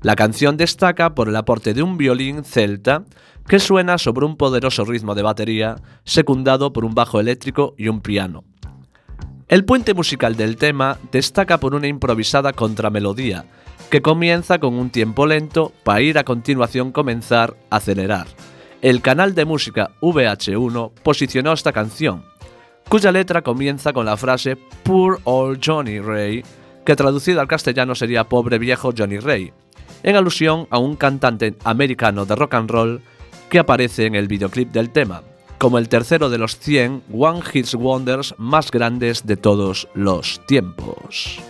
La 0.00 0.16
canción 0.16 0.56
destaca 0.56 1.14
por 1.14 1.28
el 1.28 1.36
aporte 1.36 1.74
de 1.74 1.82
un 1.82 1.98
violín 1.98 2.42
celta 2.42 3.04
que 3.46 3.58
suena 3.58 3.98
sobre 3.98 4.24
un 4.24 4.38
poderoso 4.38 4.86
ritmo 4.86 5.14
de 5.14 5.20
batería 5.20 5.76
secundado 6.04 6.72
por 6.72 6.86
un 6.86 6.94
bajo 6.94 7.20
eléctrico 7.20 7.74
y 7.76 7.88
un 7.88 8.00
piano. 8.00 8.44
El 9.48 9.66
puente 9.66 9.92
musical 9.92 10.36
del 10.36 10.56
tema 10.56 10.96
destaca 11.10 11.60
por 11.60 11.74
una 11.74 11.86
improvisada 11.86 12.54
contramelodía, 12.54 13.44
que 13.92 14.00
comienza 14.00 14.58
con 14.58 14.72
un 14.72 14.88
tiempo 14.88 15.26
lento 15.26 15.70
para 15.84 16.00
ir 16.00 16.16
a 16.16 16.24
continuación 16.24 16.92
comenzar 16.92 17.58
a 17.68 17.76
acelerar. 17.76 18.26
El 18.80 19.02
canal 19.02 19.34
de 19.34 19.44
música 19.44 19.90
VH1 20.00 20.92
posicionó 21.02 21.52
esta 21.52 21.74
canción, 21.74 22.24
cuya 22.88 23.12
letra 23.12 23.42
comienza 23.42 23.92
con 23.92 24.06
la 24.06 24.16
frase 24.16 24.56
Poor 24.82 25.20
old 25.24 25.60
Johnny 25.62 26.00
Ray, 26.00 26.42
que 26.86 26.96
traducido 26.96 27.42
al 27.42 27.48
castellano 27.48 27.94
sería 27.94 28.24
Pobre 28.24 28.58
viejo 28.58 28.94
Johnny 28.96 29.18
Ray, 29.18 29.52
en 30.02 30.16
alusión 30.16 30.66
a 30.70 30.78
un 30.78 30.96
cantante 30.96 31.54
americano 31.62 32.24
de 32.24 32.34
rock 32.34 32.54
and 32.54 32.70
roll 32.70 33.02
que 33.50 33.58
aparece 33.58 34.06
en 34.06 34.14
el 34.14 34.26
videoclip 34.26 34.72
del 34.72 34.88
tema, 34.88 35.22
como 35.58 35.76
el 35.76 35.90
tercero 35.90 36.30
de 36.30 36.38
los 36.38 36.58
100 36.58 37.02
One 37.12 37.42
Hits 37.52 37.74
Wonders 37.74 38.34
más 38.38 38.70
grandes 38.70 39.26
de 39.26 39.36
todos 39.36 39.86
los 39.92 40.40
tiempos. 40.46 41.42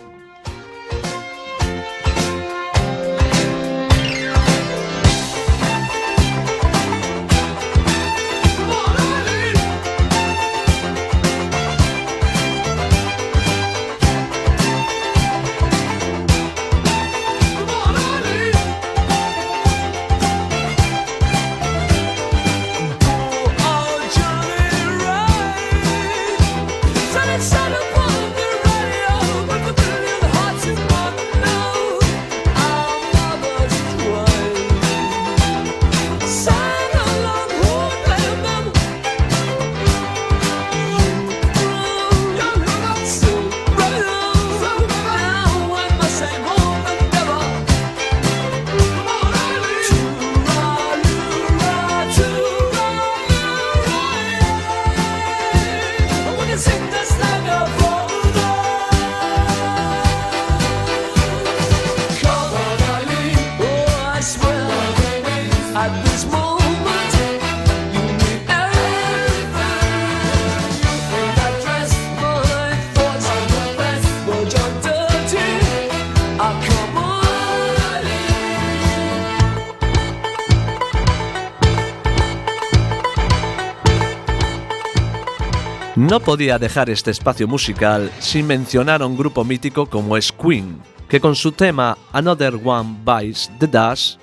Podía 86.22 86.58
dejar 86.58 86.88
este 86.88 87.10
espacio 87.10 87.48
musical 87.48 88.10
sin 88.20 88.46
mencionar 88.46 89.02
a 89.02 89.06
un 89.06 89.16
grupo 89.16 89.44
mítico 89.44 89.86
como 89.86 90.16
es 90.16 90.32
Queen, 90.32 90.80
que 91.08 91.20
con 91.20 91.34
su 91.34 91.52
tema 91.52 91.98
Another 92.12 92.58
One 92.64 92.96
Bites 93.04 93.50
the 93.58 93.66
Dust, 93.66 94.20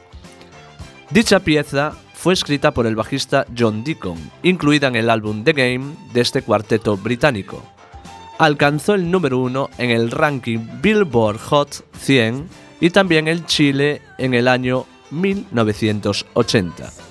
dicha 1.10 1.40
pieza 1.40 1.94
fue 2.14 2.34
escrita 2.34 2.72
por 2.72 2.88
el 2.88 2.96
bajista 2.96 3.46
John 3.58 3.84
Deacon, 3.84 4.18
incluida 4.44 4.88
en 4.88 4.96
el 4.96 5.10
álbum 5.10 5.44
The 5.44 5.54
Game 5.54 5.96
de 6.14 6.22
este 6.22 6.42
cuarteto 6.42 6.98
británico. 6.98 7.62
Alcanzó 8.38 8.96
el 8.96 9.12
número 9.12 9.40
uno 9.40 9.70
en 9.78 9.90
el 9.90 10.12
ranking 10.12 10.60
Billboard 10.82 11.40
Hot 11.40 11.86
100 11.98 12.48
y 12.80 12.90
también 12.92 13.28
en 13.28 13.46
Chile 13.46 14.02
en 14.18 14.34
el 14.34 14.48
año 14.48 14.86
1980. 15.12 17.09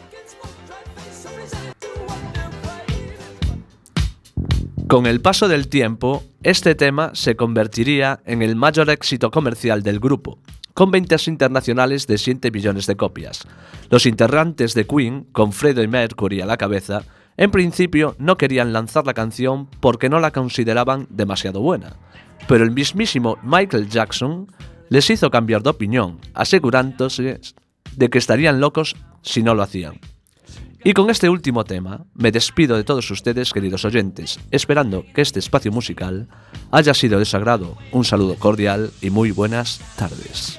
Con 4.88 5.04
el 5.04 5.20
paso 5.20 5.48
del 5.48 5.68
tiempo, 5.68 6.24
este 6.42 6.74
tema 6.74 7.10
se 7.12 7.36
convertiría 7.36 8.20
en 8.24 8.40
el 8.40 8.56
mayor 8.56 8.88
éxito 8.88 9.30
comercial 9.30 9.82
del 9.82 10.00
grupo, 10.00 10.38
con 10.72 10.90
ventas 10.90 11.28
internacionales 11.28 12.06
de 12.06 12.16
7 12.16 12.50
millones 12.50 12.86
de 12.86 12.96
copias. 12.96 13.46
Los 13.90 14.06
integrantes 14.06 14.72
de 14.72 14.86
Queen, 14.86 15.26
con 15.32 15.52
Freddie 15.52 15.88
Mercury 15.88 16.40
a 16.40 16.46
la 16.46 16.56
cabeza, 16.56 17.02
en 17.36 17.50
principio 17.50 18.16
no 18.18 18.38
querían 18.38 18.72
lanzar 18.72 19.04
la 19.04 19.12
canción 19.12 19.66
porque 19.80 20.08
no 20.08 20.20
la 20.20 20.30
consideraban 20.30 21.06
demasiado 21.10 21.60
buena, 21.60 21.96
pero 22.48 22.64
el 22.64 22.70
mismísimo 22.70 23.36
Michael 23.42 23.90
Jackson 23.90 24.50
les 24.88 25.10
hizo 25.10 25.30
cambiar 25.30 25.62
de 25.62 25.68
opinión, 25.68 26.18
asegurándose 26.32 27.42
de 27.94 28.08
que 28.08 28.16
estarían 28.16 28.58
locos 28.58 28.96
si 29.20 29.42
no 29.42 29.54
lo 29.54 29.62
hacían. 29.62 30.00
Y 30.88 30.94
con 30.94 31.10
este 31.10 31.28
último 31.28 31.64
tema, 31.64 32.06
me 32.14 32.32
despido 32.32 32.74
de 32.74 32.82
todos 32.82 33.10
ustedes, 33.10 33.52
queridos 33.52 33.84
oyentes, 33.84 34.40
esperando 34.50 35.04
que 35.14 35.20
este 35.20 35.38
espacio 35.38 35.70
musical 35.70 36.28
haya 36.70 36.94
sido 36.94 37.18
de 37.18 37.26
su 37.26 37.36
agrado. 37.36 37.76
Un 37.92 38.06
saludo 38.06 38.36
cordial 38.36 38.90
y 39.02 39.10
muy 39.10 39.30
buenas 39.30 39.82
tardes. 39.98 40.58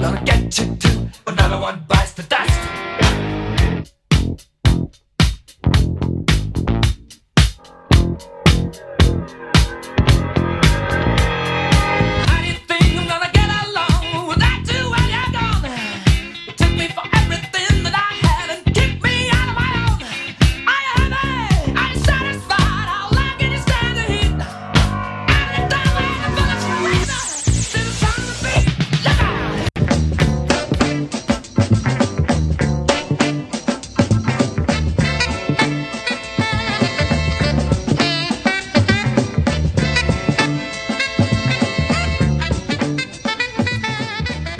Gonna 0.00 0.22
get 0.24 0.58
you 0.58 0.76
too. 0.76 1.08
Another 1.28 1.60
one 1.60 1.84
bites 1.86 2.14
the 2.14 2.22
dust. 2.24 3.01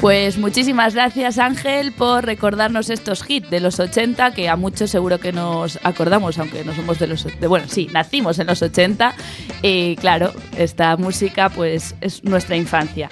Pues 0.02 0.36
muchísimas 0.36 0.94
gracias 0.94 1.38
Ángel 1.38 1.92
por 1.92 2.24
recordarnos 2.24 2.90
estos 2.90 3.22
hits 3.30 3.48
de 3.50 3.60
los 3.60 3.78
80 3.78 4.34
que 4.34 4.48
a 4.48 4.56
muchos 4.56 4.90
seguro 4.90 5.20
que 5.20 5.30
nos 5.30 5.78
acordamos, 5.84 6.38
aunque 6.38 6.64
no 6.64 6.74
somos 6.74 6.98
de 6.98 7.06
los... 7.06 7.24
Bueno, 7.46 7.66
sí, 7.68 7.88
nacimos 7.92 8.40
en 8.40 8.48
los 8.48 8.60
80 8.62 9.14
y 9.62 9.94
claro, 9.94 10.32
esta 10.58 10.96
música 10.96 11.50
pues 11.50 11.94
es 12.00 12.24
nuestra 12.24 12.56
infancia. 12.56 13.10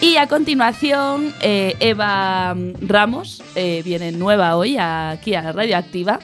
Y 0.00 0.16
a 0.16 0.26
continuación, 0.26 1.34
eh, 1.42 1.76
Eva 1.78 2.56
Ramos 2.80 3.42
eh, 3.54 3.82
viene 3.84 4.10
nueva 4.10 4.56
hoy 4.56 4.78
aquí 4.78 5.34
a 5.34 5.52
Radioactiva 5.52 6.20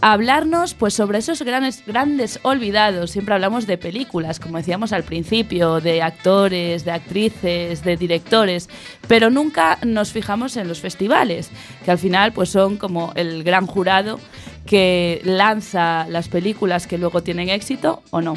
hablarnos 0.00 0.74
pues 0.74 0.94
sobre 0.94 1.18
esos 1.18 1.42
grandes, 1.42 1.82
grandes 1.86 2.38
olvidados. 2.42 3.10
Siempre 3.10 3.34
hablamos 3.34 3.66
de 3.66 3.78
películas, 3.78 4.40
como 4.40 4.58
decíamos 4.58 4.92
al 4.92 5.02
principio, 5.02 5.80
de 5.80 6.02
actores, 6.02 6.84
de 6.84 6.92
actrices, 6.92 7.82
de 7.84 7.96
directores, 7.96 8.68
pero 9.06 9.30
nunca 9.30 9.78
nos 9.84 10.12
fijamos 10.12 10.56
en 10.56 10.68
los 10.68 10.80
festivales, 10.80 11.50
que 11.84 11.90
al 11.90 11.98
final 11.98 12.32
pues 12.32 12.50
son 12.50 12.76
como 12.76 13.12
el 13.14 13.42
gran 13.44 13.66
jurado 13.66 14.20
que 14.66 15.20
lanza 15.24 16.06
las 16.08 16.28
películas 16.28 16.86
que 16.86 16.98
luego 16.98 17.22
tienen 17.22 17.48
éxito 17.48 18.02
o 18.10 18.20
no. 18.20 18.34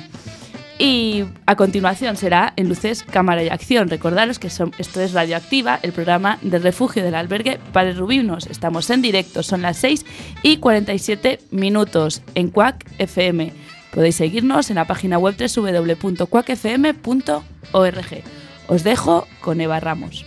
Y 0.84 1.26
a 1.46 1.56
continuación 1.56 2.18
será 2.18 2.54
en 2.56 2.68
Luces, 2.68 3.04
Cámara 3.04 3.44
y 3.44 3.50
Acción. 3.50 3.88
Recordaros 3.88 4.40
que 4.40 4.50
son- 4.50 4.72
esto 4.80 5.00
es 5.00 5.14
Radioactiva, 5.14 5.80
el 5.84 5.92
programa 5.92 6.40
de 6.42 6.58
refugio 6.58 7.04
del 7.04 7.14
albergue 7.14 7.60
Padre 7.72 7.94
Rubinos. 7.94 8.48
Estamos 8.48 8.90
en 8.90 9.04
directo, 9.04 9.44
son 9.44 9.62
las 9.62 9.78
6 9.78 10.08
y 10.42 10.58
47 10.58 11.38
minutos 11.52 12.24
en 12.34 12.50
Quack 12.50 12.84
FM. 12.98 13.54
Podéis 13.94 14.16
seguirnos 14.16 14.72
en 14.72 14.78
la 14.78 14.86
página 14.86 15.20
web 15.20 15.36
www.quackfm.org. 15.38 18.24
Os 18.68 18.84
dejo 18.84 19.28
con 19.42 19.62
Eva 19.62 19.80
Ramos. 19.80 20.26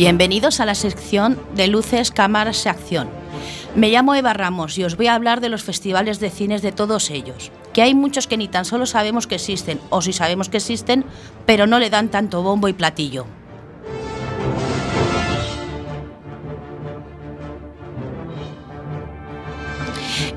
Bienvenidos 0.00 0.60
a 0.60 0.64
la 0.64 0.74
sección 0.74 1.38
de 1.54 1.68
Luces, 1.68 2.10
Cámaras 2.10 2.64
y 2.64 2.70
Acción. 2.70 3.10
Me 3.74 3.90
llamo 3.90 4.14
Eva 4.14 4.32
Ramos 4.32 4.78
y 4.78 4.84
os 4.84 4.96
voy 4.96 5.08
a 5.08 5.14
hablar 5.14 5.42
de 5.42 5.50
los 5.50 5.62
festivales 5.62 6.20
de 6.20 6.30
cines 6.30 6.62
de 6.62 6.72
todos 6.72 7.10
ellos, 7.10 7.52
que 7.74 7.82
hay 7.82 7.94
muchos 7.94 8.26
que 8.26 8.38
ni 8.38 8.48
tan 8.48 8.64
solo 8.64 8.86
sabemos 8.86 9.26
que 9.26 9.34
existen, 9.34 9.78
o 9.90 10.00
si 10.00 10.14
sabemos 10.14 10.48
que 10.48 10.56
existen, 10.56 11.04
pero 11.44 11.66
no 11.66 11.78
le 11.78 11.90
dan 11.90 12.08
tanto 12.08 12.42
bombo 12.42 12.66
y 12.68 12.72
platillo. 12.72 13.26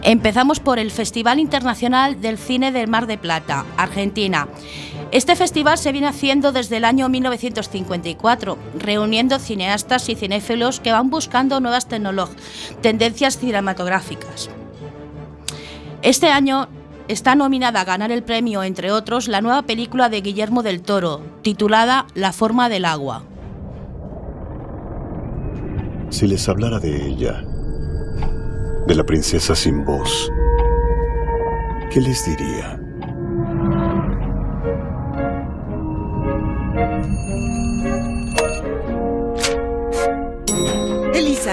Empezamos 0.02 0.60
por 0.60 0.78
el 0.78 0.92
Festival 0.92 1.40
Internacional 1.40 2.20
del 2.20 2.38
Cine 2.38 2.74
del 2.74 2.90
Mar 2.90 3.08
de 3.08 3.18
Plata, 3.18 3.64
Argentina. 3.78 4.50
Este 5.14 5.36
festival 5.36 5.78
se 5.78 5.92
viene 5.92 6.08
haciendo 6.08 6.52
desde 6.52 6.78
el 6.78 6.86
año 6.86 7.08
1954, 7.08 8.58
reuniendo 8.80 9.38
cineastas 9.38 10.10
y 10.10 10.16
cinéfilos 10.16 10.80
que 10.80 10.92
van 10.92 11.12
buscando 11.12 11.60
nuevas 11.60 11.88
tendencias 12.82 13.38
cinematográficas. 13.38 14.50
Este 16.02 16.30
año 16.30 16.68
está 17.08 17.36
nominada 17.36 17.82
a 17.82 17.86
ganar 17.86 18.12
el 18.12 18.24
premio, 18.24 18.64
entre 18.64 18.92
otros, 18.92 19.28
la 19.28 19.42
nueva 19.42 19.62
película 19.62 20.10
de 20.10 20.22
Guillermo 20.22 20.64
del 20.64 20.82
Toro, 20.82 21.22
titulada 21.44 22.08
La 22.16 22.34
forma 22.34 22.68
del 22.68 22.84
agua. 22.84 23.24
Si 26.10 26.26
les 26.26 26.50
hablara 26.50 26.80
de 26.80 27.08
ella, 27.08 27.46
de 28.88 28.96
la 28.96 29.04
princesa 29.04 29.54
sin 29.54 29.86
voz, 29.86 30.32
¿qué 31.92 32.02
les 32.02 32.26
diría? 32.26 32.83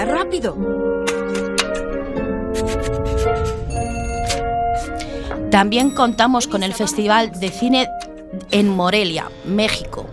Rápido. 0.05 0.57
También 5.49 5.91
contamos 5.91 6.47
con 6.47 6.63
el 6.63 6.73
Festival 6.73 7.31
de 7.39 7.49
Cine 7.49 7.87
en 8.51 8.69
Morelia, 8.69 9.29
México. 9.45 10.07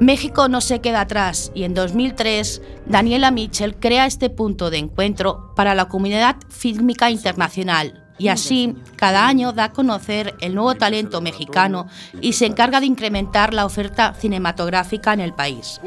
México 0.00 0.48
no 0.48 0.60
se 0.60 0.80
queda 0.80 1.02
atrás 1.02 1.50
y 1.54 1.64
en 1.64 1.74
2003 1.74 2.62
Daniela 2.86 3.30
Mitchell 3.30 3.76
crea 3.76 4.06
este 4.06 4.28
punto 4.28 4.70
de 4.70 4.78
encuentro 4.78 5.54
para 5.54 5.74
la 5.74 5.86
comunidad 5.86 6.36
fílmica 6.48 7.10
internacional 7.10 8.05
y 8.18 8.28
así 8.28 8.76
cada 8.96 9.26
año 9.26 9.52
da 9.52 9.64
a 9.64 9.72
conocer 9.72 10.34
el 10.40 10.54
nuevo 10.54 10.74
talento 10.74 11.20
mexicano 11.20 11.88
y 12.20 12.32
se 12.32 12.46
encarga 12.46 12.80
de 12.80 12.86
incrementar 12.86 13.52
la 13.52 13.66
oferta 13.66 14.14
cinematográfica 14.14 15.12
en 15.12 15.20
el 15.20 15.34
país. 15.34 15.80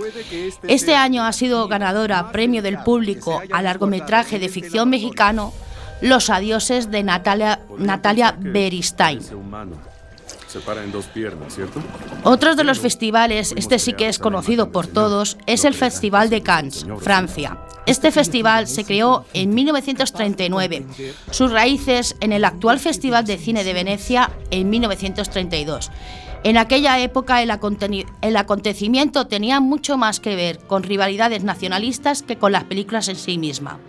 Este 0.68 0.96
año 0.96 1.24
ha 1.24 1.34
sido 1.34 1.68
ganadora 1.68 2.32
premio 2.32 2.62
del 2.62 2.80
público 2.80 3.42
a 3.52 3.62
largometraje 3.62 4.40
de 4.40 4.50
ficción 4.50 4.90
mexicano 4.90 5.54
Los 6.02 6.30
adioses 6.30 6.92
de 6.92 7.04
Natalia, 7.04 7.60
Natalia 7.78 8.34
Beristain. 8.40 9.20
Se 10.50 10.60
para 10.60 10.84
dos 10.88 11.06
piernas, 11.06 11.54
¿cierto? 11.54 11.80
Otro 12.24 12.56
de 12.56 12.64
los 12.64 12.80
festivales, 12.80 13.54
este 13.56 13.78
sí 13.78 13.94
que 13.94 14.10
es 14.10 14.18
conocido 14.18 14.72
por 14.72 14.88
todos, 14.88 15.38
es 15.46 15.64
el 15.64 15.76
Festival 15.76 16.32
de 16.32 16.42
Cannes, 16.42 16.88
Francia. 17.02 17.60
Este 17.86 18.12
festival 18.12 18.68
se 18.68 18.84
creó 18.84 19.26
en 19.34 19.54
1939, 19.54 20.86
sus 21.30 21.52
raíces 21.52 22.16
en 22.20 22.34
el 22.34 22.46
actual 22.46 22.80
Festival 22.80 23.26
de 23.26 23.38
Cine 23.38 23.64
de 23.64 23.74
Venecia 23.74 24.32
en 24.50 24.72
1932. 24.72 25.92
En 26.44 26.58
aquella 26.58 27.00
época 27.00 27.44
el 27.44 28.38
acontecimiento 28.38 29.28
tenía 29.28 29.60
mucho 29.60 29.98
más 29.98 30.20
que 30.20 30.36
ver 30.36 30.58
con 30.60 30.84
rivalidades 30.84 31.44
nacionalistas 31.44 32.24
que 32.24 32.38
con 32.38 32.52
las 32.52 32.64
películas 32.64 33.08
en 33.08 33.18
sí 33.18 33.38
misma. 33.38 33.80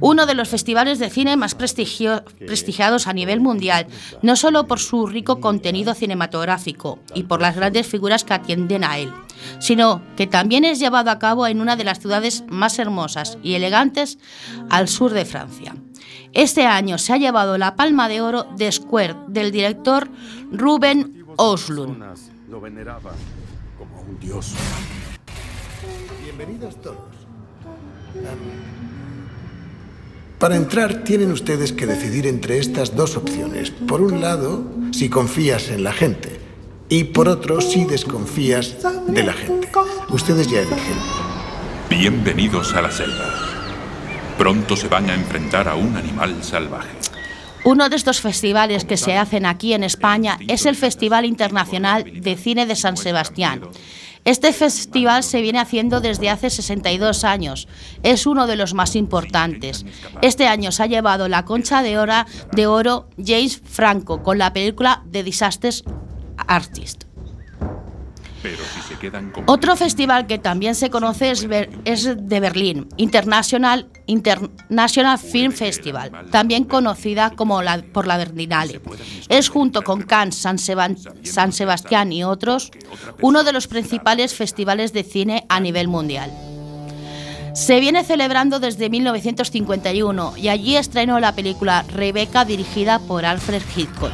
Uno 0.00 0.26
de 0.26 0.34
los 0.34 0.48
festivales 0.48 0.98
de 0.98 1.10
cine 1.10 1.36
más 1.36 1.54
prestigio- 1.54 2.24
prestigiados 2.38 3.06
a 3.06 3.12
nivel 3.12 3.40
mundial, 3.40 3.86
no 4.22 4.36
solo 4.36 4.66
por 4.66 4.78
su 4.78 5.06
rico 5.06 5.40
contenido 5.40 5.94
cinematográfico 5.94 6.98
y 7.14 7.24
por 7.24 7.40
las 7.40 7.56
grandes 7.56 7.86
figuras 7.86 8.24
que 8.24 8.34
atienden 8.34 8.84
a 8.84 8.98
él, 8.98 9.12
sino 9.58 10.02
que 10.16 10.26
también 10.26 10.64
es 10.64 10.78
llevado 10.78 11.10
a 11.10 11.18
cabo 11.18 11.46
en 11.46 11.60
una 11.60 11.76
de 11.76 11.84
las 11.84 11.98
ciudades 12.00 12.44
más 12.48 12.78
hermosas 12.78 13.38
y 13.42 13.54
elegantes 13.54 14.18
al 14.70 14.88
sur 14.88 15.12
de 15.12 15.24
Francia. 15.24 15.74
Este 16.32 16.64
año 16.66 16.96
se 16.98 17.12
ha 17.12 17.16
llevado 17.16 17.58
la 17.58 17.74
palma 17.74 18.08
de 18.08 18.20
oro 18.20 18.46
de 18.56 18.70
Square 18.70 19.16
del 19.28 19.50
director 19.50 20.08
Ruben 20.52 21.24
Oslund. 21.36 22.02
Lo 22.48 22.60
veneraban 22.60 23.14
como 23.78 24.00
un 24.02 24.18
dios. 24.20 24.52
Bienvenidos 26.22 26.80
todos. 26.80 26.98
Para 30.40 30.56
entrar 30.56 31.04
tienen 31.04 31.32
ustedes 31.32 31.70
que 31.70 31.84
decidir 31.84 32.26
entre 32.26 32.56
estas 32.56 32.96
dos 32.96 33.18
opciones. 33.18 33.70
Por 33.70 34.00
un 34.00 34.22
lado, 34.22 34.64
si 34.90 35.10
confías 35.10 35.68
en 35.68 35.84
la 35.84 35.92
gente. 35.92 36.40
Y 36.88 37.04
por 37.04 37.28
otro, 37.28 37.60
si 37.60 37.84
desconfías 37.84 38.74
de 39.06 39.22
la 39.22 39.34
gente. 39.34 39.68
Ustedes 40.08 40.50
ya 40.50 40.60
eligen. 40.60 40.96
Bienvenidos 41.90 42.72
a 42.72 42.80
la 42.80 42.90
selva. 42.90 43.34
Pronto 44.38 44.76
se 44.76 44.88
van 44.88 45.10
a 45.10 45.14
enfrentar 45.14 45.68
a 45.68 45.74
un 45.74 45.94
animal 45.94 46.42
salvaje. 46.42 46.88
Uno 47.64 47.90
de 47.90 47.96
estos 47.96 48.22
festivales 48.22 48.86
que 48.86 48.96
se 48.96 49.18
hacen 49.18 49.44
aquí 49.44 49.74
en 49.74 49.84
España 49.84 50.38
es 50.48 50.64
el 50.64 50.74
Festival 50.74 51.26
Internacional 51.26 52.22
de 52.22 52.36
Cine 52.36 52.64
de 52.64 52.76
San 52.76 52.96
Sebastián. 52.96 53.60
Este 54.24 54.52
festival 54.52 55.22
se 55.22 55.40
viene 55.40 55.58
haciendo 55.58 56.00
desde 56.00 56.30
hace 56.30 56.50
62 56.50 57.24
años. 57.24 57.68
Es 58.02 58.26
uno 58.26 58.46
de 58.46 58.56
los 58.56 58.74
más 58.74 58.94
importantes. 58.96 59.86
Este 60.22 60.46
año 60.46 60.72
se 60.72 60.82
ha 60.82 60.86
llevado 60.86 61.28
la 61.28 61.44
concha 61.44 61.82
de 61.82 61.98
oro, 61.98 62.12
de 62.52 62.66
oro 62.66 63.08
James 63.16 63.60
Franco 63.64 64.22
con 64.22 64.38
la 64.38 64.52
película 64.52 65.02
The 65.10 65.22
Disasters 65.22 65.84
Artist. 66.36 67.09
Pero 68.42 68.56
si 68.74 68.80
se 68.88 68.98
quedan 68.98 69.30
con... 69.30 69.44
Otro 69.46 69.76
festival 69.76 70.26
que 70.26 70.38
también 70.38 70.74
se 70.74 70.88
conoce 70.88 71.30
es, 71.30 71.46
Ber- 71.46 71.68
es 71.84 72.04
de 72.16 72.40
Berlín, 72.40 72.88
International, 72.96 73.88
International 74.06 75.18
Film 75.18 75.52
Festival, 75.52 76.10
también 76.30 76.64
conocida 76.64 77.30
como 77.30 77.60
la, 77.60 77.82
por 77.82 78.06
la 78.06 78.16
Berlinale. 78.16 78.80
Es 79.28 79.50
junto 79.50 79.82
con 79.82 80.02
Cannes, 80.02 80.36
San, 80.36 81.52
Sebastián 81.52 82.12
y 82.12 82.24
otros, 82.24 82.70
uno 83.20 83.44
de 83.44 83.52
los 83.52 83.66
principales 83.66 84.34
festivales 84.34 84.92
de 84.94 85.02
cine 85.04 85.44
a 85.50 85.60
nivel 85.60 85.88
mundial. 85.88 86.32
Se 87.54 87.80
viene 87.80 88.04
celebrando 88.04 88.58
desde 88.60 88.88
1951 88.88 90.34
y 90.36 90.48
allí 90.48 90.76
estrenó 90.76 91.18
la 91.20 91.34
película 91.34 91.84
Rebecca 91.88 92.44
dirigida 92.44 93.00
por 93.00 93.26
Alfred 93.26 93.62
Hitchcock. 93.76 94.12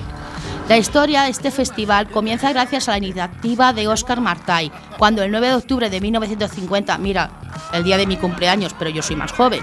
La 0.68 0.76
historia 0.76 1.22
de 1.22 1.30
este 1.30 1.52
festival 1.52 2.10
comienza 2.10 2.52
gracias 2.52 2.88
a 2.88 2.92
la 2.92 2.98
iniciativa 2.98 3.72
de 3.72 3.86
Oscar 3.86 4.20
Martay, 4.20 4.72
cuando 4.98 5.22
el 5.22 5.30
9 5.30 5.46
de 5.48 5.54
octubre 5.54 5.90
de 5.90 6.00
1950, 6.00 6.98
mira, 6.98 7.30
el 7.72 7.84
día 7.84 7.96
de 7.96 8.06
mi 8.06 8.16
cumpleaños, 8.16 8.74
pero 8.76 8.90
yo 8.90 9.00
soy 9.00 9.14
más 9.14 9.30
joven, 9.30 9.60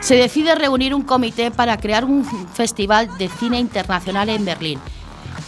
se 0.00 0.16
decide 0.16 0.54
reunir 0.54 0.94
un 0.94 1.00
comité 1.00 1.50
para 1.50 1.78
crear 1.78 2.04
un 2.04 2.26
festival 2.52 3.08
de 3.16 3.28
cine 3.28 3.58
internacional 3.58 4.28
en 4.28 4.44
Berlín. 4.44 4.78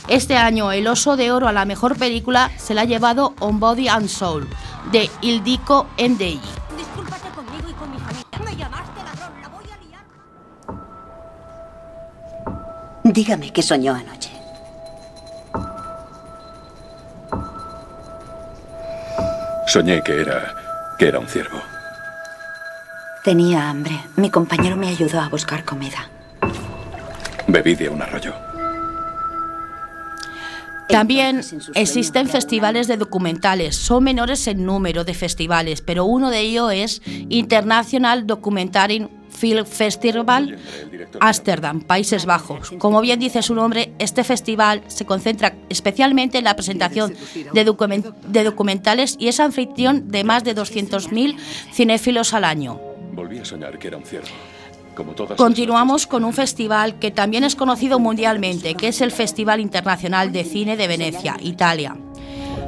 Este 0.08 0.36
año 0.36 0.72
el 0.72 0.86
Oso 0.86 1.16
de 1.16 1.30
Oro 1.30 1.46
a 1.46 1.52
la 1.52 1.66
mejor 1.66 1.98
película 1.98 2.50
se 2.56 2.72
la 2.72 2.80
ha 2.80 2.86
llevado 2.86 3.34
On 3.38 3.60
Body 3.60 3.86
and 3.86 4.08
Soul, 4.08 4.48
de 4.90 5.10
Ildiko 5.20 5.88
Endei. 5.98 6.40
Discúlpate 6.76 7.28
conmigo 7.36 7.68
y 7.68 7.74
con 7.74 7.90
mi 7.90 7.98
familia. 7.98 8.24
Me 8.44 8.56
llamaste 8.56 9.04
ladrón, 9.04 9.40
la 9.42 9.48
voy 9.48 9.64
a 9.64 9.76
liar. 9.84 10.04
Dígame 13.04 13.52
qué 13.52 13.62
soñó 13.62 13.94
anoche. 13.94 14.19
Soñé 19.70 20.02
que 20.02 20.20
era... 20.20 20.52
que 20.98 21.06
era 21.06 21.20
un 21.20 21.28
ciervo. 21.28 21.62
Tenía 23.22 23.70
hambre. 23.70 24.00
Mi 24.16 24.28
compañero 24.28 24.76
me 24.76 24.88
ayudó 24.88 25.20
a 25.20 25.28
buscar 25.28 25.64
comida. 25.64 26.10
Bebí 27.46 27.76
de 27.76 27.88
un 27.88 28.02
arroyo. 28.02 28.34
También 30.88 31.42
existen 31.76 32.28
festivales 32.28 32.88
de 32.88 32.96
documentales. 32.96 33.76
Son 33.76 34.02
menores 34.02 34.44
en 34.48 34.66
número 34.66 35.04
de 35.04 35.14
festivales, 35.14 35.82
pero 35.82 36.04
uno 36.04 36.30
de 36.30 36.40
ellos 36.40 36.72
es 36.72 37.02
International 37.28 38.26
Documentary 38.26 39.08
Film 39.40 39.64
Festival 39.64 40.58
Ámsterdam, 41.20 41.80
Países 41.80 42.26
Bajos. 42.26 42.72
Como 42.78 43.00
bien 43.00 43.18
dice 43.18 43.42
su 43.42 43.54
nombre, 43.54 43.92
este 43.98 44.22
festival 44.22 44.82
se 44.88 45.06
concentra 45.06 45.54
especialmente 45.68 46.38
en 46.38 46.44
la 46.44 46.54
presentación 46.54 47.14
de, 47.52 47.66
documen- 47.66 48.12
de 48.26 48.44
documentales 48.44 49.16
y 49.18 49.28
es 49.28 49.40
anfitrión 49.40 50.10
de 50.10 50.24
más 50.24 50.44
de 50.44 50.54
200.000 50.54 51.36
cinéfilos 51.72 52.34
al 52.34 52.44
año. 52.44 52.78
Volví 53.12 53.38
a 53.38 53.44
soñar 53.44 53.78
que 53.78 53.88
era 53.88 53.96
un 53.96 54.04
ciervo. 54.04 54.28
Como 54.94 55.12
todas 55.12 55.36
Continuamos 55.38 56.06
con 56.06 56.24
un 56.24 56.32
festival 56.34 56.98
que 56.98 57.10
también 57.10 57.44
es 57.44 57.54
conocido 57.56 57.98
mundialmente, 57.98 58.74
que 58.74 58.88
es 58.88 59.00
el 59.00 59.12
Festival 59.12 59.60
Internacional 59.60 60.32
de 60.32 60.44
Cine 60.44 60.76
de 60.76 60.86
Venecia, 60.88 61.36
Italia. 61.40 61.96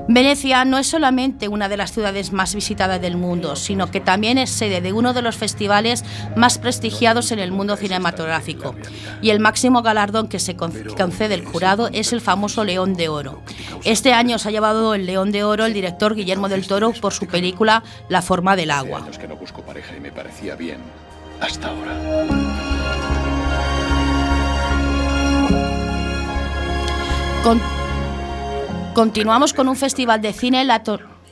Venecia 0.09 0.64
no 0.64 0.78
es 0.78 0.88
solamente 0.88 1.48
una 1.48 1.68
de 1.68 1.76
las 1.76 1.92
ciudades 1.92 2.32
más 2.32 2.55
visitadas 2.55 3.00
del 3.00 3.16
mundo, 3.16 3.57
sino 3.57 3.90
que 3.90 4.00
también 4.00 4.36
es 4.36 4.50
sede 4.50 4.80
de 4.80 4.92
uno 4.92 5.12
de 5.14 5.22
los 5.22 5.36
festivales 5.36 6.05
más 6.36 6.59
prestigiados 6.59 7.30
en 7.32 7.38
el 7.38 7.53
mundo 7.53 7.76
cinematográfico. 7.76 8.74
Y 9.22 9.30
el 9.30 9.40
máximo 9.40 9.80
galardón 9.82 10.28
que 10.28 10.38
se 10.38 10.57
con- 10.57 10.72
concede 10.96 11.34
el 11.34 11.44
jurado 11.44 11.88
es 11.92 12.12
el 12.12 12.20
famoso 12.20 12.64
León 12.64 12.94
de 12.94 13.09
Oro. 13.09 13.42
Este 13.84 14.12
año 14.12 14.38
se 14.38 14.48
ha 14.48 14.53
llevado 14.53 14.94
el 14.94 15.07
León 15.07 15.30
de 15.32 15.44
Oro 15.44 15.66
el 15.66 15.72
director 15.74 16.14
Guillermo 16.14 16.48
del 16.48 16.66
Toro 16.66 16.92
por 17.00 17.12
su 17.12 17.26
película 17.26 17.82
La 18.09 18.22
forma 18.22 18.57
del 18.57 18.70
agua. 18.72 18.98
años 19.03 19.18
que 19.18 19.28
no 19.28 19.36
busco 19.36 19.62
pareja 19.62 19.96
y 19.96 20.00
me 20.00 20.11
parecía 20.12 20.57
bien. 20.57 20.78
Hasta 21.40 21.68
ahora. 21.68 21.96
Con- 27.42 27.61
Continuamos 28.95 29.55
con 29.55 29.68
un 29.68 29.76
festival 29.76 30.20
de 30.20 30.34
cine 30.34 30.66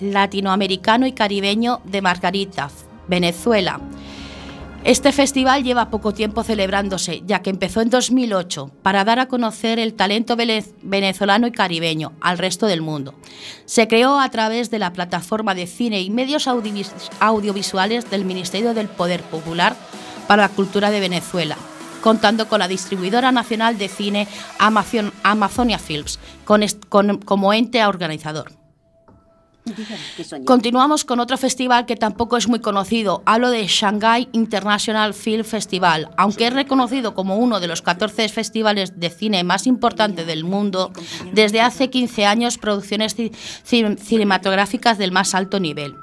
latinoamericano 0.00 1.06
y 1.06 1.12
caribeño 1.12 1.82
de 1.84 2.00
Margarita, 2.00 2.70
Venezuela. 3.06 3.80
Este 4.82 5.12
festival 5.12 5.62
lleva 5.62 5.90
poco 5.90 6.14
tiempo 6.14 6.42
celebrándose, 6.42 7.22
ya 7.26 7.42
que 7.42 7.50
empezó 7.50 7.82
en 7.82 7.90
2008 7.90 8.70
para 8.82 9.04
dar 9.04 9.18
a 9.18 9.28
conocer 9.28 9.78
el 9.78 9.92
talento 9.92 10.36
venezolano 10.82 11.46
y 11.46 11.52
caribeño 11.52 12.12
al 12.22 12.38
resto 12.38 12.66
del 12.66 12.80
mundo. 12.80 13.12
Se 13.66 13.88
creó 13.88 14.18
a 14.18 14.30
través 14.30 14.70
de 14.70 14.78
la 14.78 14.94
plataforma 14.94 15.54
de 15.54 15.66
cine 15.66 16.00
y 16.00 16.08
medios 16.08 16.48
audiovis- 16.48 16.94
audiovisuales 17.20 18.10
del 18.10 18.24
Ministerio 18.24 18.72
del 18.72 18.88
Poder 18.88 19.20
Popular 19.20 19.76
para 20.26 20.44
la 20.44 20.48
Cultura 20.48 20.90
de 20.90 21.00
Venezuela, 21.00 21.58
contando 22.02 22.48
con 22.48 22.58
la 22.60 22.68
distribuidora 22.68 23.32
nacional 23.32 23.78
de 23.78 23.88
cine 23.88 24.28
Amazon- 24.58 25.12
Amazonia 25.22 25.78
Films 25.78 26.18
como 27.24 27.52
ente 27.52 27.84
organizador. 27.84 28.52
Continuamos 30.46 31.04
con 31.04 31.20
otro 31.20 31.36
festival 31.36 31.84
que 31.86 31.94
tampoco 31.94 32.36
es 32.38 32.48
muy 32.48 32.60
conocido. 32.60 33.22
Hablo 33.26 33.50
de 33.50 33.66
Shanghai 33.66 34.28
International 34.32 35.12
Film 35.14 35.44
Festival. 35.44 36.08
Aunque 36.16 36.46
es 36.46 36.52
reconocido 36.52 37.14
como 37.14 37.36
uno 37.36 37.60
de 37.60 37.68
los 37.68 37.82
14 37.82 38.28
festivales 38.30 38.98
de 38.98 39.10
cine 39.10 39.44
más 39.44 39.66
importantes 39.66 40.26
del 40.26 40.44
mundo, 40.44 40.92
desde 41.32 41.60
hace 41.60 41.90
15 41.90 42.24
años 42.26 42.56
producciones 42.58 43.16
ci- 43.16 43.32
ci- 43.64 43.98
cinematográficas 43.98 44.96
del 44.98 45.12
más 45.12 45.34
alto 45.34 45.60
nivel. 45.60 45.94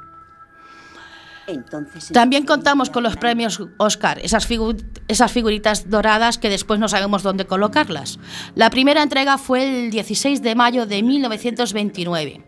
Entonces, 1.48 2.10
También 2.12 2.46
contamos 2.46 2.90
con 2.90 3.04
los 3.04 3.16
premios 3.16 3.62
Oscar, 3.78 4.20
esas, 4.20 4.50
figu- 4.50 4.84
esas 5.08 5.32
figuritas 5.32 5.90
doradas 5.90 6.38
que 6.38 6.50
después 6.50 6.80
no 6.80 6.88
sabemos 6.90 7.24
dónde 7.24 7.46
colocarlas. 7.46 8.20
La 8.56 8.70
primera 8.70 9.02
entrega 9.02 9.38
fue 9.38 9.86
el 9.86 9.90
16 9.92 10.42
de 10.42 10.56
mayo 10.56 10.86
de 10.86 11.02
1929. 11.04 12.44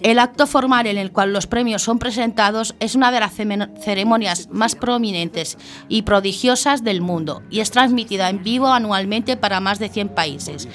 El 0.00 0.18
acto 0.18 0.46
formal 0.46 0.86
en 0.86 0.98
el 0.98 1.12
cual 1.12 1.32
los 1.32 1.46
premios 1.46 1.82
son 1.82 1.98
presentados 1.98 2.74
es 2.80 2.94
una 2.94 3.10
de 3.10 3.20
las 3.20 3.34
ceremonias 3.34 4.48
más 4.50 4.74
prominentes 4.74 5.58
y 5.88 6.02
prodigiosas 6.02 6.84
del 6.84 7.00
mundo 7.00 7.42
y 7.50 7.60
es 7.60 7.70
transmitida 7.70 8.30
en 8.30 8.42
vivo 8.42 8.68
anualmente 8.68 9.36
para 9.36 9.60
más 9.60 9.78
de 9.78 9.88
100 9.88 10.08
países. 10.10 10.68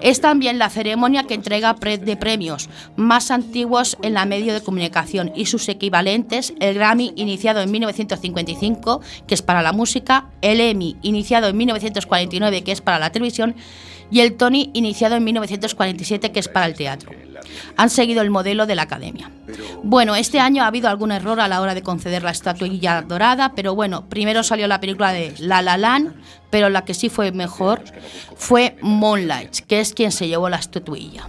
Es 0.00 0.20
también 0.20 0.58
la 0.58 0.70
ceremonia 0.70 1.24
que 1.24 1.34
entrega 1.34 1.74
de 1.74 2.16
premios 2.16 2.68
más 2.96 3.30
antiguos 3.30 3.96
en 4.02 4.14
la 4.14 4.26
medio 4.26 4.54
de 4.54 4.62
comunicación 4.62 5.32
y 5.34 5.46
sus 5.46 5.68
equivalentes, 5.68 6.54
el 6.60 6.74
Grammy 6.74 7.12
iniciado 7.16 7.60
en 7.60 7.70
1955, 7.70 9.00
que 9.26 9.34
es 9.34 9.42
para 9.42 9.62
la 9.62 9.72
música, 9.72 10.30
el 10.40 10.60
Emmy 10.60 10.96
iniciado 11.02 11.48
en 11.48 11.56
1949, 11.56 12.62
que 12.62 12.72
es 12.72 12.80
para 12.80 12.98
la 12.98 13.10
televisión, 13.10 13.54
y 14.10 14.20
el 14.20 14.34
Tony 14.34 14.70
iniciado 14.74 15.16
en 15.16 15.24
1947, 15.24 16.32
que 16.32 16.40
es 16.40 16.48
para 16.48 16.66
el 16.66 16.74
teatro. 16.74 17.12
Han 17.76 17.90
seguido 17.90 18.22
el 18.22 18.30
modelo 18.30 18.66
de 18.66 18.74
la 18.74 18.82
academia. 18.82 19.30
Bueno, 19.82 20.14
este 20.14 20.40
año 20.40 20.62
ha 20.62 20.66
habido 20.66 20.88
algún 20.88 21.12
error 21.12 21.40
a 21.40 21.48
la 21.48 21.60
hora 21.60 21.74
de 21.74 21.82
conceder 21.82 22.22
la 22.22 22.30
estatuilla 22.30 23.02
dorada, 23.02 23.52
pero 23.54 23.74
bueno, 23.74 24.08
primero 24.08 24.42
salió 24.42 24.66
la 24.66 24.80
película 24.80 25.12
de 25.12 25.34
La 25.38 25.62
La 25.62 25.76
Land, 25.76 26.14
pero 26.50 26.68
la 26.68 26.84
que 26.84 26.94
sí 26.94 27.08
fue 27.08 27.32
mejor 27.32 27.82
fue 28.36 28.76
Moonlight, 28.80 29.60
que 29.66 29.80
es 29.80 29.92
quien 29.92 30.12
se 30.12 30.28
llevó 30.28 30.48
la 30.48 30.56
estatuilla. 30.56 31.28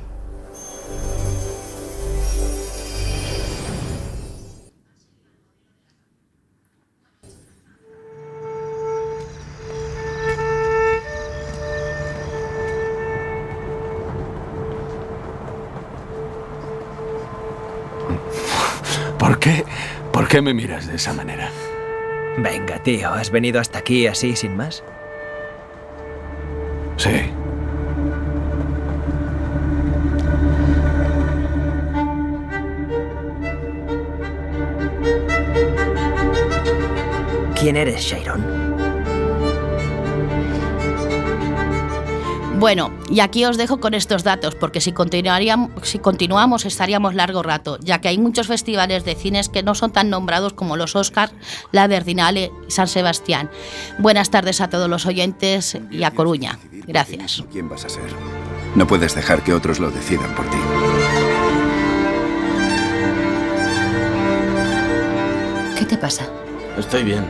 ¿Por 19.26 19.39
qué? 19.39 19.65
¿Por 20.13 20.28
qué 20.28 20.39
me 20.39 20.53
miras 20.53 20.86
de 20.86 20.97
esa 20.97 21.11
manera? 21.11 21.49
Venga, 22.38 22.78
tío, 22.84 23.11
¿has 23.11 23.32
venido 23.32 23.59
hasta 23.59 23.80
aquí 23.80 24.05
así 24.05 24.36
sin 24.36 24.55
más? 24.55 24.84
Sí. 26.97 27.32
¿Quién 37.59 37.78
eres, 37.78 38.01
Sharon? 38.01 38.55
Bueno, 42.58 42.91
y 43.10 43.20
aquí 43.20 43.43
os 43.43 43.58
dejo 43.58 43.80
con 43.80 43.93
estos 43.93 44.24
datos, 44.24 44.56
porque 44.56 44.80
si, 44.80 44.93
continuaríamos, 44.93 45.72
si 45.84 45.99
continuamos 45.99 46.66
estaríamos 46.66 47.14
largo 47.14 47.43
rato, 47.43 47.78
ya 47.82 47.99
que 47.99 48.08
hay 48.08 48.18
muchos 48.18 48.47
festivales 48.47 49.03
de 49.03 49.16
cines 49.16 49.49
que 49.49 49.62
no 49.62 49.76
son 49.76 49.91
tan 49.91 50.10
nombrados 50.10 50.53
como 50.53 50.78
los 50.78 50.95
Oscars, 50.95 51.34
la 51.72 51.88
Berlinale 51.88 52.51
y 52.68 52.72
San 52.72 52.88
Sebastián. 52.88 53.49
Buenas 53.99 54.30
tardes 54.30 54.62
a 54.62 54.70
todos 54.70 54.89
los 54.89 55.06
oyentes 55.06 55.78
y 55.91 56.03
a 56.03 56.12
Coruña. 56.12 56.58
Gracias. 56.88 57.43
¿Quién 57.51 57.68
vas 57.68 57.84
a 57.86 57.89
ser? 57.89 58.10
No 58.76 58.88
puedes 58.88 59.16
dejar 59.16 59.43
que 59.43 59.53
otros 59.53 59.80
lo 59.80 59.91
decidan 59.91 60.34
por 60.34 60.49
ti. 60.49 60.58
¿Qué 65.78 65.86
te 65.86 65.97
pasa? 65.97 66.26
Estoy 66.78 67.03
bien. 67.03 67.26